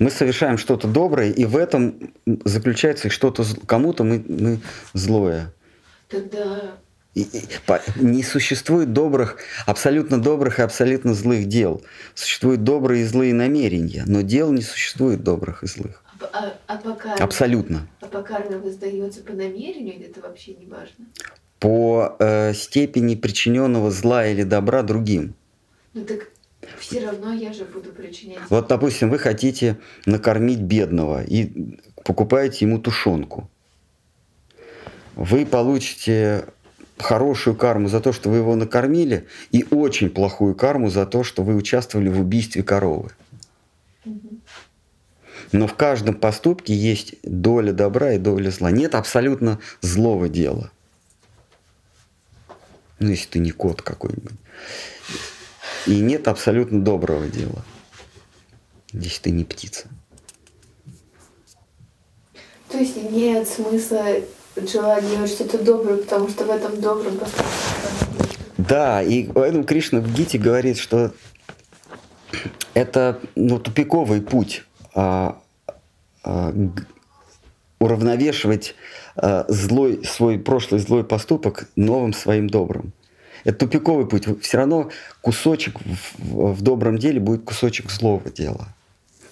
[0.00, 2.14] Мы совершаем что-то доброе, и в этом
[2.44, 4.60] заключается что-то кому-то мы, мы
[4.94, 5.52] злое.
[6.08, 6.72] Тогда
[7.14, 9.36] не существует добрых,
[9.66, 11.82] абсолютно добрых и абсолютно злых дел.
[12.14, 16.02] Существуют добрые и злые намерения, но дел не существует добрых и злых.
[16.32, 17.86] А, а пока, абсолютно.
[18.00, 21.04] А покарно воздается по намерению, или это вообще не важно?
[21.58, 25.34] По э, степени причиненного зла или добра другим.
[25.92, 26.28] Ну так
[26.80, 28.38] все равно я же буду причинять.
[28.48, 33.48] Вот, допустим, вы хотите накормить бедного и покупаете ему тушенку.
[35.14, 36.46] Вы получите
[36.98, 41.42] хорошую карму за то, что вы его накормили, и очень плохую карму за то, что
[41.42, 43.10] вы участвовали в убийстве коровы.
[45.52, 48.70] Но в каждом поступке есть доля добра и доля зла.
[48.70, 50.70] Нет абсолютно злого дела.
[52.98, 54.32] Ну, если ты не кот какой-нибудь.
[55.86, 57.64] И нет абсолютно доброго дела.
[58.92, 59.88] Если ты не птица.
[62.68, 64.06] То есть нет смысла
[64.56, 67.18] желать делать что-то доброе, потому что в этом добром
[68.58, 71.12] Да, и поэтому Кришна в Гите говорит, что
[72.74, 75.40] это ну, тупиковый путь а,
[76.22, 76.54] а,
[77.78, 78.74] уравновешивать
[79.16, 82.92] а, злой, свой прошлый злой поступок новым своим добрым.
[83.44, 84.26] Это тупиковый путь.
[84.42, 84.90] Все равно
[85.20, 88.74] кусочек в, в добром деле будет кусочек злого дела.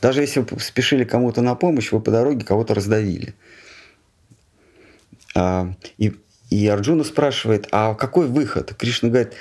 [0.01, 3.35] Даже если вы спешили кому-то на помощь, вы по дороге кого-то раздавили.
[5.35, 6.14] А, и,
[6.51, 8.74] и Арджуна спрашивает, а какой выход?
[8.74, 9.35] Кришна говорит,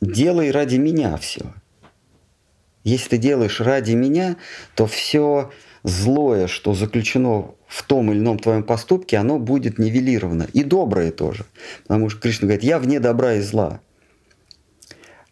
[0.00, 1.54] делай ради меня все.
[2.84, 4.36] Если ты делаешь ради меня,
[4.74, 5.50] то все
[5.82, 10.48] злое, что заключено в том или ином твоем поступке, оно будет нивелировано.
[10.52, 11.44] И доброе тоже.
[11.82, 13.80] Потому что Кришна говорит, я вне добра и зла.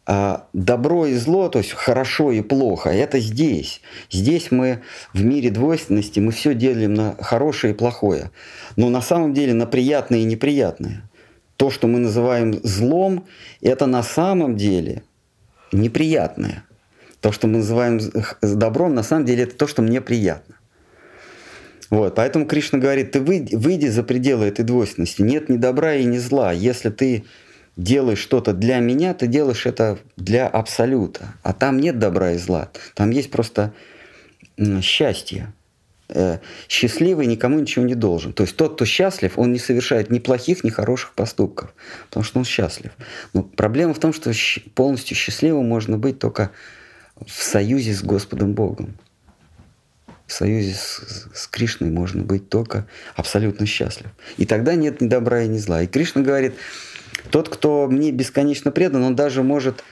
[0.09, 3.81] А добро и зло, то есть хорошо и плохо, это здесь.
[4.09, 4.83] Здесь мы
[5.13, 8.31] в мире двойственности, мы все делим на хорошее и плохое.
[8.77, 11.11] Но на самом деле на приятное и неприятное.
[11.57, 13.27] То, что мы называем злом,
[13.63, 15.03] это на самом деле
[15.73, 16.65] неприятное.
[17.21, 17.99] То, что мы называем
[18.43, 20.56] добром, на самом деле это то, что мне приятно.
[21.91, 25.23] Вот, поэтому Кришна говорит, ты выйди, выйди за пределы этой двойственности.
[25.23, 26.53] Нет ни добра и ни зла.
[26.53, 27.25] Если ты
[27.77, 31.35] делаешь что-то для меня, ты делаешь это для абсолюта.
[31.43, 32.71] А там нет добра и зла.
[32.95, 33.73] Там есть просто
[34.81, 35.53] счастье.
[36.09, 36.39] Э,
[36.69, 38.33] счастливый никому ничего не должен.
[38.33, 41.75] То есть тот, кто счастлив, он не совершает ни плохих, ни хороших поступков,
[42.09, 42.93] потому что он счастлив.
[43.33, 44.33] Но проблема в том, что
[44.75, 46.53] полностью счастливым можно быть только
[47.25, 48.95] в союзе с Господом Богом
[50.27, 54.11] в союзе с, с Кришной можно быть только абсолютно счастлив.
[54.37, 55.83] И тогда нет ни добра и ни зла.
[55.83, 56.55] И Кришна говорит,
[57.31, 59.85] тот, кто мне бесконечно предан, он даже может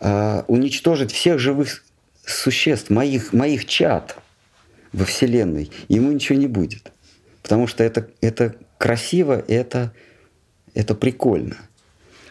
[0.00, 1.84] э, уничтожить всех живых
[2.24, 4.16] существ, моих, моих чад
[4.92, 5.70] во Вселенной.
[5.88, 6.90] Ему ничего не будет.
[7.42, 9.92] Потому что это, это красиво, это,
[10.74, 11.56] это прикольно.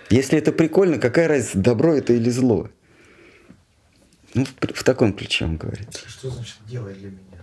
[0.09, 2.69] Если это прикольно, какая разница, добро это или зло?
[4.34, 6.03] Ну, в, в таком ключе он говорит.
[6.07, 7.34] Что значит делай для меня?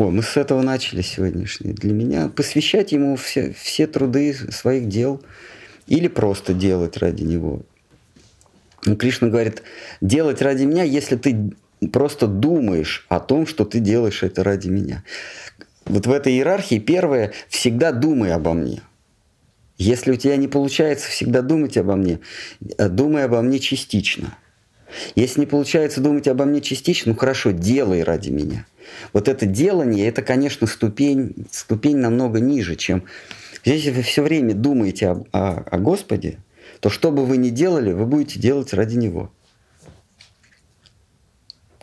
[0.00, 1.74] О, мы с этого начали сегодняшний.
[1.74, 5.20] Для меня посвящать ему все, все труды своих дел
[5.86, 7.60] или просто делать ради него.
[8.86, 9.62] Ну, Кришна говорит,
[10.00, 11.52] делать ради меня, если ты
[11.92, 15.04] просто думаешь о том, что ты делаешь это ради меня.
[15.84, 18.80] Вот в этой иерархии первое– всегда думай обо мне.
[19.76, 22.20] Если у тебя не получается всегда думать обо мне,
[22.78, 24.34] э, думай обо мне частично.
[25.14, 28.66] Если не получается думать обо мне частично, ну хорошо, делай ради меня.
[29.12, 33.04] Вот это делание, это, конечно, ступень, ступень намного ниже, чем...
[33.64, 36.38] Если вы все время думаете о, о, о Господе,
[36.80, 39.30] то что бы вы ни делали, вы будете делать ради Него.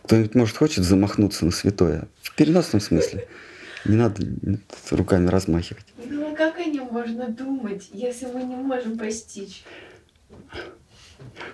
[0.04, 2.08] Кто-нибудь, может, хочет замахнуться на святое?
[2.22, 3.28] В переносном смысле.
[3.86, 4.24] Не надо
[4.90, 5.86] руками размахивать.
[6.04, 9.64] Ну а как о нем можно думать, если мы не можем постичь?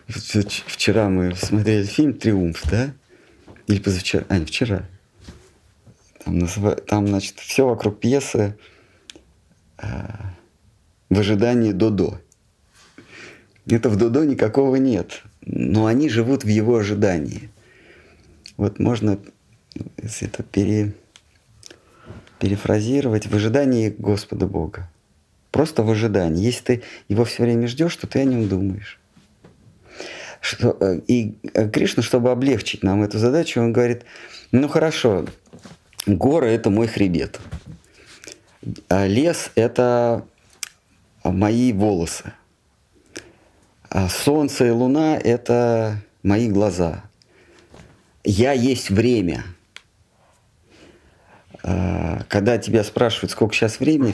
[0.08, 2.94] Вчера мы смотрели фильм «Триумф», да?
[3.68, 4.26] Или позавчера?
[4.30, 4.86] А, не, вчера.
[6.26, 6.48] Там,
[6.88, 8.58] там значит, все вокруг пьесы
[9.78, 9.86] э,
[11.10, 12.20] в ожидании Додо.
[13.66, 17.50] Это в Додо никакого нет, но они живут в его ожидании.
[18.58, 19.18] Вот можно,
[20.02, 20.94] если это пере,
[22.40, 24.90] перефразировать, в ожидании Господа Бога.
[25.52, 26.44] Просто в ожидании.
[26.44, 29.00] Если ты его все время ждешь, то ты о нем думаешь.
[30.44, 34.04] Что, э, и э, Кришна, чтобы облегчить нам эту задачу, он говорит,
[34.52, 35.26] ну хорошо,
[36.06, 37.40] Горы– это мой хребет.
[38.90, 40.26] А лес– это
[41.24, 42.34] мои волосы.
[43.90, 47.06] А солнце и луна– это мои глаза.
[48.26, 49.46] Я есть время.
[51.64, 54.14] А, когда тебя спрашивают, сколько сейчас времени,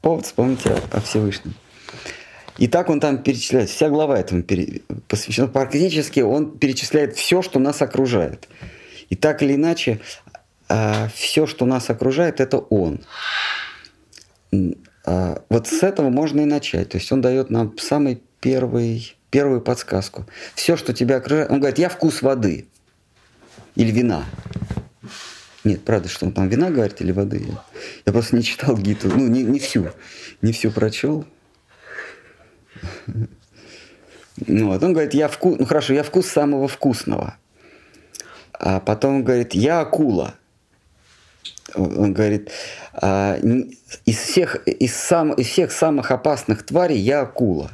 [0.00, 1.54] повод вспомните о Всевышнем.
[2.58, 4.44] И так он там перечисляет, вся глава этому
[5.08, 5.48] посвящена.
[5.48, 8.48] Практически он перечисляет все, что нас окружает.
[9.10, 10.00] И так или иначе,
[10.68, 13.00] а, все, что нас окружает, это Он.
[15.04, 16.90] А, вот с этого можно и начать.
[16.90, 20.26] То есть он дает нам самый первый, первую подсказку.
[20.54, 22.66] Все, что тебя окружает, он говорит, я вкус воды
[23.74, 24.24] или вина.
[25.64, 27.46] Нет, правда, что он там вина говорит или воды.
[28.06, 29.90] Я просто не читал гиту, ну не, не всю,
[30.42, 31.26] не всю прочел.
[34.46, 37.36] Ну, вот он говорит, я вкус, ну хорошо, я вкус самого вкусного.
[38.52, 40.34] А потом он говорит, я акула
[41.74, 42.50] он говорит,
[42.92, 43.38] «А,
[44.04, 47.70] из всех, из, сам, из всех самых опасных тварей я акула.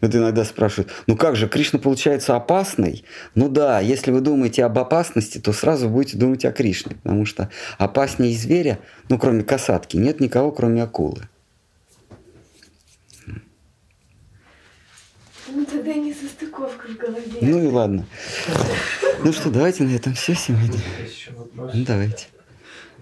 [0.00, 3.04] Вот иногда спрашивают, ну как же, Кришна получается опасный?
[3.34, 7.50] Ну да, если вы думаете об опасности, то сразу будете думать о Кришне, потому что
[7.76, 8.78] опаснее зверя,
[9.08, 11.28] ну кроме касатки, нет никого, кроме акулы.
[15.52, 17.38] Ну тогда не состыковка в голове.
[17.40, 18.06] Ну и ладно.
[19.24, 20.80] Ну что, давайте на этом все сегодня.
[21.56, 22.26] Ну давайте.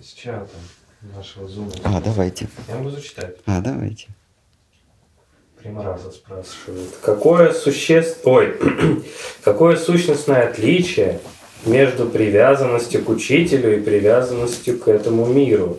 [0.00, 0.48] из чата
[1.14, 1.70] нашего зума.
[1.84, 2.48] А, давайте.
[2.68, 3.36] Я могу зачитать.
[3.46, 4.08] А, давайте.
[5.60, 6.90] Примраза спрашивает.
[7.02, 8.20] Какое существ...
[8.24, 8.56] Ой,
[9.42, 11.20] какое сущностное отличие
[11.66, 15.78] между привязанностью к учителю и привязанностью к этому миру?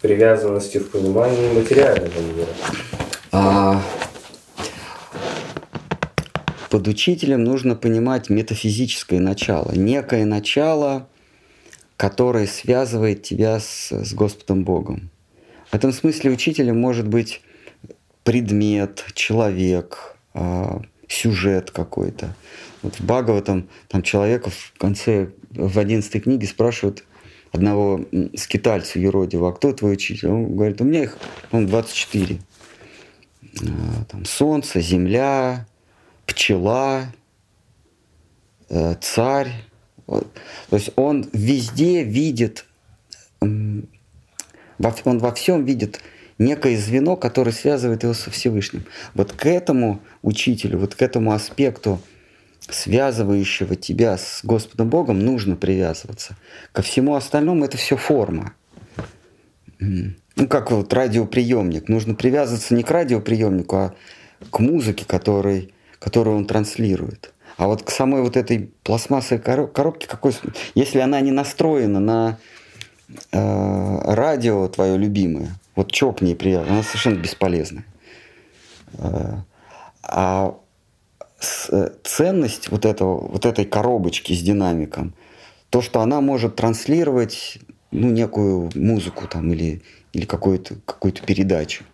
[0.00, 2.48] Привязанностью в понимании материального мира.
[3.32, 3.82] А,
[6.70, 11.08] под учителем нужно понимать метафизическое начало, некое начало,
[11.96, 15.10] которое связывает тебя с, с Господом Богом.
[15.70, 17.42] В этом смысле учителем может быть
[18.22, 22.34] предмет, человек, а, сюжет какой-то.
[22.82, 27.04] Вот в Бхагаватам там человека в конце, в 11 книге спрашивают
[27.52, 28.04] одного
[28.36, 30.28] скитальца юродивого, а кто твой учитель?
[30.28, 31.18] Он говорит, у меня их,
[31.50, 32.38] он 24.
[33.60, 35.66] А, Там солнце, земля,
[36.28, 37.12] пчела,
[38.68, 39.52] э, царь.
[40.06, 40.24] То
[40.70, 42.64] есть он везде видит,
[43.40, 43.88] он
[44.78, 46.00] во всем видит
[46.38, 48.84] некое звено, которое связывает его со Всевышним.
[49.14, 52.00] Вот к этому учителю, вот к этому аспекту,
[52.60, 56.36] связывающего тебя с Господом Богом, нужно привязываться.
[56.72, 58.54] Ко всему остальному это все форма.
[59.80, 61.88] Ну, как вот радиоприемник.
[61.88, 63.94] Нужно привязываться не к радиоприемнику, а
[64.50, 67.32] к музыке, который, которую он транслирует.
[67.56, 70.32] А вот к самой вот этой пластмассовой коро- коробке, какой,
[70.74, 72.38] если она не настроена на
[73.32, 77.84] э, радио твое любимое, вот чё к ней привязано, она совершенно бесполезная.
[78.98, 79.38] Э,
[80.02, 80.54] а
[81.40, 85.14] с- э, ценность вот, этого, вот этой коробочки с динамиком,
[85.70, 87.58] то, что она может транслировать
[87.90, 91.84] ну, некую музыку там или, или какую-то какую передачу.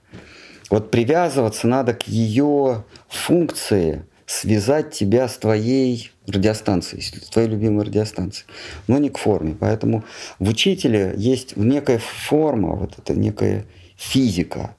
[0.71, 8.47] Вот привязываться надо к ее функции связать тебя с твоей радиостанцией, с твоей любимой радиостанцией,
[8.87, 9.55] но не к форме.
[9.59, 10.05] Поэтому
[10.39, 13.67] в учителе есть некая форма, вот это некая
[13.97, 14.75] физика.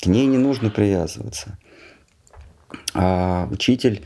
[0.00, 1.58] К ней не нужно привязываться.
[2.94, 4.02] А учитель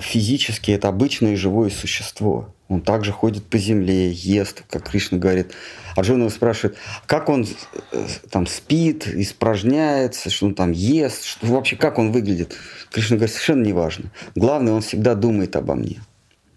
[0.00, 2.54] физически это обычное живое существо.
[2.68, 5.52] Он также ходит по земле, ест, как Кришна говорит.
[5.96, 7.46] Арджуна его спрашивает, как он
[7.92, 12.56] э, там спит, испражняется, что он там ест, что, вообще как он выглядит.
[12.90, 14.10] Кришна говорит, совершенно неважно.
[14.34, 16.00] Главное, он всегда думает обо мне.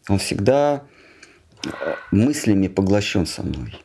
[0.07, 0.83] Он всегда
[1.63, 1.69] э,
[2.11, 3.75] мыслями поглощен со мной.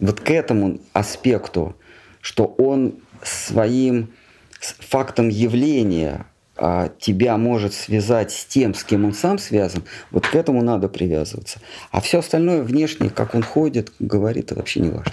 [0.00, 1.76] Вот к этому аспекту,
[2.20, 4.12] что он своим
[4.60, 6.26] фактом явления
[6.56, 11.60] тебя может связать с тем, с кем он сам связан, вот к этому надо привязываться.
[11.90, 15.12] А все остальное внешне, как он ходит, говорит, это вообще не важно.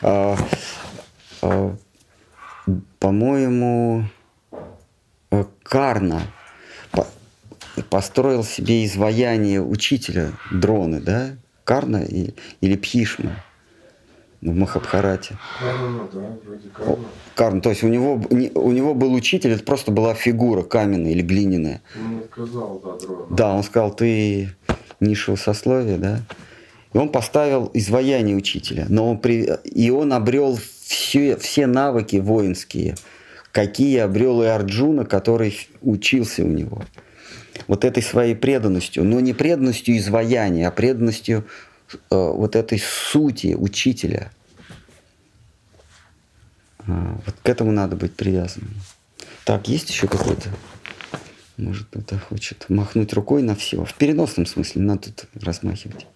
[0.00, 0.36] А,
[1.42, 1.76] а,
[2.98, 4.06] по-моему,
[5.30, 6.22] э, Карна
[6.90, 7.06] по-
[7.90, 11.36] построил себе изваяние учителя дроны, да?
[11.64, 13.44] Карна и- или Пхишма
[14.42, 15.38] в Махабхарате.
[15.60, 16.88] Ну, да, вроде как.
[16.88, 16.98] О,
[17.36, 21.12] Карн, то есть у него, не- у него был учитель, это просто была фигура каменная
[21.12, 21.80] или глиняная.
[21.96, 23.26] Он отказал, да, дрон.
[23.30, 24.50] Да, он сказал, ты
[25.00, 26.20] низшего сословия, да.
[26.92, 28.86] И он поставил изваяние учителя.
[28.88, 29.48] Но он при...
[29.64, 32.96] И он обрел все, все навыки воинские,
[33.52, 36.82] какие обрел и Арджуна, который учился у него.
[37.68, 39.04] Вот этой своей преданностью.
[39.04, 41.44] Но не преданностью изваяния, а преданностью
[42.10, 44.30] вот этой сути учителя.
[46.86, 48.74] А, вот к этому надо быть привязанным.
[49.44, 50.50] Так, есть еще какой-то?
[51.56, 53.84] Может, кто-то хочет махнуть рукой на все.
[53.84, 56.06] В переносном смысле, надо тут размахивать.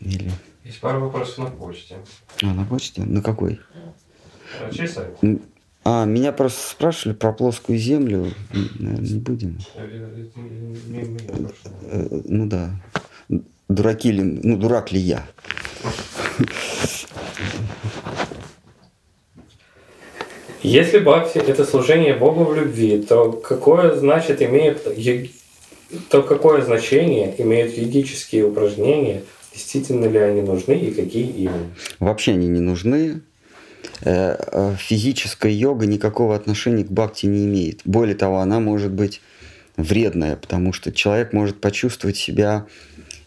[0.00, 0.30] Или...
[0.64, 1.96] Есть пару вопросов на почте.
[2.42, 3.02] А, на почте?
[3.02, 3.60] На какой?
[4.60, 5.16] А чей сайт?
[5.84, 8.32] А, меня просто спрашивали про плоскую землю.
[8.52, 9.58] Наверное, не будем.
[9.74, 10.28] Э,
[10.88, 11.48] э.
[11.90, 12.70] Э, Ну да.
[13.70, 14.22] Дураки ли...
[14.22, 15.24] Ну, дурак ли я?
[20.62, 24.84] Если бхакти– это служение Богу в любви, то какое значит имеет
[26.08, 29.22] то какое значение имеют йогические упражнения,
[29.54, 31.70] действительно ли они нужны и какие именно?
[32.00, 33.22] Вообще они не нужны.
[34.02, 37.82] Э, э, Физическая йога никакого отношения к бхакти не имеет.
[37.84, 39.20] Более того, она может быть
[39.76, 42.66] вредная, потому что человек может почувствовать себя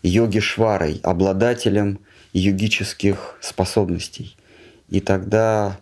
[0.04, 2.00] йоги-шварой, обладателем
[2.34, 4.36] йогических способностей.
[4.90, 5.80] И тогда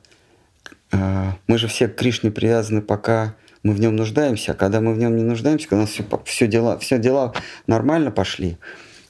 [0.92, 4.94] э, мы же все к Кришне привязаны, пока мы в нем нуждаемся, а когда мы
[4.94, 7.34] в нем не нуждаемся, когда у нас все, все, дела, все дела
[7.68, 8.58] нормально пошли,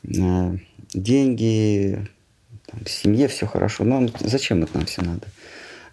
[0.03, 0.57] э,
[0.93, 2.07] деньги,
[2.65, 5.27] там, в семье все хорошо, но зачем это нам все надо?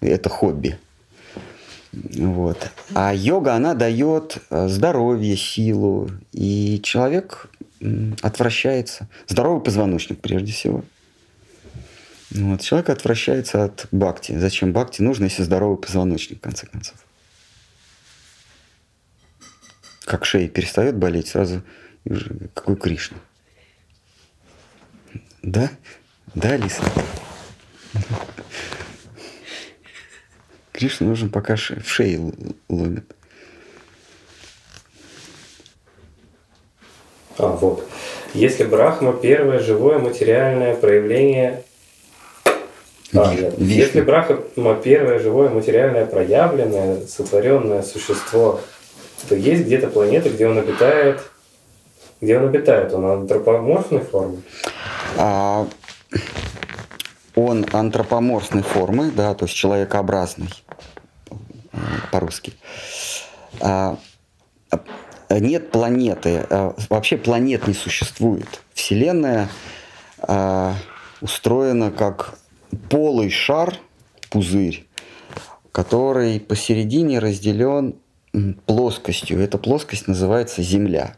[0.00, 0.78] Это хобби.
[1.92, 2.70] Вот.
[2.94, 7.50] А йога, она дает э, здоровье, силу, и человек
[8.22, 9.08] отвращается.
[9.26, 10.84] Здоровый позвоночник, прежде всего.
[12.30, 12.60] Вот.
[12.60, 14.36] Человек отвращается от бхакти.
[14.36, 16.96] Зачем бхакти нужно, если здоровый позвоночник, в конце концов?
[20.04, 21.62] Как шея перестает болеть, сразу
[22.54, 23.18] какой Кришна.
[25.42, 25.70] Да?
[26.34, 26.82] Да, Алиса?
[30.72, 32.32] Кришна нужен пока в шее
[32.68, 33.14] ломит.
[37.38, 37.84] А, вот.
[38.34, 41.64] Если Брахма– первое живое материальное проявление
[43.14, 43.32] а.
[43.56, 48.60] Если Брахма– первое живое материальное проявленное, сотворенное существо,
[49.28, 51.22] то есть где-то планета, где он обитает,
[52.20, 54.42] где он обитает, он антропоморфной формы?
[55.16, 55.66] А,
[57.34, 60.50] он антропоморфной формы, да, то есть человекообразный
[62.12, 62.52] по-русски.
[63.60, 63.96] А,
[65.30, 68.62] нет планеты, а, вообще планет не существует.
[68.74, 69.48] Вселенная
[70.20, 70.74] а,
[71.20, 72.38] устроена как
[72.88, 73.76] полый шар,
[74.30, 74.86] пузырь,
[75.72, 77.96] который посередине разделен
[78.66, 79.40] плоскостью.
[79.40, 81.16] Эта плоскость называется Земля.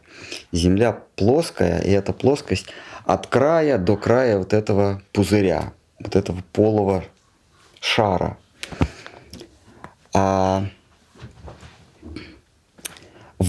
[0.51, 2.67] Земля плоская, и эта плоскость
[3.05, 7.03] от края до края вот этого пузыря, вот этого полого
[7.79, 8.37] шара.
[10.13, 10.65] А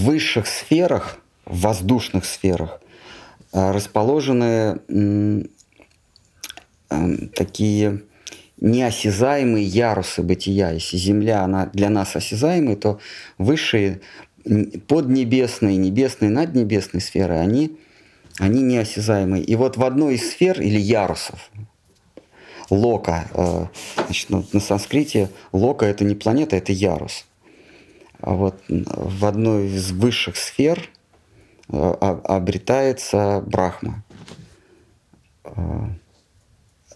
[0.01, 2.79] высших сферах, в воздушных сферах,
[3.51, 4.79] а, расположены
[7.35, 8.03] такие
[8.61, 10.71] неосязаемые ярусы бытия.
[10.71, 12.99] Если Земля она для нас осязаемая, то
[13.37, 13.99] высшие
[14.87, 17.77] поднебесные, небесные, наднебесные сферы, они,
[18.39, 19.43] они неосязаемые.
[19.43, 21.49] И вот в одной из сфер или ярусов,
[22.69, 23.27] Лока.
[23.33, 23.65] Э,
[24.05, 27.25] значит, ну, на санскрите Лока это не планета, это ярус.
[28.23, 30.89] А вот в одной из высших сфер
[31.67, 34.01] э, обретается Брахма.
[35.43, 35.89] Э,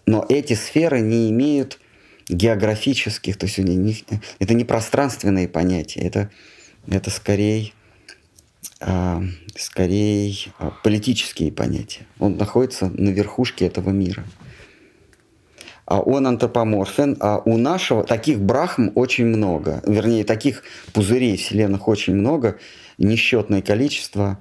[0.06, 1.82] но эти сферы не имеют
[2.30, 4.06] географических, то есть не,
[4.40, 6.32] это не пространственные понятия, это,
[6.88, 7.74] это скорее,
[8.80, 9.22] э,
[9.58, 10.34] скорее
[10.82, 12.08] политические понятия.
[12.20, 14.24] Он находится на верхушке этого мира.
[15.88, 22.14] А он антропоморфен, а у нашего таких брахм очень много, вернее, таких пузырей вселенных очень
[22.14, 22.58] много,
[22.98, 24.38] несчетное количество.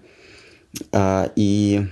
[0.90, 1.86] А, и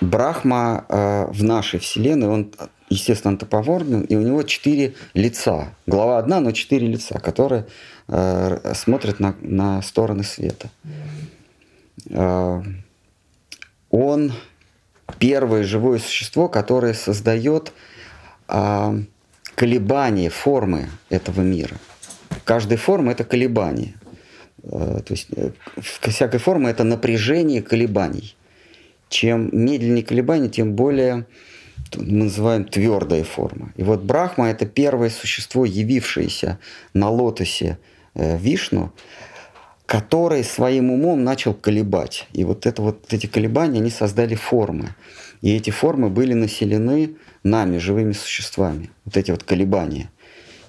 [0.00, 2.52] Брахма а, в нашей вселенной, он,
[2.88, 5.72] естественно, антропоморфен, и у него четыре лица.
[5.86, 7.66] Глава одна, но четыре лица, которые
[8.74, 10.70] смотрят на, на стороны света.
[13.90, 14.32] Он
[15.20, 17.72] первое живое существо, которое создает
[18.50, 18.94] а,
[19.54, 21.76] колебания формы этого мира.
[22.44, 23.94] Каждая форма– это колебание.
[24.64, 25.50] А, то есть э,
[25.80, 28.36] всякая форма– это напряжение колебаний.
[29.08, 31.26] Чем медленнее колебания, тем более
[31.96, 33.72] мы называем твердая форма.
[33.76, 36.58] И вот Брахма– это первое существо, явившееся
[36.94, 37.78] на лотосе
[38.14, 38.92] э, Вишну,
[39.86, 42.28] который своим умом начал колебать.
[42.32, 44.94] И вот, это, вот эти колебания, они создали формы.
[45.42, 48.90] И эти формы были населены нами, живыми существами.
[49.04, 50.10] Вот эти вот колебания.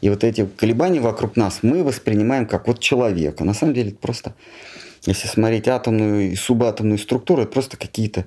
[0.02, 3.44] И вот эти колебания вокруг нас мы воспринимаем как вот человека.
[3.44, 4.36] На самом деле это просто,
[5.06, 8.26] если смотреть атомную и субатомную структуру, это просто какие-то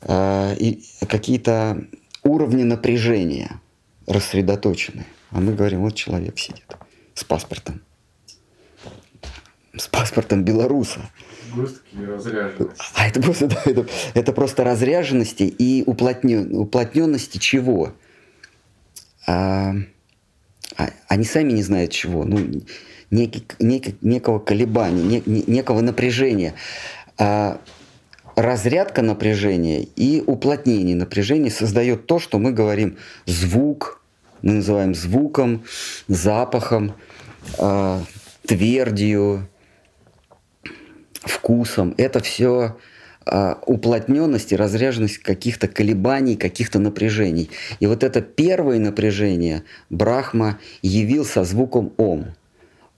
[0.00, 0.74] э,
[1.06, 1.84] какие-то
[2.22, 3.60] уровни напряжения
[4.06, 5.06] рассредоточенные.
[5.30, 6.64] А мы говорим, вот человек сидит
[7.14, 7.82] с паспортом.
[9.76, 11.10] С паспортом белоруса.
[11.54, 12.84] Сгустки разряженности.
[12.94, 17.92] А это просто, да, это, это просто разряженности и уплотнен, уплотненности чего?
[19.26, 19.74] А,
[20.76, 22.24] а, они сами не знают чего.
[22.24, 22.62] Ну,
[23.10, 26.54] некий, некий, некого колебания, не, не, некого напряжения.
[27.18, 27.60] А,
[28.36, 34.00] разрядка напряжения и уплотнение напряжения создает то, что мы говорим звук,
[34.42, 35.64] мы называем звуком,
[36.08, 36.94] запахом,
[37.58, 38.00] э,
[38.46, 39.48] твердью,
[41.24, 41.94] вкусом.
[41.96, 42.76] Это все
[43.26, 47.50] а, уплотненность и разряженность каких-то колебаний, каких-то напряжений.
[47.80, 52.34] И вот это первое напряжение Брахма явил со звуком Ом.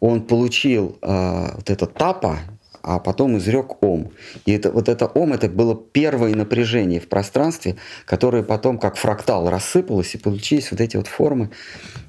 [0.01, 2.40] Он получил э, вот это тапа,
[2.82, 4.12] а потом изрек Ом.
[4.44, 9.48] И это, вот это Ом, это было первое напряжение в пространстве, которое потом как фрактал
[9.48, 11.51] рассыпалось, и получились вот эти вот формы,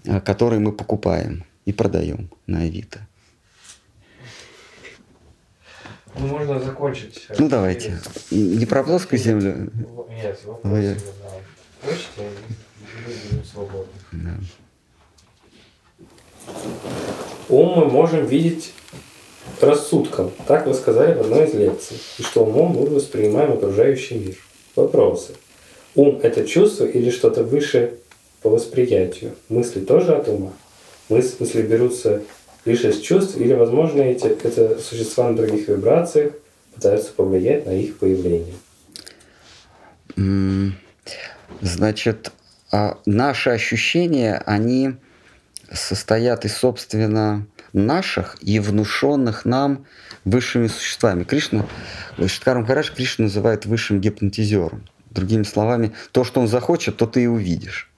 [0.05, 1.43] э, которые мы покупаем.
[1.65, 2.99] и продаем на Авито.
[6.19, 7.27] Ну, можно закончить.
[7.37, 7.99] Ну давайте.
[8.31, 9.69] Не про плоскую землю.
[10.09, 13.93] Нет, вопросы на почте, и мы свободны.
[14.11, 14.33] Да.
[17.49, 18.73] Ум мы можем видеть
[19.61, 20.31] рассудком.
[20.47, 21.97] Так вы сказали в одной из лекций.
[22.17, 24.35] И что умом мы воспринимаем окружающий мир.
[24.75, 25.33] Вопросы.
[25.95, 27.97] Ум– это чувство или что-то выше
[28.41, 29.35] по восприятию?
[29.49, 30.53] Мысли тоже от ума?
[31.09, 32.21] Мыс- Мысли берутся
[32.67, 36.33] лишь из чувств или, возможно, эти, это существа на других вибрациях
[36.75, 38.53] пытаются повлиять на их появление?
[41.61, 42.31] Значит,
[42.71, 44.95] а наши ощущения, они
[45.71, 49.85] состоят из, собственно, наших и внушенных нам
[50.25, 51.23] высшими существами.
[51.23, 51.65] Кришна,
[52.17, 54.83] Шиткар Махарадж Кришна называет высшим гипнотизером.
[55.09, 57.89] Другими словами, то, что он захочет, то ты и увидишь.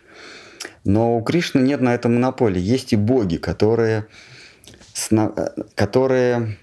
[0.83, 2.61] Но у Кришны нет на этом монополии.
[2.61, 4.05] Есть и боги, которые,
[5.75, 6.57] которые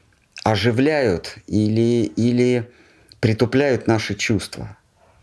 [0.44, 2.70] оживляют или, или
[3.20, 4.76] притупляют наши чувства.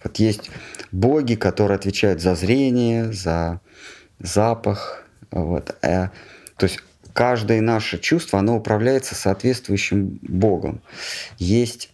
[0.03, 0.51] Вот есть
[0.91, 3.61] боги, которые отвечают за зрение, за
[4.19, 5.05] запах.
[5.31, 5.75] Вот.
[5.81, 6.09] Э,
[6.57, 6.79] То есть
[7.13, 10.81] каждое наше чувство, оно управляется соответствующим богом.
[11.37, 11.89] Есть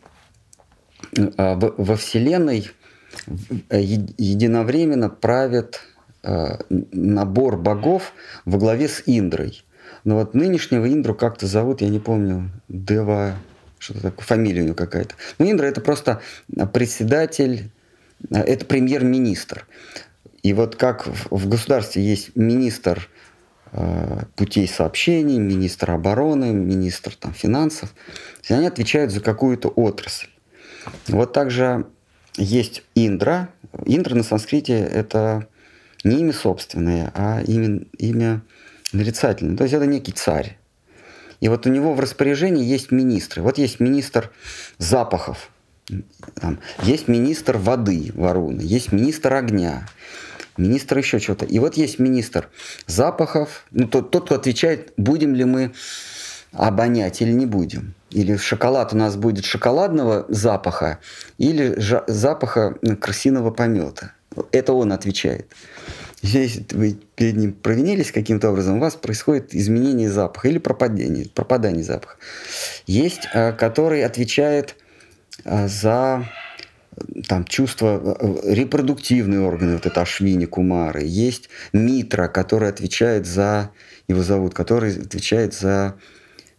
[1.15, 2.71] э, во Вселенной
[3.69, 5.81] э, единовременно правят
[6.23, 8.13] э, набор богов
[8.45, 9.63] во главе с Индрой.
[10.03, 13.35] Но вот нынешнего Индру как-то зовут, я не помню, Дева,
[13.79, 15.15] что-то такое, фамилия у него какая-то.
[15.37, 16.21] Ну, Индра это просто
[16.73, 17.71] председатель,
[18.29, 19.65] это премьер-министр.
[20.43, 23.09] И вот как в, государстве есть министр
[23.71, 27.93] э, путей сообщений, министр обороны, министр там, финансов,
[28.47, 30.27] они отвечают за какую-то отрасль.
[31.07, 31.85] Вот также
[32.37, 33.49] есть Индра.
[33.85, 35.47] Индра на санскрите это
[36.03, 38.41] не имя собственное, а имя, имя
[38.91, 39.57] нарицательное.
[39.57, 40.57] То есть это некий царь.
[41.41, 43.41] И вот у него в распоряжении есть министры.
[43.41, 44.31] Вот есть министр
[44.77, 45.51] запахов,
[46.35, 49.87] там, есть министр воды Варуны, есть министр огня,
[50.57, 51.45] министр еще чего-то.
[51.45, 52.49] И вот есть министр
[52.85, 55.71] запахов, ну, тот, тот, кто отвечает, будем ли мы
[56.51, 57.93] обонять или не будем.
[58.11, 60.99] Или шоколад у нас будет шоколадного запаха,
[61.37, 61.75] или
[62.07, 64.13] запаха крысиного помета.
[64.51, 65.47] Это он отвечает.
[66.21, 71.83] Если вы перед ним провинились каким-то образом, у вас происходит изменение запаха или пропадение, пропадание
[71.83, 72.17] запаха.
[72.87, 74.75] Есть, э, который отвечает
[75.45, 76.25] э, за
[76.97, 81.03] э, там, чувства, э, репродуктивные органы, вот это Ашвини Кумары.
[81.05, 83.71] Есть Митра, который отвечает за,
[84.09, 85.95] его зовут, который отвечает за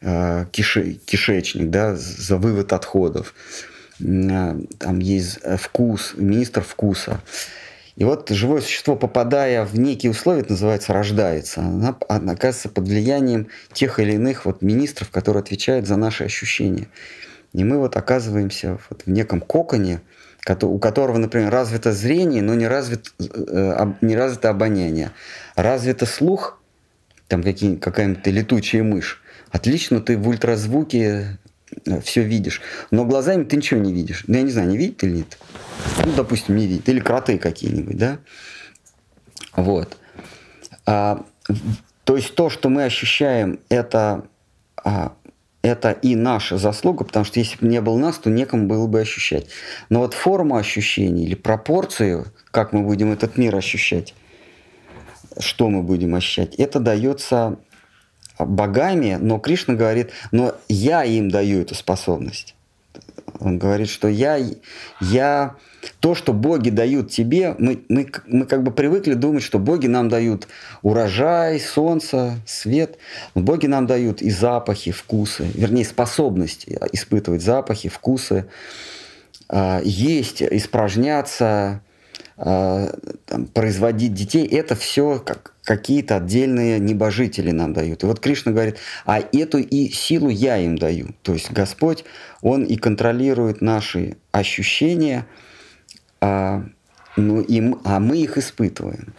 [0.00, 3.34] э, кише- кишечник, да, за вывод отходов.
[4.00, 7.20] Э, Там есть э, вкус, министр вкуса.
[7.96, 12.88] И вот живое существо, попадая в некие условия, это называется рождается, она, она оказывается под
[12.88, 16.88] влиянием тех или иных вот министров, которые отвечают за наши ощущения.
[17.52, 20.00] И мы вот оказываемся вот в неком коконе,
[20.62, 25.10] у которого, например, развито зрение, но не, развит, э, об- не развито обоняние.
[25.56, 26.60] Развито слух,
[27.28, 29.22] там какие, какая-нибудь летучая мышь.
[29.50, 31.38] Отлично ты в ультразвуке
[32.02, 32.60] все видишь.
[32.90, 34.24] Но глазами ты ничего не видишь.
[34.26, 35.38] Ну, я не знаю, не видит или нет.
[36.04, 36.88] Ну, допустим, не видит.
[36.88, 38.18] Или кроты какие-нибудь, да?
[39.56, 39.96] Вот.
[40.86, 41.24] А,
[42.04, 44.26] то есть то, что мы ощущаем, это,
[44.82, 45.14] а,
[45.62, 49.00] это и наша заслуга, потому что если бы не было нас, то некому было бы
[49.00, 49.46] ощущать.
[49.88, 54.14] Но вот форма ощущений или пропорцию, как мы будем этот мир ощущать,
[55.38, 57.58] что мы будем ощущать, это дается
[58.44, 62.54] богами, но Кришна говорит, но я им даю эту способность.
[63.38, 64.38] Он говорит, что я,
[65.00, 65.56] я
[66.00, 70.08] то, что боги дают тебе, мы, мы, мы как бы привыкли думать, что боги нам
[70.08, 70.48] дают
[70.82, 72.98] урожай, солнце, свет.
[73.34, 78.46] Но боги нам дают и запахи, вкусы, вернее, способность испытывать запахи, вкусы,
[79.48, 81.82] а, есть, испражняться,
[82.40, 84.46] там, производить детей.
[84.46, 88.02] Это все как какие-то отдельные небожители нам дают.
[88.02, 91.08] И вот Кришна говорит, а эту и силу я им даю.
[91.22, 92.04] То есть Господь,
[92.40, 95.26] Он и контролирует наши ощущения,
[96.20, 96.64] а,
[97.16, 99.14] ну, и, а мы их испытываем.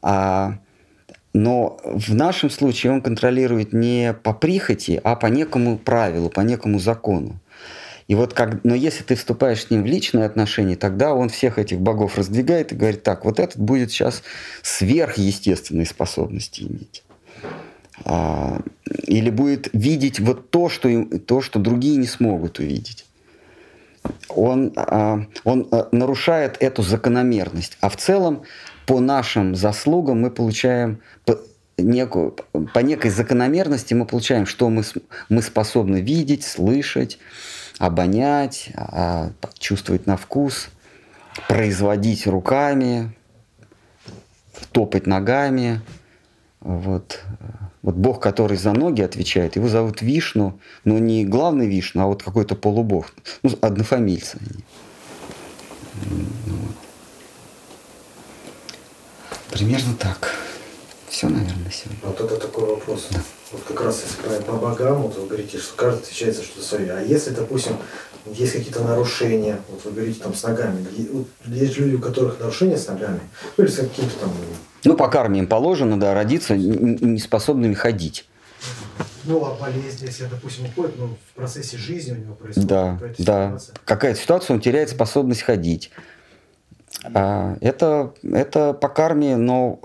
[0.00, 0.58] А,
[1.34, 6.78] но в нашем случае он контролирует не по прихоти, а по некому правилу, по некому
[6.78, 7.40] закону.
[8.06, 11.58] И вот как, но если ты вступаешь с ним в личные отношения, тогда он всех
[11.58, 14.22] этих богов раздвигает и говорит, так, вот этот будет сейчас
[14.62, 17.02] сверхъестественные способности иметь.
[18.04, 18.60] А,
[19.06, 23.06] или будет видеть вот то, что, им- то, что другие не смогут увидеть.
[24.28, 27.78] Он, а, он а, нарушает эту закономерность.
[27.80, 28.42] А в целом,
[28.86, 31.38] по нашим заслугам мы получаем, по-
[31.78, 32.36] некую,
[32.74, 34.82] по некой закономерности мы получаем, что мы,
[35.30, 37.18] мы способны видеть, слышать,
[37.78, 40.68] обонять, а, чувствовать на вкус,
[41.48, 43.14] производить руками,
[44.72, 45.80] топать ногами.
[46.60, 47.20] Вот.
[47.82, 52.22] вот Бог, который за ноги отвечает, его зовут Вишну, но не главный Вишну, а вот
[52.22, 54.38] какой-то полубог, ну, однофамильцы.
[59.50, 60.43] Примерно так.
[61.14, 62.00] Все, наверное, сегодня.
[62.02, 63.06] Вот это такой вопрос.
[63.12, 63.20] Да.
[63.52, 66.92] Вот как раз если по богам, вот вы говорите, что каждый отвечает за что-то свое.
[66.92, 67.76] А если, допустим,
[68.26, 70.84] есть какие-то нарушения, вот вы говорите там с ногами,
[71.46, 73.20] есть люди, у которых нарушения с ногами,
[73.56, 74.32] ну или с какими-то там...
[74.82, 78.26] Ну, по карме им положено, да, родиться неспособными ходить.
[79.22, 83.22] Ну, а болезнь, если, допустим, уходит, ну, в процессе жизни у него происходит да, какая-то
[83.22, 83.72] ситуация.
[83.72, 85.92] Да, какая-то ситуация, он теряет способность ходить.
[87.12, 89.80] А, это, это по карме, но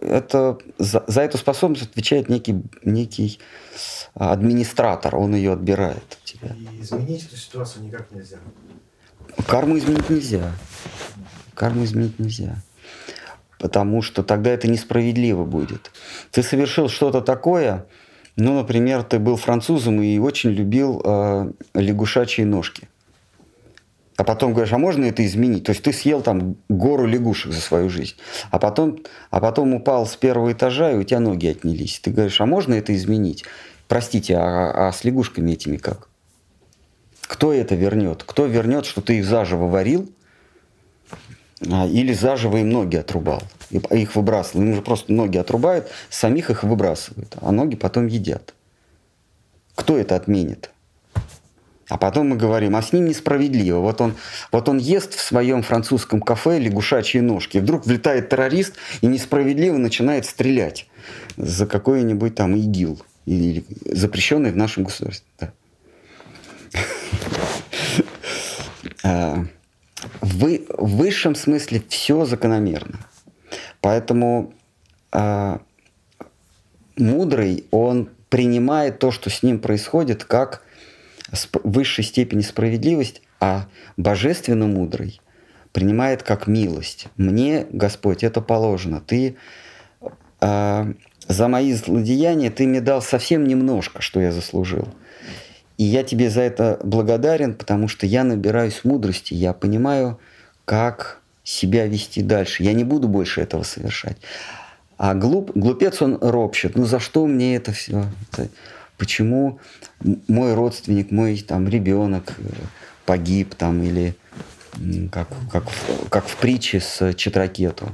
[0.00, 3.38] это, за, за эту способность отвечает некий, некий
[4.14, 6.54] администратор, он ее отбирает у тебя.
[6.54, 8.38] И изменить эту ситуацию никак нельзя.
[9.46, 10.52] Карму изменить нельзя.
[11.54, 12.56] Карму изменить нельзя.
[13.58, 15.90] Потому что тогда это несправедливо будет.
[16.30, 17.86] Ты совершил что-то такое,
[18.36, 22.88] ну, например, ты был французом и очень любил э, лягушачьи ножки
[24.16, 25.64] а потом говоришь, а можно это изменить?
[25.64, 28.16] То есть ты съел там гору лягушек за свою жизнь,
[28.50, 28.98] а потом,
[29.30, 31.98] а потом упал с первого этажа, и у тебя ноги отнялись.
[32.00, 33.44] Ты говоришь, а можно это изменить?
[33.88, 36.08] Простите, а, а с лягушками этими как?
[37.22, 38.24] Кто это вернет?
[38.26, 40.10] Кто вернет, что ты их заживо варил,
[41.70, 43.42] а, или заживо им ноги отрубал?
[43.70, 44.64] И их выбрасывал.
[44.64, 48.54] Им же просто ноги отрубают, самих их выбрасывают, а ноги потом едят.
[49.74, 50.70] Кто это отменит?
[51.88, 53.78] А потом мы говорим, а с ним несправедливо.
[53.78, 54.14] Вот он,
[54.50, 57.58] вот он ест в своем французском кафе лягушачьи ножки.
[57.58, 60.88] Вдруг влетает террорист и несправедливо начинает стрелять
[61.36, 63.02] за какой-нибудь там ИГИЛ.
[63.26, 65.26] Или запрещенный в нашем государстве.
[65.38, 65.52] Да.
[69.04, 69.44] А,
[70.20, 73.00] в высшем смысле все закономерно.
[73.80, 74.54] Поэтому
[75.10, 75.60] а,
[76.96, 80.62] мудрый, он принимает то, что с ним происходит, как
[81.64, 85.20] высшей степени справедливость, а божественно мудрый
[85.72, 87.06] принимает как милость.
[87.16, 89.00] Мне, Господь, это положено.
[89.00, 89.36] Ты
[90.40, 90.92] э,
[91.28, 94.88] за мои злодеяния ты мне дал совсем немножко, что я заслужил.
[95.78, 100.20] И я тебе за это благодарен, потому что я набираюсь мудрости, я понимаю,
[100.64, 102.62] как себя вести дальше.
[102.62, 104.16] Я не буду больше этого совершать.
[104.98, 106.76] А глуп, глупец он ропщет.
[106.76, 108.04] Ну за что мне это все?
[109.02, 109.58] Почему
[110.28, 112.42] мой родственник, мой там ребенок э,
[113.04, 114.14] погиб там или
[115.10, 115.64] как, как,
[116.08, 117.88] как в притче с Читракету.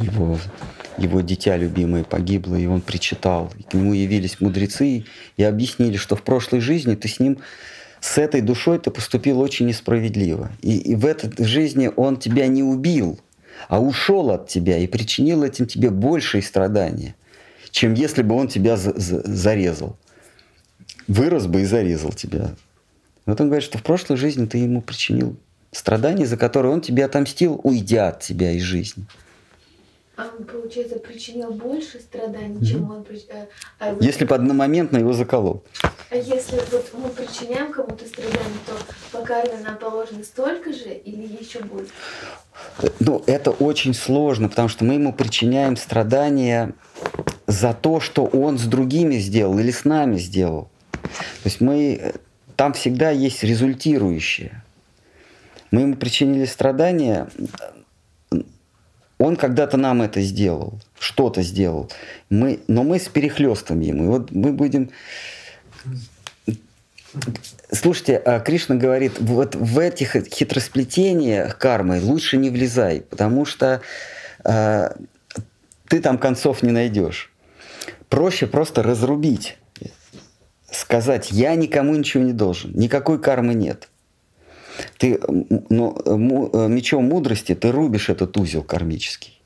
[0.00, 0.36] Его,
[0.98, 3.52] его дитя любимое погибло, и он причитал.
[3.56, 5.04] И к нему явились мудрецы
[5.36, 7.38] и объяснили, что в прошлой жизни ты с ним,
[8.00, 10.50] с этой душой ты поступил очень несправедливо.
[10.60, 13.20] И, и в этой жизни он тебя не убил,
[13.68, 17.14] а ушел от тебя и причинил этим тебе большие страдания
[17.70, 19.96] чем если бы он тебя за за зарезал.
[21.06, 22.54] Вырос бы и зарезал тебя.
[23.26, 25.36] Вот он говорит, что в прошлой жизни ты ему причинил
[25.72, 29.06] страдания, за которые он тебе отомстил, уйдя от тебя из жизни.
[30.16, 32.66] А он, получается, причинил больше страданий, mm-hmm.
[32.66, 33.06] чем он...
[33.30, 33.46] Э,
[33.78, 34.02] а вот...
[34.02, 35.64] Если бы одномоментно его заколол.
[36.10, 38.72] А если вот мы причиняем кому-то страдания, то
[39.12, 41.92] по карме нам положено столько же или еще больше?
[42.98, 46.72] Ну, это очень сложно, потому что мы ему причиняем страдания
[47.46, 50.68] за то, что он с другими сделал или с нами сделал.
[51.00, 52.14] То есть мы,
[52.56, 54.64] там всегда есть результирующее.
[55.70, 57.28] Мы ему причинили страдания,
[59.18, 61.88] он когда-то нам это сделал, что-то сделал,
[62.30, 64.04] мы, но мы с перехлестом ему.
[64.04, 64.90] И вот мы будем...
[67.72, 73.80] Слушайте, а Кришна говорит, вот в этих хитросплетениях кармы лучше не влезай, потому что
[74.44, 74.90] э,
[75.88, 77.32] ты там концов не найдешь.
[78.08, 79.56] Проще просто разрубить,
[80.70, 83.88] сказать, я никому ничего не должен, никакой кармы нет.
[84.98, 85.20] Ты
[85.68, 89.40] ну, э, мечом мудрости ты рубишь этот узел кармический.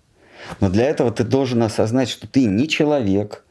[0.60, 3.43] Но для этого ты должен осознать, что ты не человек,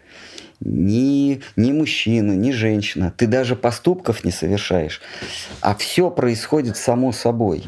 [0.66, 3.14] ни, ни мужчина, ни женщина.
[3.16, 5.02] Ты даже поступков не совершаешь.
[5.62, 7.64] А все происходит само собой.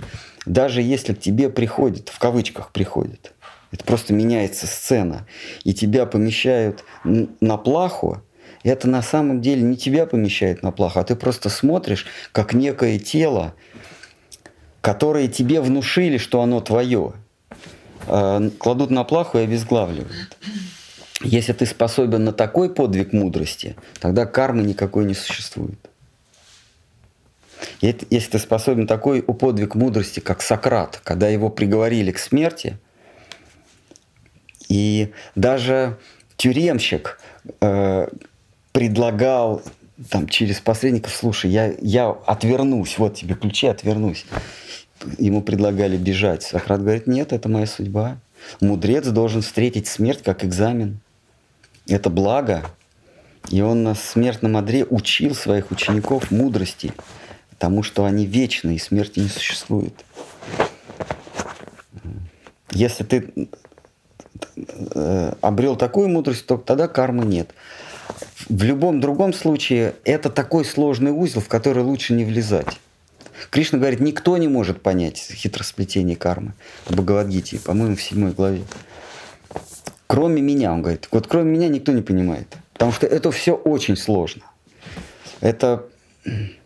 [0.46, 3.34] Даже если к тебе приходит, в кавычках приходит,
[3.72, 5.26] это просто меняется сцена,
[5.64, 8.22] и тебя помещают на плаху,
[8.64, 13.00] это на самом деле не тебя помещает на плаху, а ты просто смотришь, как некое
[13.00, 13.54] тело,
[14.82, 17.14] которое тебе внушили, что оно твое,
[18.08, 20.38] э, кладут на плаху и обезглавливают.
[21.22, 25.80] Если ты способен на такой подвиг мудрости, тогда кармы никакой не существует.
[27.82, 32.78] Если ты способен такой подвиг мудрости, как Сократ, когда его приговорили к смерти,
[34.68, 35.98] и даже
[36.38, 37.20] тюремщик
[37.62, 38.08] э,
[38.72, 39.62] предлагал
[40.10, 44.26] там через посредников, слушай, я, я отвернусь, вот тебе ключи, отвернусь.
[45.18, 46.44] Ему предлагали бежать.
[46.44, 48.18] Сократ говорит, нет, это моя судьба.
[48.60, 51.00] Мудрец должен встретить смерть как экзамен.
[51.88, 52.64] Это благо.
[53.50, 56.94] И он на смертном одре учил своих учеников мудрости,
[57.52, 59.94] потому что они вечны, и смерти не существует.
[62.72, 63.50] Если ты
[64.96, 67.52] э, обрел такую мудрость, то тогда кармы нет.
[68.50, 72.80] В любом другом случае это такой сложный узел, в который лучше не влезать.
[73.50, 76.54] Кришна говорит, никто не может понять хитросплетение кармы
[76.86, 78.64] в Бхагавадгите, по-моему, в седьмой главе.
[80.16, 81.10] Кроме меня, он говорит.
[81.12, 82.56] Вот кроме меня никто не понимает.
[82.72, 84.44] Потому что это все очень сложно.
[85.42, 85.84] Это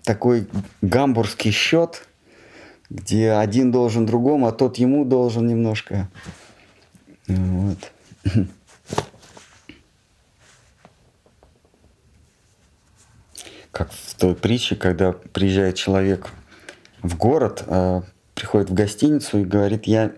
[0.03, 0.47] такой
[0.83, 2.07] гамбургский счет,
[2.91, 6.07] где один должен другому, а тот ему должен немножко.
[7.25, 7.91] Вот.
[13.71, 16.29] Как в той притче, когда приезжает человек
[17.01, 18.01] в город, э,
[18.35, 20.11] приходит в гостиницу и говорит, я,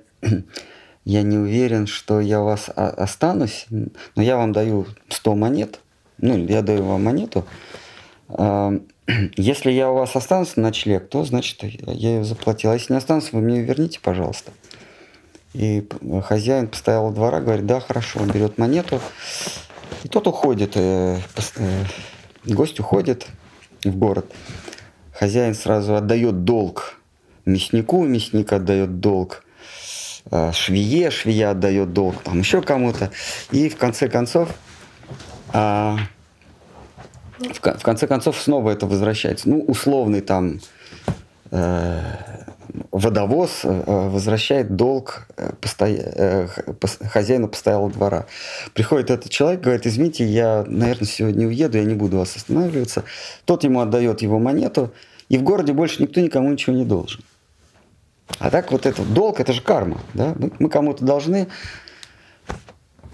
[1.06, 5.80] я не уверен, что я у вас останусь, но я вам даю 100 монет,
[6.18, 7.46] ну, я даю вам монету.
[8.30, 8.80] Э,
[9.38, 12.72] если я у вас останусь на ночлег, то, значит, я ее заплатил.
[12.72, 14.52] А если не останусь, вы мне ее верните, пожалуйста.
[15.54, 15.88] И
[16.24, 19.02] хозяин постоял двора, говорит, да, хорошо, он берет монету.
[20.04, 21.20] И тот уходит, э,
[21.58, 21.84] э,
[22.46, 23.28] гость уходит
[23.84, 24.32] в город
[25.22, 26.96] хозяин сразу отдает долг
[27.46, 29.44] мяснику, мясник отдает долг
[30.54, 33.12] швее, швея отдает долг там еще кому-то.
[33.52, 34.50] И в конце концов,
[35.54, 35.98] а,
[37.40, 39.50] в, в конце концов снова это возвращается.
[39.50, 40.60] Ну, условный там
[41.52, 42.02] э,
[42.92, 46.48] водовоз э, возвращает долг э, посто...
[47.10, 48.26] хозяину постоялого двора.
[48.74, 53.04] Приходит этот человек, говорит, извините, я, наверное, сегодня уеду, я не буду вас останавливаться.
[53.46, 54.94] Тот ему отдает его монету,
[55.30, 57.24] и в городе больше никто никому ничего не должен.
[58.40, 60.02] А так вот этот долг, это же карма.
[60.14, 60.34] Да?
[60.38, 61.48] Мы, мы кому-то должны.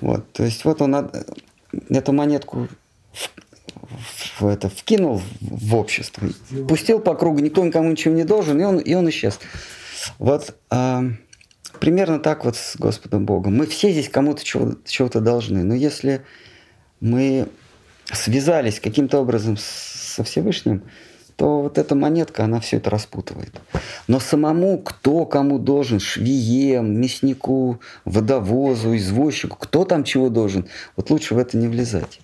[0.01, 1.09] Вот, то есть вот он
[1.89, 2.67] эту монетку
[3.11, 6.27] в, в это, вкинул в общество,
[6.67, 9.39] пустил по кругу, никто никому ничего не должен, и он, и он исчез.
[10.19, 11.03] Вот а,
[11.79, 13.57] примерно так вот с Господом Богом.
[13.57, 15.63] Мы все здесь кому-то чего-то должны.
[15.63, 16.21] Но если
[16.99, 17.47] мы
[18.11, 20.83] связались каким-то образом со Всевышним,
[21.37, 23.61] то вот эта монетка, она все это распутывает.
[24.07, 31.35] Но самому, кто кому должен, швеем, мяснику, водовозу, извозчику, кто там чего должен, вот лучше
[31.35, 32.19] в это не влезать.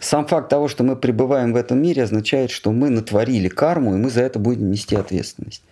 [0.00, 3.98] Сам факт того, что мы пребываем в этом мире, означает, что мы натворили карму, и
[3.98, 5.62] мы за это будем нести ответственность.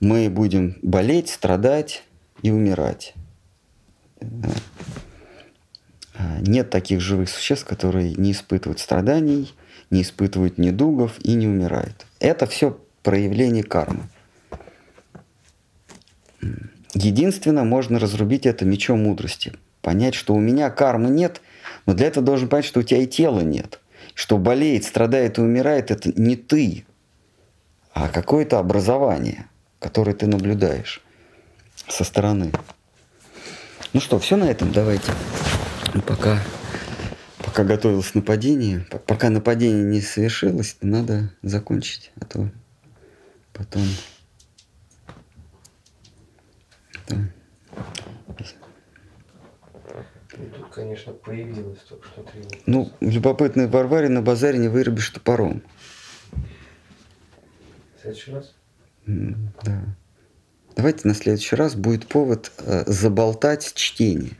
[0.00, 2.02] Мы будем болеть, страдать
[2.42, 3.14] и умирать.
[6.40, 9.54] Нет таких живых существ, которые не испытывают страданий,
[9.90, 12.06] не испытывают недугов и не умирают.
[12.20, 14.02] Это все проявление кармы.
[16.94, 19.52] Единственное, можно разрубить это мечом мудрости.
[19.82, 21.40] Понять, что у меня кармы нет,
[21.86, 23.80] но для этого должен понять, что у тебя и тела нет.
[24.14, 26.84] Что болеет, страдает и умирает, это не ты,
[27.92, 29.46] а какое-то образование,
[29.78, 31.02] которое ты наблюдаешь
[31.88, 32.52] со стороны.
[33.92, 35.12] Ну что, все на этом давайте.
[36.06, 36.40] Пока
[37.44, 42.50] пока готовилось нападение, пока нападение не совершилось, надо закончить, а то
[43.52, 43.84] потом...
[46.94, 47.30] потом...
[50.54, 55.62] тут, конечно, появилось только что три Ну, любопытный Варваре на базаре не вырубишь топором.
[57.96, 58.54] В следующий раз?
[59.06, 59.96] Да.
[60.76, 64.36] Давайте на следующий раз будет повод э, заболтать чтение.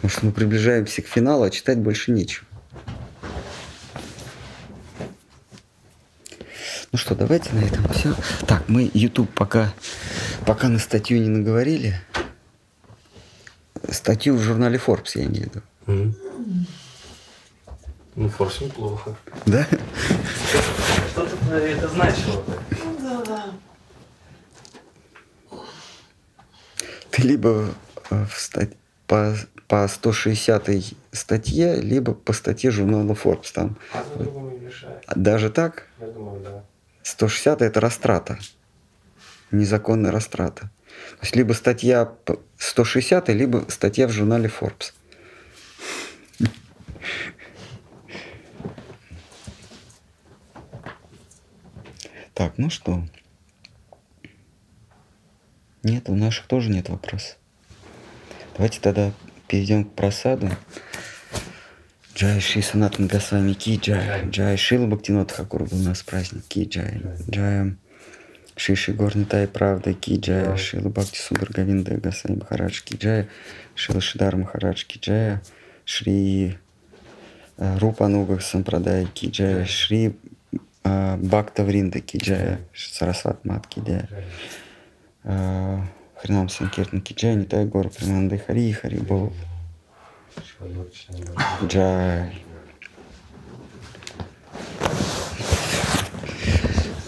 [0.00, 2.46] Потому что мы приближаемся к финалу, а читать больше нечего.
[6.92, 8.14] Ну что, давайте на этом все.
[8.46, 9.74] Так, мы YouTube пока,
[10.46, 12.00] пока на статью не наговорили.
[13.90, 15.62] Статью в журнале Forbes, я имею в виду.
[15.86, 16.14] Mm.
[18.14, 19.16] Ну, Forbes неплохо.
[19.46, 19.66] Да?
[21.10, 22.44] Что-то это значило.
[23.00, 23.44] Да, да.
[27.10, 27.74] Ты либо
[28.10, 28.70] э, в стать
[29.06, 29.36] по
[29.68, 30.70] по 160
[31.12, 33.52] статье, либо по статье журнала Forbes.
[33.52, 33.76] Там.
[35.14, 35.86] Даже так?
[36.00, 36.64] Я думаю, да.
[37.02, 38.38] 160 это растрата.
[39.50, 40.70] Незаконная растрата.
[41.18, 42.12] То есть либо статья
[42.56, 44.92] 160, либо статья в журнале Forbes.
[52.32, 53.02] Так, ну что?
[55.82, 57.36] Нет, у наших тоже нет вопросов.
[58.54, 59.12] Давайте тогда
[59.48, 60.50] перейдем к просаду.
[62.14, 64.28] Джай Ши Санат Госвами Ки Джай.
[64.28, 67.00] Джай Шила Бхактинот Хакур был у нас праздник Ки Джай.
[67.30, 67.76] Джай
[68.56, 70.56] Шиши Горнитай Правда Ки Джай.
[70.56, 73.28] Шила Бхакти Сундар Гавинда Госвами Махарадж Ки Джай.
[73.74, 75.38] Шила Шидар Махарадж Ки Джай.
[75.84, 76.58] Шри
[77.56, 79.64] э, Рупа Нуга Сампрадай Ки Джай.
[79.64, 80.16] Шри
[80.82, 82.58] э, Бхакта Вринда Ки Джай.
[82.74, 84.08] Сарасват Мат Ки Джай.
[86.18, 87.34] Э, Хринам Санкиртан Ки Джай.
[87.36, 89.32] Нитай Гор Приманды Хари Хари Бол.
[91.64, 92.42] Джай.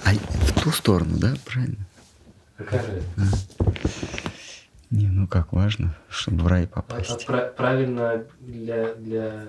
[0.04, 1.76] А в ту сторону, да, правильно?
[2.58, 3.02] Же?
[4.90, 7.26] Не, ну как важно, чтобы в рай попасть.
[7.26, 9.44] пра- правильно для, для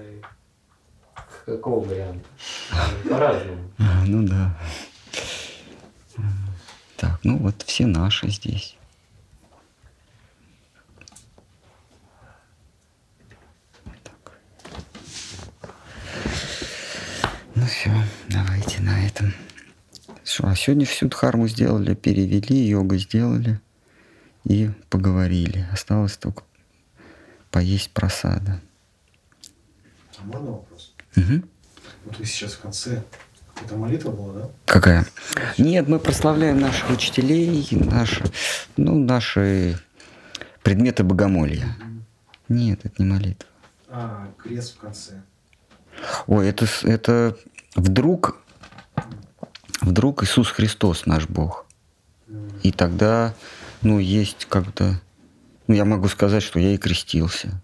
[1.46, 2.26] какого варианта?
[3.10, 3.72] По-разному.
[3.80, 4.56] А, ну да.
[6.98, 8.78] Так, ну вот все наши здесь.
[17.62, 17.92] Ну все,
[18.28, 19.36] давайте на этом.
[20.24, 23.62] Что, а сегодня всю дхарму сделали, перевели, йогу сделали
[24.46, 25.68] и поговорили.
[25.72, 26.42] Осталось только
[27.52, 28.60] поесть просада.
[30.18, 30.96] А можно вопрос?
[31.16, 31.48] Мгм.
[32.06, 33.04] Вот вы сейчас в конце,
[33.54, 34.50] какая-то молитва была, да?
[34.66, 35.06] Какая?
[35.60, 38.24] Нет, мы прославляем наших учителей, наши,
[38.76, 39.78] ну, наши
[40.64, 41.78] предметы богомолья.
[42.50, 43.48] Нет, это не молитва.
[43.88, 45.22] А, крест в конце.
[46.28, 47.38] Ой, это, это
[47.76, 48.38] вдруг,
[49.82, 51.66] вдруг Иисус Христос наш Бог.
[52.64, 53.34] И тогда,
[53.82, 55.00] ну, есть как-то,
[55.68, 57.62] ну, я могу сказать, что я и крестился.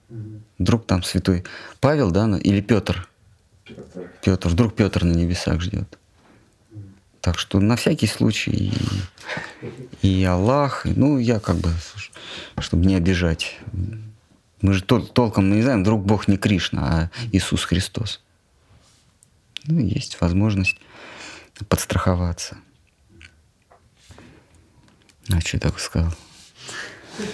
[0.58, 1.44] Вдруг там святой
[1.80, 3.08] Павел, да, на- или Петр?
[3.64, 4.12] Петр.
[4.24, 5.98] Петр, вдруг Петр на небесах ждет.
[7.22, 8.52] Так что на всякий случай
[10.02, 11.70] и, и Аллах, и- ну я как бы,
[12.60, 13.58] чтобы не обижать.
[14.62, 18.22] Мы же тол- толком мы не знаем, вдруг Бог не Кришна, а Иисус Христос.
[19.68, 20.78] Ну, есть возможность
[21.68, 22.58] подстраховаться.
[25.30, 26.12] А что я так сказал?
[27.20, 27.28] Я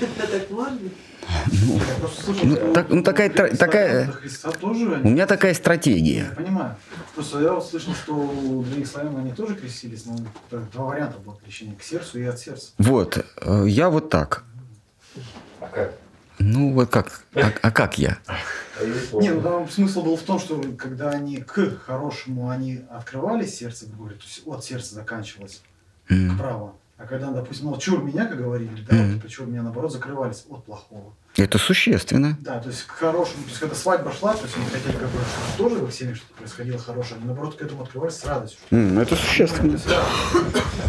[1.51, 6.33] Ну, что так- ну, такая Христа, такая- Христа тоже У меня такая Я стратегия.
[6.35, 6.75] понимаю.
[7.15, 10.17] Просто я вот слышал, что для славян они тоже крестились, но
[10.49, 11.75] так, два варианта было крещения.
[11.75, 12.71] К сердцу и от сердца.
[12.77, 14.43] Вот, э, я вот так.
[15.61, 15.93] А как?
[16.39, 17.21] Ну, вот как?
[17.35, 18.17] А, а как я?
[19.13, 23.85] Не, ну там смысл был в том, что когда они к хорошему, они открывали сердце,
[23.87, 25.61] говорят, то есть от сердца заканчивалось
[26.09, 26.35] М.
[26.35, 26.75] вправо.
[26.97, 29.19] А когда, допустим, ну, чур меня, как говорили, да, Мгм.
[29.21, 31.13] вот, чур меня, наоборот, закрывались от плохого.
[31.35, 32.37] Это существенно.
[32.41, 35.09] Да, то есть к хорошему, то есть когда свадьба шла, то есть они хотели, как
[35.09, 38.25] бы, чтобы тоже в их семье что-то происходило хорошее, они, наоборот, к этому открывались с
[38.25, 38.59] радостью.
[38.71, 39.77] М, Это То существенно.
[39.77, 40.05] да,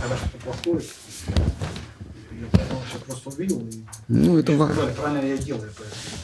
[0.02, 0.80] когда что-то плохое,
[4.08, 4.66] ну, это ва...
[4.66, 5.70] правильно я делаю,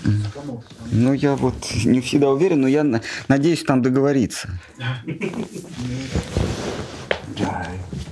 [0.03, 2.85] поэтому Ну, я вот не всегда уверен, но я
[3.29, 4.49] надеюсь там договориться.